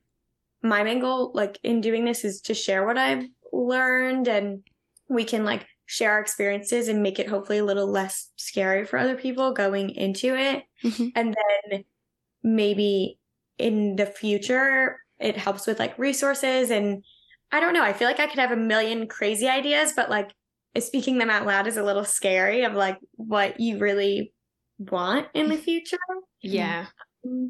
my 0.64 0.82
main 0.82 0.98
goal 0.98 1.30
like 1.34 1.58
in 1.62 1.80
doing 1.80 2.04
this 2.04 2.24
is 2.24 2.40
to 2.40 2.54
share 2.54 2.86
what 2.86 2.98
I've 2.98 3.24
learned 3.52 4.26
and 4.26 4.62
we 5.08 5.24
can 5.24 5.44
like 5.44 5.66
share 5.86 6.12
our 6.12 6.20
experiences 6.20 6.88
and 6.88 7.02
make 7.02 7.18
it 7.18 7.28
hopefully 7.28 7.58
a 7.58 7.64
little 7.64 7.86
less 7.86 8.30
scary 8.36 8.86
for 8.86 8.98
other 8.98 9.14
people 9.14 9.52
going 9.52 9.90
into 9.90 10.34
it. 10.34 10.64
Mm-hmm. 10.82 11.08
And 11.14 11.36
then 11.70 11.84
maybe 12.42 13.18
in 13.58 13.96
the 13.96 14.06
future 14.06 14.98
it 15.20 15.36
helps 15.36 15.66
with 15.66 15.78
like 15.78 15.98
resources 15.98 16.70
and 16.70 17.04
I 17.52 17.60
don't 17.60 17.74
know, 17.74 17.84
I 17.84 17.92
feel 17.92 18.08
like 18.08 18.18
I 18.18 18.26
could 18.26 18.40
have 18.40 18.50
a 18.50 18.56
million 18.56 19.06
crazy 19.06 19.46
ideas, 19.46 19.92
but 19.94 20.10
like 20.10 20.34
speaking 20.80 21.18
them 21.18 21.30
out 21.30 21.46
loud 21.46 21.66
is 21.66 21.76
a 21.76 21.84
little 21.84 22.04
scary 22.04 22.64
of 22.64 22.72
like 22.72 22.98
what 23.12 23.60
you 23.60 23.78
really 23.78 24.32
want 24.78 25.28
in 25.34 25.48
the 25.48 25.56
future. 25.56 25.98
Yeah. 26.42 26.86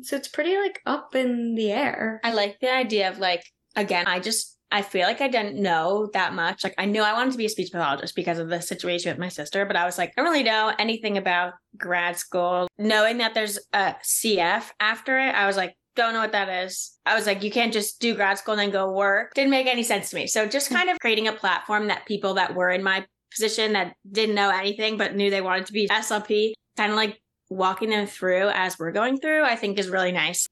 So 0.02 0.16
it's 0.16 0.28
pretty 0.28 0.56
like 0.56 0.80
up 0.86 1.14
in 1.14 1.54
the 1.54 1.72
air. 1.72 2.20
I 2.24 2.32
like 2.32 2.58
the 2.60 2.72
idea 2.72 3.10
of 3.10 3.18
like, 3.18 3.44
again, 3.76 4.06
I 4.06 4.20
just, 4.20 4.56
I 4.70 4.82
feel 4.82 5.06
like 5.06 5.20
I 5.20 5.28
didn't 5.28 5.60
know 5.60 6.10
that 6.14 6.34
much. 6.34 6.64
Like 6.64 6.74
I 6.78 6.84
knew 6.84 7.02
I 7.02 7.12
wanted 7.12 7.32
to 7.32 7.38
be 7.38 7.46
a 7.46 7.48
speech 7.48 7.70
pathologist 7.72 8.16
because 8.16 8.38
of 8.38 8.48
the 8.48 8.60
situation 8.60 9.10
with 9.10 9.18
my 9.18 9.28
sister, 9.28 9.64
but 9.66 9.76
I 9.76 9.84
was 9.84 9.98
like, 9.98 10.12
I 10.16 10.22
don't 10.22 10.30
really 10.30 10.44
know 10.44 10.72
anything 10.78 11.16
about 11.16 11.54
grad 11.76 12.16
school. 12.16 12.68
Knowing 12.78 13.18
that 13.18 13.34
there's 13.34 13.58
a 13.72 13.94
CF 14.02 14.64
after 14.80 15.18
it, 15.18 15.34
I 15.34 15.46
was 15.46 15.56
like, 15.56 15.74
don't 15.96 16.12
know 16.12 16.20
what 16.20 16.32
that 16.32 16.48
is. 16.64 16.98
I 17.06 17.14
was 17.14 17.26
like, 17.26 17.42
you 17.42 17.50
can't 17.50 17.72
just 17.72 18.00
do 18.00 18.14
grad 18.14 18.38
school 18.38 18.54
and 18.54 18.60
then 18.60 18.70
go 18.70 18.90
work. 18.90 19.32
Didn't 19.34 19.50
make 19.50 19.66
any 19.66 19.84
sense 19.84 20.10
to 20.10 20.16
me. 20.16 20.26
So 20.26 20.46
just 20.46 20.70
kind 20.70 20.90
of 20.90 20.98
creating 20.98 21.28
a 21.28 21.32
platform 21.32 21.86
that 21.86 22.06
people 22.06 22.34
that 22.34 22.54
were 22.54 22.70
in 22.70 22.82
my 22.82 23.04
position 23.30 23.72
that 23.74 23.94
didn't 24.10 24.34
know 24.34 24.50
anything 24.50 24.96
but 24.96 25.14
knew 25.14 25.30
they 25.30 25.40
wanted 25.40 25.66
to 25.66 25.72
be 25.72 25.88
SLP, 25.88 26.52
kind 26.76 26.90
of 26.90 26.96
like 26.96 27.20
walking 27.50 27.90
them 27.90 28.06
through 28.06 28.48
as 28.48 28.78
we're 28.78 28.92
going 28.92 29.18
through, 29.18 29.44
I 29.44 29.56
think 29.56 29.78
is 29.78 29.88
really 29.88 30.12
nice. 30.12 30.46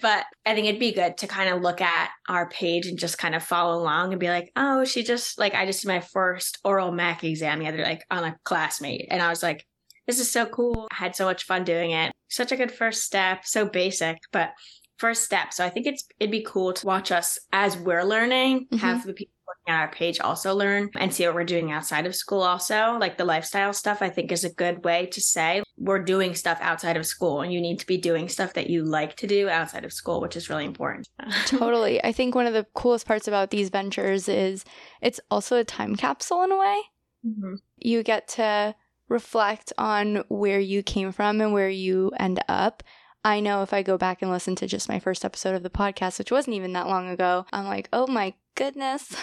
But 0.00 0.24
I 0.44 0.54
think 0.54 0.66
it'd 0.66 0.78
be 0.78 0.92
good 0.92 1.16
to 1.18 1.26
kind 1.26 1.48
of 1.48 1.62
look 1.62 1.80
at 1.80 2.10
our 2.28 2.48
page 2.50 2.86
and 2.86 2.98
just 2.98 3.16
kind 3.16 3.34
of 3.34 3.42
follow 3.42 3.80
along 3.80 4.12
and 4.12 4.20
be 4.20 4.28
like, 4.28 4.52
oh, 4.54 4.84
she 4.84 5.02
just 5.02 5.38
like, 5.38 5.54
I 5.54 5.64
just 5.64 5.82
did 5.82 5.88
my 5.88 6.00
first 6.00 6.58
oral 6.64 6.92
mech 6.92 7.24
exam 7.24 7.60
the 7.60 7.68
other, 7.68 7.82
like 7.82 8.04
on 8.10 8.24
a 8.24 8.36
classmate. 8.44 9.06
And 9.10 9.22
I 9.22 9.30
was 9.30 9.42
like, 9.42 9.66
this 10.06 10.20
is 10.20 10.30
so 10.30 10.44
cool. 10.46 10.86
I 10.92 10.96
had 10.96 11.16
so 11.16 11.24
much 11.24 11.44
fun 11.44 11.64
doing 11.64 11.92
it. 11.92 12.12
Such 12.28 12.52
a 12.52 12.56
good 12.56 12.70
first 12.70 13.04
step. 13.04 13.46
So 13.46 13.66
basic, 13.66 14.18
but 14.32 14.50
first 14.98 15.24
step. 15.24 15.54
So 15.54 15.64
I 15.64 15.70
think 15.70 15.86
it's, 15.86 16.04
it'd 16.20 16.30
be 16.30 16.46
cool 16.46 16.74
to 16.74 16.86
watch 16.86 17.10
us 17.10 17.38
as 17.52 17.76
we're 17.76 18.04
learning, 18.04 18.66
mm-hmm. 18.66 18.76
have 18.76 19.06
the 19.06 19.14
people 19.14 19.32
looking 19.48 19.74
at 19.74 19.80
our 19.80 19.90
page 19.90 20.20
also 20.20 20.54
learn 20.54 20.90
and 20.96 21.12
see 21.12 21.26
what 21.26 21.34
we're 21.34 21.44
doing 21.44 21.70
outside 21.70 22.06
of 22.06 22.14
school 22.14 22.42
also 22.42 22.96
like 22.98 23.16
the 23.16 23.24
lifestyle 23.24 23.72
stuff 23.72 24.02
i 24.02 24.08
think 24.08 24.32
is 24.32 24.44
a 24.44 24.52
good 24.52 24.84
way 24.84 25.06
to 25.06 25.20
say 25.20 25.62
we're 25.78 26.02
doing 26.02 26.34
stuff 26.34 26.58
outside 26.60 26.96
of 26.96 27.06
school 27.06 27.42
and 27.42 27.52
you 27.52 27.60
need 27.60 27.78
to 27.78 27.86
be 27.86 27.98
doing 27.98 28.28
stuff 28.28 28.54
that 28.54 28.70
you 28.70 28.82
like 28.82 29.14
to 29.16 29.26
do 29.26 29.48
outside 29.48 29.84
of 29.84 29.92
school 29.92 30.20
which 30.20 30.36
is 30.36 30.48
really 30.48 30.64
important 30.64 31.08
totally 31.46 32.02
i 32.04 32.12
think 32.12 32.34
one 32.34 32.46
of 32.46 32.54
the 32.54 32.66
coolest 32.74 33.06
parts 33.06 33.28
about 33.28 33.50
these 33.50 33.68
ventures 33.68 34.28
is 34.28 34.64
it's 35.02 35.20
also 35.30 35.56
a 35.56 35.64
time 35.64 35.94
capsule 35.94 36.42
in 36.42 36.52
a 36.52 36.58
way 36.58 36.82
mm-hmm. 37.26 37.54
you 37.76 38.02
get 38.02 38.26
to 38.28 38.74
reflect 39.08 39.72
on 39.78 40.24
where 40.28 40.60
you 40.60 40.82
came 40.82 41.12
from 41.12 41.40
and 41.40 41.52
where 41.52 41.68
you 41.68 42.10
end 42.18 42.42
up 42.48 42.82
I 43.26 43.40
know 43.40 43.64
if 43.64 43.72
I 43.72 43.82
go 43.82 43.98
back 43.98 44.22
and 44.22 44.30
listen 44.30 44.54
to 44.54 44.68
just 44.68 44.88
my 44.88 45.00
first 45.00 45.24
episode 45.24 45.56
of 45.56 45.64
the 45.64 45.68
podcast, 45.68 46.20
which 46.20 46.30
wasn't 46.30 46.54
even 46.54 46.74
that 46.74 46.86
long 46.86 47.08
ago, 47.08 47.44
I'm 47.52 47.64
like, 47.64 47.88
oh 47.92 48.06
my 48.06 48.34
goodness, 48.54 49.16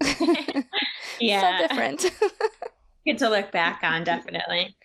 yeah. 1.20 1.58
so 1.58 1.66
different. 1.66 2.12
Good 3.04 3.18
to 3.18 3.28
look 3.28 3.50
back 3.50 3.80
on, 3.82 4.04
definitely. 4.04 4.76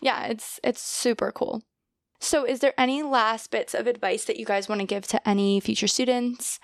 Yeah, 0.00 0.26
it's 0.26 0.60
it's 0.62 0.80
super 0.80 1.32
cool. 1.32 1.62
So, 2.20 2.44
is 2.44 2.60
there 2.60 2.74
any 2.78 3.02
last 3.02 3.50
bits 3.50 3.74
of 3.74 3.86
advice 3.86 4.24
that 4.26 4.38
you 4.38 4.44
guys 4.44 4.68
want 4.68 4.80
to 4.80 4.86
give 4.86 5.06
to 5.08 5.28
any 5.28 5.60
future 5.60 5.88
students? 5.88 6.58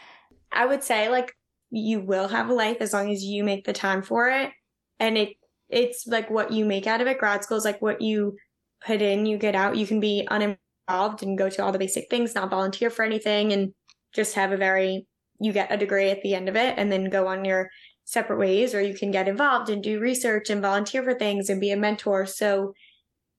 I 0.52 0.66
would 0.66 0.82
say 0.82 1.08
like 1.08 1.34
you 1.70 2.00
will 2.00 2.28
have 2.28 2.48
a 2.48 2.54
life 2.54 2.78
as 2.80 2.92
long 2.92 3.10
as 3.10 3.24
you 3.24 3.42
make 3.42 3.64
the 3.64 3.72
time 3.72 4.02
for 4.02 4.28
it 4.28 4.52
and 5.00 5.18
it 5.18 5.30
it's 5.68 6.06
like 6.06 6.30
what 6.30 6.52
you 6.52 6.64
make 6.64 6.86
out 6.86 7.00
of 7.00 7.06
it. 7.06 7.18
Grad 7.18 7.42
school 7.42 7.56
is 7.56 7.64
like 7.64 7.82
what 7.82 8.00
you 8.00 8.36
put 8.84 9.02
in, 9.02 9.26
you 9.26 9.36
get 9.36 9.56
out. 9.56 9.76
You 9.76 9.86
can 9.86 9.98
be 9.98 10.26
uninvolved 10.30 11.22
and 11.22 11.36
go 11.36 11.50
to 11.50 11.64
all 11.64 11.72
the 11.72 11.78
basic 11.78 12.08
things, 12.08 12.34
not 12.34 12.50
volunteer 12.50 12.90
for 12.90 13.04
anything 13.04 13.52
and 13.52 13.72
just 14.14 14.34
have 14.34 14.52
a 14.52 14.56
very 14.56 15.06
you 15.40 15.52
get 15.52 15.72
a 15.72 15.76
degree 15.76 16.10
at 16.10 16.22
the 16.22 16.34
end 16.34 16.48
of 16.48 16.56
it 16.56 16.74
and 16.78 16.90
then 16.90 17.10
go 17.10 17.26
on 17.26 17.44
your 17.44 17.68
separate 18.04 18.38
ways 18.38 18.74
or 18.74 18.80
you 18.80 18.94
can 18.94 19.10
get 19.10 19.28
involved 19.28 19.68
and 19.68 19.82
do 19.82 20.00
research 20.00 20.48
and 20.48 20.62
volunteer 20.62 21.02
for 21.02 21.12
things 21.12 21.50
and 21.50 21.60
be 21.60 21.72
a 21.72 21.76
mentor 21.76 22.24
so 22.24 22.72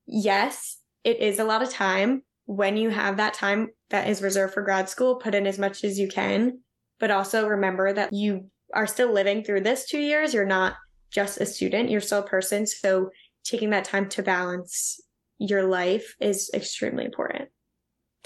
yes 0.07 0.77
it 1.07 1.21
is 1.21 1.39
a 1.39 1.45
lot 1.45 1.61
of 1.61 1.69
time. 1.69 2.23
When 2.47 2.75
you 2.75 2.89
have 2.89 3.15
that 3.15 3.33
time 3.33 3.69
that 3.91 4.09
is 4.09 4.21
reserved 4.21 4.53
for 4.53 4.61
grad 4.61 4.89
school 4.89 5.15
put 5.15 5.33
in 5.33 5.47
as 5.47 5.57
much 5.57 5.85
as 5.85 5.97
you 5.97 6.09
can. 6.09 6.59
But 6.99 7.11
also 7.11 7.47
remember 7.47 7.93
that 7.93 8.11
you 8.11 8.49
are 8.73 8.87
still 8.87 9.13
living 9.13 9.43
through 9.43 9.61
this 9.61 9.87
two 9.87 9.99
years. 9.99 10.33
You're 10.33 10.45
not 10.45 10.73
just 11.11 11.39
a 11.39 11.45
student. 11.45 11.89
You're 11.89 12.01
still 12.01 12.19
a 12.19 12.27
person. 12.27 12.67
So 12.67 13.11
taking 13.45 13.69
that 13.69 13.85
time 13.85 14.09
to 14.09 14.23
balance 14.23 14.99
your 15.37 15.63
life 15.63 16.15
is 16.19 16.51
extremely 16.53 17.05
important. 17.05 17.49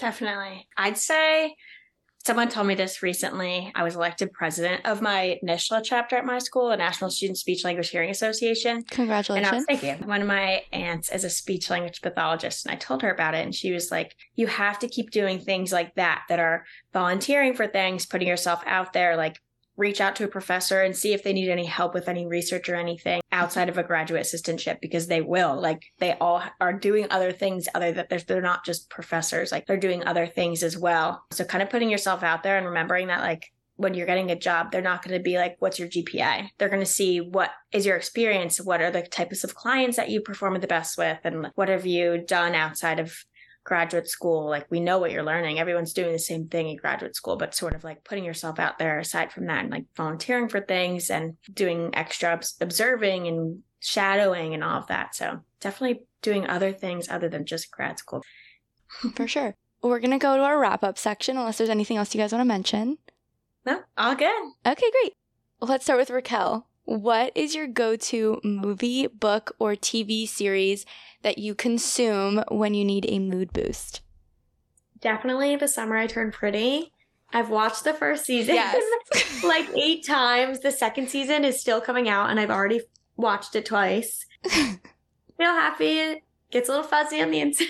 Definitely. 0.00 0.66
I'd 0.76 0.98
say 0.98 1.54
Someone 2.24 2.48
told 2.48 2.68
me 2.68 2.76
this 2.76 3.02
recently. 3.02 3.72
I 3.74 3.82
was 3.82 3.96
elected 3.96 4.32
president 4.32 4.86
of 4.86 5.02
my 5.02 5.40
NSSLHA 5.44 5.82
chapter 5.82 6.14
at 6.14 6.24
my 6.24 6.38
school, 6.38 6.68
the 6.68 6.76
National 6.76 7.10
Student 7.10 7.36
Speech 7.36 7.64
Language 7.64 7.90
Hearing 7.90 8.10
Association. 8.10 8.84
Congratulations. 8.84 9.48
And 9.48 9.54
I 9.54 9.56
was 9.56 9.64
thinking, 9.66 10.06
one 10.06 10.20
of 10.20 10.28
my 10.28 10.62
aunts 10.72 11.10
is 11.10 11.24
a 11.24 11.30
speech 11.30 11.68
language 11.68 12.00
pathologist, 12.00 12.64
and 12.64 12.72
I 12.72 12.76
told 12.76 13.02
her 13.02 13.12
about 13.12 13.34
it, 13.34 13.44
and 13.44 13.52
she 13.52 13.72
was 13.72 13.90
like, 13.90 14.14
You 14.36 14.46
have 14.46 14.78
to 14.80 14.88
keep 14.88 15.10
doing 15.10 15.40
things 15.40 15.72
like 15.72 15.96
that, 15.96 16.22
that 16.28 16.38
are 16.38 16.64
volunteering 16.92 17.54
for 17.54 17.66
things, 17.66 18.06
putting 18.06 18.28
yourself 18.28 18.62
out 18.66 18.92
there, 18.92 19.16
like 19.16 19.40
reach 19.76 20.00
out 20.00 20.16
to 20.16 20.24
a 20.24 20.28
professor 20.28 20.82
and 20.82 20.96
see 20.96 21.12
if 21.12 21.22
they 21.22 21.32
need 21.32 21.48
any 21.48 21.64
help 21.64 21.94
with 21.94 22.08
any 22.08 22.26
research 22.26 22.68
or 22.68 22.74
anything 22.74 23.20
outside 23.30 23.68
of 23.68 23.78
a 23.78 23.82
graduate 23.82 24.22
assistantship 24.24 24.80
because 24.80 25.06
they 25.06 25.20
will. 25.20 25.60
Like 25.60 25.82
they 25.98 26.12
all 26.20 26.42
are 26.60 26.72
doing 26.72 27.06
other 27.10 27.32
things 27.32 27.68
other 27.74 27.92
that 27.92 28.08
they're, 28.08 28.20
they're 28.20 28.42
not 28.42 28.64
just 28.64 28.90
professors 28.90 29.52
like 29.52 29.66
they're 29.66 29.76
doing 29.76 30.04
other 30.04 30.26
things 30.26 30.62
as 30.62 30.76
well. 30.76 31.24
So 31.30 31.44
kind 31.44 31.62
of 31.62 31.70
putting 31.70 31.90
yourself 31.90 32.22
out 32.22 32.42
there 32.42 32.58
and 32.58 32.66
remembering 32.66 33.08
that 33.08 33.20
like 33.20 33.52
when 33.76 33.94
you're 33.94 34.06
getting 34.06 34.30
a 34.30 34.38
job 34.38 34.70
they're 34.70 34.82
not 34.82 35.02
going 35.02 35.16
to 35.16 35.22
be 35.22 35.38
like 35.38 35.56
what's 35.58 35.78
your 35.78 35.88
gpa 35.88 36.46
they're 36.58 36.68
going 36.68 36.78
to 36.78 36.86
see 36.86 37.20
what 37.20 37.50
is 37.72 37.86
your 37.86 37.96
experience? 37.96 38.60
What 38.60 38.82
are 38.82 38.90
the 38.90 39.02
types 39.02 39.44
of 39.44 39.54
clients 39.54 39.96
that 39.96 40.10
you 40.10 40.20
perform 40.20 40.58
the 40.60 40.66
best 40.66 40.98
with? 40.98 41.18
And 41.24 41.48
what 41.54 41.68
have 41.68 41.86
you 41.86 42.18
done 42.18 42.54
outside 42.54 43.00
of 43.00 43.14
graduate 43.64 44.08
school 44.08 44.48
like 44.48 44.66
we 44.70 44.80
know 44.80 44.98
what 44.98 45.12
you're 45.12 45.22
learning. 45.22 45.58
Everyone's 45.58 45.92
doing 45.92 46.12
the 46.12 46.18
same 46.18 46.48
thing 46.48 46.68
in 46.68 46.76
graduate 46.76 47.16
school 47.16 47.36
but 47.36 47.54
sort 47.54 47.74
of 47.74 47.84
like 47.84 48.04
putting 48.04 48.24
yourself 48.24 48.58
out 48.58 48.78
there 48.78 48.98
aside 48.98 49.32
from 49.32 49.46
that 49.46 49.62
and 49.62 49.70
like 49.70 49.86
volunteering 49.96 50.48
for 50.48 50.60
things 50.60 51.10
and 51.10 51.36
doing 51.52 51.90
extra 51.94 52.40
observing 52.60 53.28
and 53.28 53.62
shadowing 53.80 54.54
and 54.54 54.64
all 54.64 54.78
of 54.78 54.86
that. 54.88 55.14
So 55.14 55.40
definitely 55.60 56.04
doing 56.22 56.46
other 56.46 56.72
things 56.72 57.08
other 57.08 57.28
than 57.28 57.44
just 57.44 57.70
grad 57.70 57.98
school. 57.98 58.22
For 59.14 59.26
sure. 59.26 59.54
We're 59.82 60.00
going 60.00 60.12
to 60.12 60.18
go 60.18 60.36
to 60.36 60.42
our 60.42 60.58
wrap 60.58 60.84
up 60.84 60.96
section 60.96 61.36
unless 61.36 61.58
there's 61.58 61.70
anything 61.70 61.96
else 61.96 62.14
you 62.14 62.20
guys 62.20 62.32
want 62.32 62.42
to 62.42 62.46
mention. 62.46 62.98
No 63.66 63.80
all 63.96 64.14
good. 64.14 64.42
Okay 64.64 64.90
great. 64.90 65.12
Let's 65.60 65.84
start 65.84 65.98
with 65.98 66.10
racquel 66.10 66.64
what 66.84 67.32
is 67.34 67.54
your 67.54 67.66
go 67.66 67.96
to 67.96 68.40
movie, 68.42 69.06
book, 69.06 69.54
or 69.58 69.72
TV 69.72 70.28
series 70.28 70.84
that 71.22 71.38
you 71.38 71.54
consume 71.54 72.42
when 72.48 72.74
you 72.74 72.84
need 72.84 73.06
a 73.08 73.18
mood 73.18 73.52
boost? 73.52 74.00
Definitely 75.00 75.56
The 75.56 75.68
Summer 75.68 75.96
I 75.96 76.06
Turned 76.06 76.32
Pretty. 76.32 76.92
I've 77.32 77.50
watched 77.50 77.84
the 77.84 77.94
first 77.94 78.24
season 78.26 78.56
yes. 78.56 79.42
like 79.44 79.68
eight 79.76 80.06
times. 80.06 80.60
The 80.60 80.70
second 80.70 81.08
season 81.08 81.44
is 81.44 81.60
still 81.60 81.80
coming 81.80 82.08
out, 82.08 82.30
and 82.30 82.38
I've 82.38 82.50
already 82.50 82.82
watched 83.16 83.56
it 83.56 83.64
twice. 83.64 84.26
Feel 84.42 84.78
happy. 85.38 86.22
Gets 86.52 86.68
a 86.68 86.72
little 86.72 86.86
fuzzy 86.86 87.22
on 87.22 87.30
the 87.30 87.40
inside. 87.40 87.66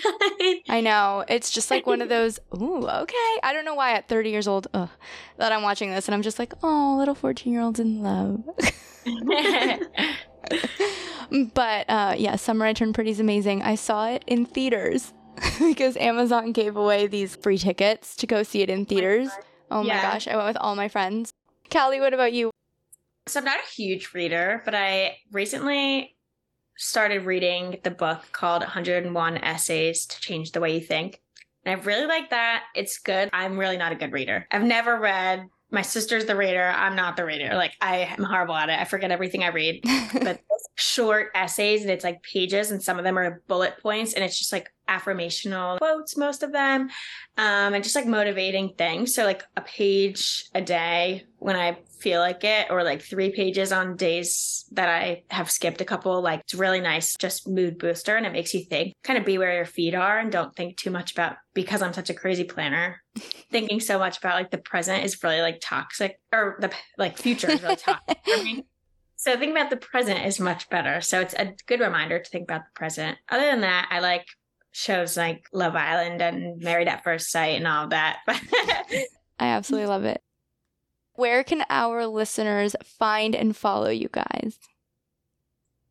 I 0.67 0.81
know. 0.81 1.23
It's 1.29 1.49
just 1.49 1.71
like 1.71 1.87
one 1.87 2.01
of 2.01 2.09
those, 2.15 2.37
ooh, 2.53 2.85
okay. 2.85 3.39
I 3.41 3.53
don't 3.53 3.63
know 3.63 3.75
why 3.75 3.93
at 3.93 4.09
30 4.09 4.29
years 4.29 4.45
old 4.45 4.67
ugh, 4.73 4.89
that 5.37 5.53
I'm 5.53 5.61
watching 5.61 5.89
this 5.89 6.09
and 6.09 6.13
I'm 6.13 6.21
just 6.21 6.37
like, 6.37 6.53
oh, 6.61 6.95
little 6.97 7.15
14 7.15 7.53
year 7.53 7.61
old's 7.61 7.79
in 7.79 8.03
love. 8.03 8.43
but 11.53 11.89
uh, 11.89 12.15
yeah, 12.17 12.35
Summer 12.35 12.65
I 12.65 12.73
Turned 12.73 12.93
Pretty 12.93 13.11
is 13.11 13.21
amazing. 13.21 13.61
I 13.61 13.75
saw 13.75 14.09
it 14.09 14.25
in 14.27 14.45
theaters 14.45 15.13
because 15.59 15.95
Amazon 15.95 16.51
gave 16.51 16.75
away 16.75 17.07
these 17.07 17.37
free 17.37 17.57
tickets 17.57 18.17
to 18.17 18.27
go 18.27 18.43
see 18.43 18.63
it 18.63 18.69
in 18.69 18.85
theaters. 18.85 19.29
Oh 19.71 19.81
my, 19.81 19.87
yeah. 19.87 20.11
gosh, 20.11 20.27
I 20.27 20.35
went 20.35 20.47
with 20.47 20.57
all 20.57 20.75
my 20.75 20.89
friends. 20.89 21.31
Kali, 21.69 22.01
what 22.01 22.13
about 22.13 22.33
you? 22.33 22.51
So 23.27 23.39
I'm 23.39 23.45
not 23.45 23.59
a 23.59 23.71
huge 23.71 24.13
reader, 24.13 24.61
but 24.65 24.75
I 24.75 25.19
recently 25.31 26.12
started 26.77 27.25
reading 27.25 27.79
the 27.83 27.91
book 27.91 28.21
called 28.31 28.61
101 28.61 29.37
Essays 29.37 30.05
to 30.07 30.19
Change 30.19 30.51
the 30.51 30.59
Way 30.59 30.75
You 30.75 30.81
Think. 30.81 31.21
And 31.65 31.79
I 31.79 31.83
really 31.83 32.05
like 32.05 32.29
that. 32.31 32.63
It's 32.75 32.97
good. 32.99 33.29
I'm 33.31 33.57
really 33.57 33.77
not 33.77 33.91
a 33.91 33.95
good 33.95 34.11
reader. 34.11 34.47
I've 34.51 34.63
never 34.63 34.99
read 34.99 35.47
my 35.73 35.81
sister's 35.81 36.25
the 36.25 36.35
reader. 36.35 36.71
I'm 36.75 36.95
not 36.95 37.17
the 37.17 37.25
reader. 37.25 37.55
Like 37.55 37.73
I 37.81 38.13
am 38.17 38.23
horrible 38.23 38.55
at 38.55 38.69
it. 38.69 38.79
I 38.79 38.85
forget 38.85 39.09
everything 39.09 39.43
I 39.43 39.47
read. 39.47 39.83
but 40.13 40.39
short 40.75 41.31
essays 41.33 41.81
and 41.81 41.89
it's 41.89 42.03
like 42.03 42.21
pages 42.21 42.69
and 42.69 42.81
some 42.81 42.99
of 42.99 43.03
them 43.03 43.17
are 43.17 43.41
bullet 43.47 43.81
points 43.81 44.13
and 44.13 44.23
it's 44.23 44.37
just 44.37 44.53
like 44.53 44.71
affirmational 44.87 45.79
quotes, 45.79 46.15
most 46.15 46.43
of 46.43 46.51
them, 46.51 46.89
um, 47.37 47.73
and 47.73 47.83
just 47.83 47.95
like 47.95 48.05
motivating 48.05 48.73
things. 48.77 49.15
So 49.15 49.23
like 49.23 49.43
a 49.57 49.61
page 49.61 50.45
a 50.53 50.61
day 50.61 51.25
when 51.39 51.55
I 51.55 51.77
feel 52.03 52.19
like 52.19 52.43
it, 52.43 52.67
or 52.69 52.83
like 52.83 53.01
three 53.01 53.31
pages 53.31 53.71
on 53.71 53.95
days 53.95 54.65
that 54.73 54.89
I 54.89 55.23
have 55.29 55.49
skipped 55.49 55.79
a 55.79 55.85
couple. 55.85 56.21
Like 56.21 56.41
it's 56.41 56.53
really 56.53 56.81
nice, 56.81 57.15
just 57.15 57.47
mood 57.47 57.79
booster, 57.79 58.17
and 58.17 58.25
it 58.25 58.33
makes 58.33 58.53
you 58.53 58.65
think, 58.65 58.93
kind 59.03 59.17
of 59.17 59.25
be 59.25 59.37
where 59.37 59.55
your 59.55 59.65
feet 59.65 59.95
are, 59.95 60.19
and 60.19 60.31
don't 60.31 60.53
think 60.55 60.77
too 60.77 60.91
much 60.91 61.13
about 61.13 61.37
because 61.53 61.81
I'm 61.81 61.93
such 61.93 62.09
a 62.09 62.13
crazy 62.13 62.43
planner. 62.43 63.01
thinking 63.51 63.79
so 63.79 63.97
much 63.97 64.17
about 64.17 64.35
like 64.35 64.51
the 64.51 64.57
present 64.57 65.05
is 65.05 65.23
really 65.23 65.41
like 65.41 65.59
toxic, 65.61 66.19
or 66.33 66.57
the 66.59 66.71
like 66.97 67.17
future 67.17 67.49
is 67.49 67.63
really 67.63 67.77
toxic 67.77 68.19
for 68.25 68.43
me. 68.43 68.65
So 69.15 69.31
thinking 69.31 69.51
about 69.51 69.69
the 69.69 69.77
present 69.77 70.25
is 70.25 70.37
much 70.37 70.69
better. 70.69 70.99
So 70.99 71.21
it's 71.21 71.33
a 71.35 71.53
good 71.65 71.79
reminder 71.79 72.19
to 72.19 72.29
think 72.29 72.43
about 72.43 72.63
the 72.65 72.75
present. 72.77 73.17
Other 73.29 73.45
than 73.45 73.61
that, 73.61 73.87
I 73.89 74.01
like 74.01 74.25
shows 74.73 75.15
like 75.15 75.45
Love 75.53 75.77
Island 75.77 76.21
and 76.21 76.61
Married 76.61 76.89
at 76.89 77.05
First 77.05 77.31
Sight 77.31 77.55
and 77.55 77.65
all 77.65 77.87
that. 77.87 78.17
I 78.27 79.05
absolutely 79.39 79.87
love 79.87 80.03
it. 80.03 80.21
Where 81.15 81.43
can 81.43 81.63
our 81.69 82.05
listeners 82.07 82.75
find 82.83 83.35
and 83.35 83.55
follow 83.55 83.89
you 83.89 84.09
guys? 84.11 84.57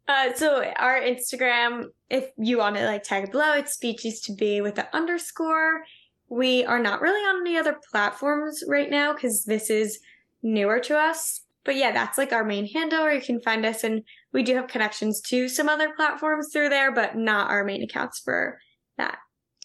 Uh, 0.08 0.32
so 0.34 0.64
our 0.76 1.00
Instagram, 1.00 1.86
if 2.10 2.26
you 2.36 2.58
want 2.58 2.76
to 2.76 2.84
like 2.84 3.04
tag 3.04 3.30
below, 3.30 3.52
it's 3.54 3.76
speechies 3.76 4.22
to 4.24 4.34
be 4.34 4.60
with 4.60 4.74
the 4.74 4.94
underscore. 4.94 5.84
We 6.28 6.64
are 6.64 6.80
not 6.80 7.00
really 7.00 7.20
on 7.20 7.46
any 7.46 7.56
other 7.56 7.78
platforms 7.90 8.64
right 8.66 8.90
now 8.90 9.12
because 9.12 9.44
this 9.44 9.70
is 9.70 10.00
newer 10.42 10.80
to 10.80 10.98
us. 10.98 11.42
But 11.64 11.76
yeah, 11.76 11.92
that's 11.92 12.18
like 12.18 12.32
our 12.32 12.44
main 12.44 12.66
handle, 12.66 13.04
or 13.04 13.12
you 13.12 13.20
can 13.20 13.40
find 13.40 13.64
us, 13.64 13.84
and 13.84 14.02
we 14.32 14.42
do 14.42 14.56
have 14.56 14.66
connections 14.66 15.20
to 15.28 15.48
some 15.48 15.68
other 15.68 15.90
platforms 15.94 16.48
through 16.52 16.70
there, 16.70 16.90
but 16.90 17.16
not 17.16 17.50
our 17.50 17.62
main 17.62 17.84
accounts 17.84 18.18
for 18.18 18.58
that. 18.98 19.18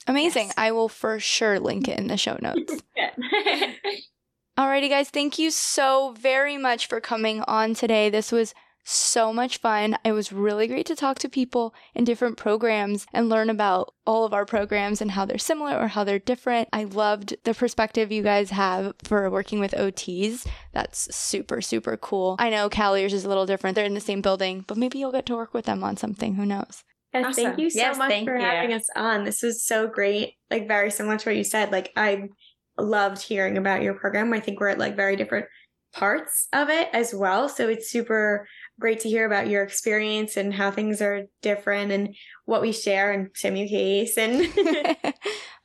Amazing. 0.05 0.47
Yes. 0.47 0.53
I 0.57 0.71
will 0.71 0.89
for 0.89 1.19
sure 1.19 1.59
link 1.59 1.87
it 1.87 1.97
in 1.97 2.07
the 2.07 2.17
show 2.17 2.37
notes. 2.41 2.73
Alrighty, 4.57 4.89
guys, 4.89 5.11
thank 5.11 5.37
you 5.37 5.51
so 5.51 6.15
very 6.19 6.57
much 6.57 6.87
for 6.87 6.99
coming 6.99 7.41
on 7.41 7.75
today. 7.75 8.09
This 8.09 8.31
was 8.31 8.55
so 8.83 9.31
much 9.31 9.59
fun. 9.59 9.95
It 10.03 10.13
was 10.13 10.33
really 10.33 10.65
great 10.65 10.87
to 10.87 10.95
talk 10.95 11.19
to 11.19 11.29
people 11.29 11.75
in 11.93 12.05
different 12.05 12.37
programs 12.37 13.05
and 13.13 13.29
learn 13.29 13.51
about 13.51 13.93
all 14.07 14.25
of 14.25 14.33
our 14.33 14.47
programs 14.47 14.99
and 14.99 15.11
how 15.11 15.25
they're 15.25 15.37
similar 15.37 15.77
or 15.77 15.87
how 15.87 16.03
they're 16.03 16.17
different. 16.17 16.69
I 16.73 16.85
loved 16.85 17.35
the 17.43 17.53
perspective 17.53 18.11
you 18.11 18.23
guys 18.23 18.49
have 18.49 18.95
for 19.03 19.29
working 19.29 19.59
with 19.59 19.73
OTs. 19.73 20.47
That's 20.73 21.15
super, 21.15 21.61
super 21.61 21.95
cool. 21.95 22.37
I 22.39 22.49
know 22.49 22.67
Kali's 22.67 23.13
is 23.13 23.25
a 23.25 23.29
little 23.29 23.45
different. 23.45 23.75
They're 23.75 23.85
in 23.85 23.93
the 23.93 23.99
same 23.99 24.21
building, 24.21 24.65
but 24.67 24.77
maybe 24.77 24.97
you'll 24.97 25.11
get 25.11 25.27
to 25.27 25.35
work 25.35 25.53
with 25.53 25.65
them 25.65 25.83
on 25.83 25.97
something. 25.97 26.33
Who 26.33 26.47
knows? 26.47 26.83
Awesome. 27.13 27.33
Thank 27.33 27.59
you 27.59 27.69
so 27.69 27.77
yes, 27.77 27.97
much 27.97 28.25
for 28.25 28.35
you. 28.35 28.41
having 28.43 28.73
us 28.73 28.87
on. 28.95 29.23
This 29.23 29.43
was 29.43 29.63
so 29.63 29.87
great. 29.87 30.33
Like 30.49 30.67
very 30.67 30.89
similar 30.89 31.17
to 31.17 31.29
what 31.29 31.37
you 31.37 31.43
said. 31.43 31.71
Like 31.71 31.91
I 31.95 32.29
loved 32.77 33.21
hearing 33.21 33.57
about 33.57 33.81
your 33.81 33.93
program. 33.93 34.33
I 34.33 34.39
think 34.39 34.59
we're 34.59 34.69
at 34.69 34.79
like 34.79 34.95
very 34.95 35.15
different 35.15 35.47
parts 35.93 36.47
of 36.53 36.69
it 36.69 36.89
as 36.93 37.13
well. 37.13 37.49
So 37.49 37.67
it's 37.69 37.89
super 37.89 38.47
great 38.79 38.99
to 39.01 39.09
hear 39.09 39.25
about 39.25 39.47
your 39.47 39.63
experience 39.63 40.37
and 40.37 40.53
how 40.53 40.69
things 40.69 41.01
are 41.01 41.23
different 41.41 41.91
and 41.91 42.15
what 42.45 42.61
we 42.61 42.71
share 42.71 43.11
and 43.11 43.29
Simucase 43.33 44.17
and 44.17 45.15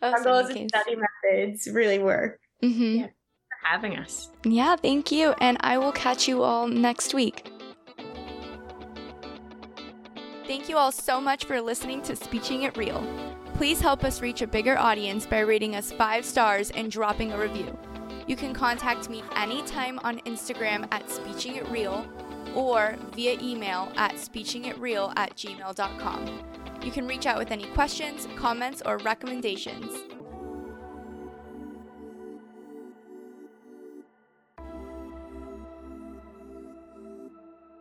our 0.00 0.22
goals 0.22 0.50
and 0.50 0.68
study 0.68 0.96
methods 0.96 1.68
really 1.70 1.98
work. 1.98 2.40
Mm-hmm. 2.62 3.00
Yeah, 3.00 3.06
for 3.06 3.66
having 3.66 3.98
us. 3.98 4.30
Yeah, 4.44 4.76
thank 4.76 5.12
you. 5.12 5.34
And 5.40 5.58
I 5.60 5.78
will 5.78 5.92
catch 5.92 6.28
you 6.28 6.42
all 6.42 6.66
next 6.66 7.14
week. 7.14 7.48
Thank 10.46 10.68
you 10.68 10.76
all 10.76 10.92
so 10.92 11.20
much 11.20 11.44
for 11.44 11.60
listening 11.60 12.02
to 12.02 12.16
Speeching 12.16 12.62
It 12.62 12.76
Real. 12.76 13.06
Please 13.62 13.80
help 13.80 14.02
us 14.02 14.20
reach 14.20 14.42
a 14.42 14.46
bigger 14.48 14.76
audience 14.76 15.24
by 15.24 15.38
rating 15.38 15.76
us 15.76 15.92
five 15.92 16.24
stars 16.24 16.72
and 16.72 16.90
dropping 16.90 17.30
a 17.30 17.38
review. 17.38 17.78
You 18.26 18.34
can 18.34 18.52
contact 18.52 19.08
me 19.08 19.22
anytime 19.36 20.00
on 20.00 20.18
Instagram 20.22 20.88
at 20.90 21.08
Speeching 21.08 21.54
It 21.54 21.68
Real 21.68 22.04
or 22.56 22.96
via 23.12 23.38
email 23.40 23.92
at 23.94 24.14
speechingitreal 24.14 25.12
at 25.14 25.36
gmail.com. 25.36 26.40
You 26.82 26.90
can 26.90 27.06
reach 27.06 27.26
out 27.26 27.38
with 27.38 27.52
any 27.52 27.66
questions, 27.66 28.26
comments, 28.34 28.82
or 28.84 28.98
recommendations. 28.98 29.96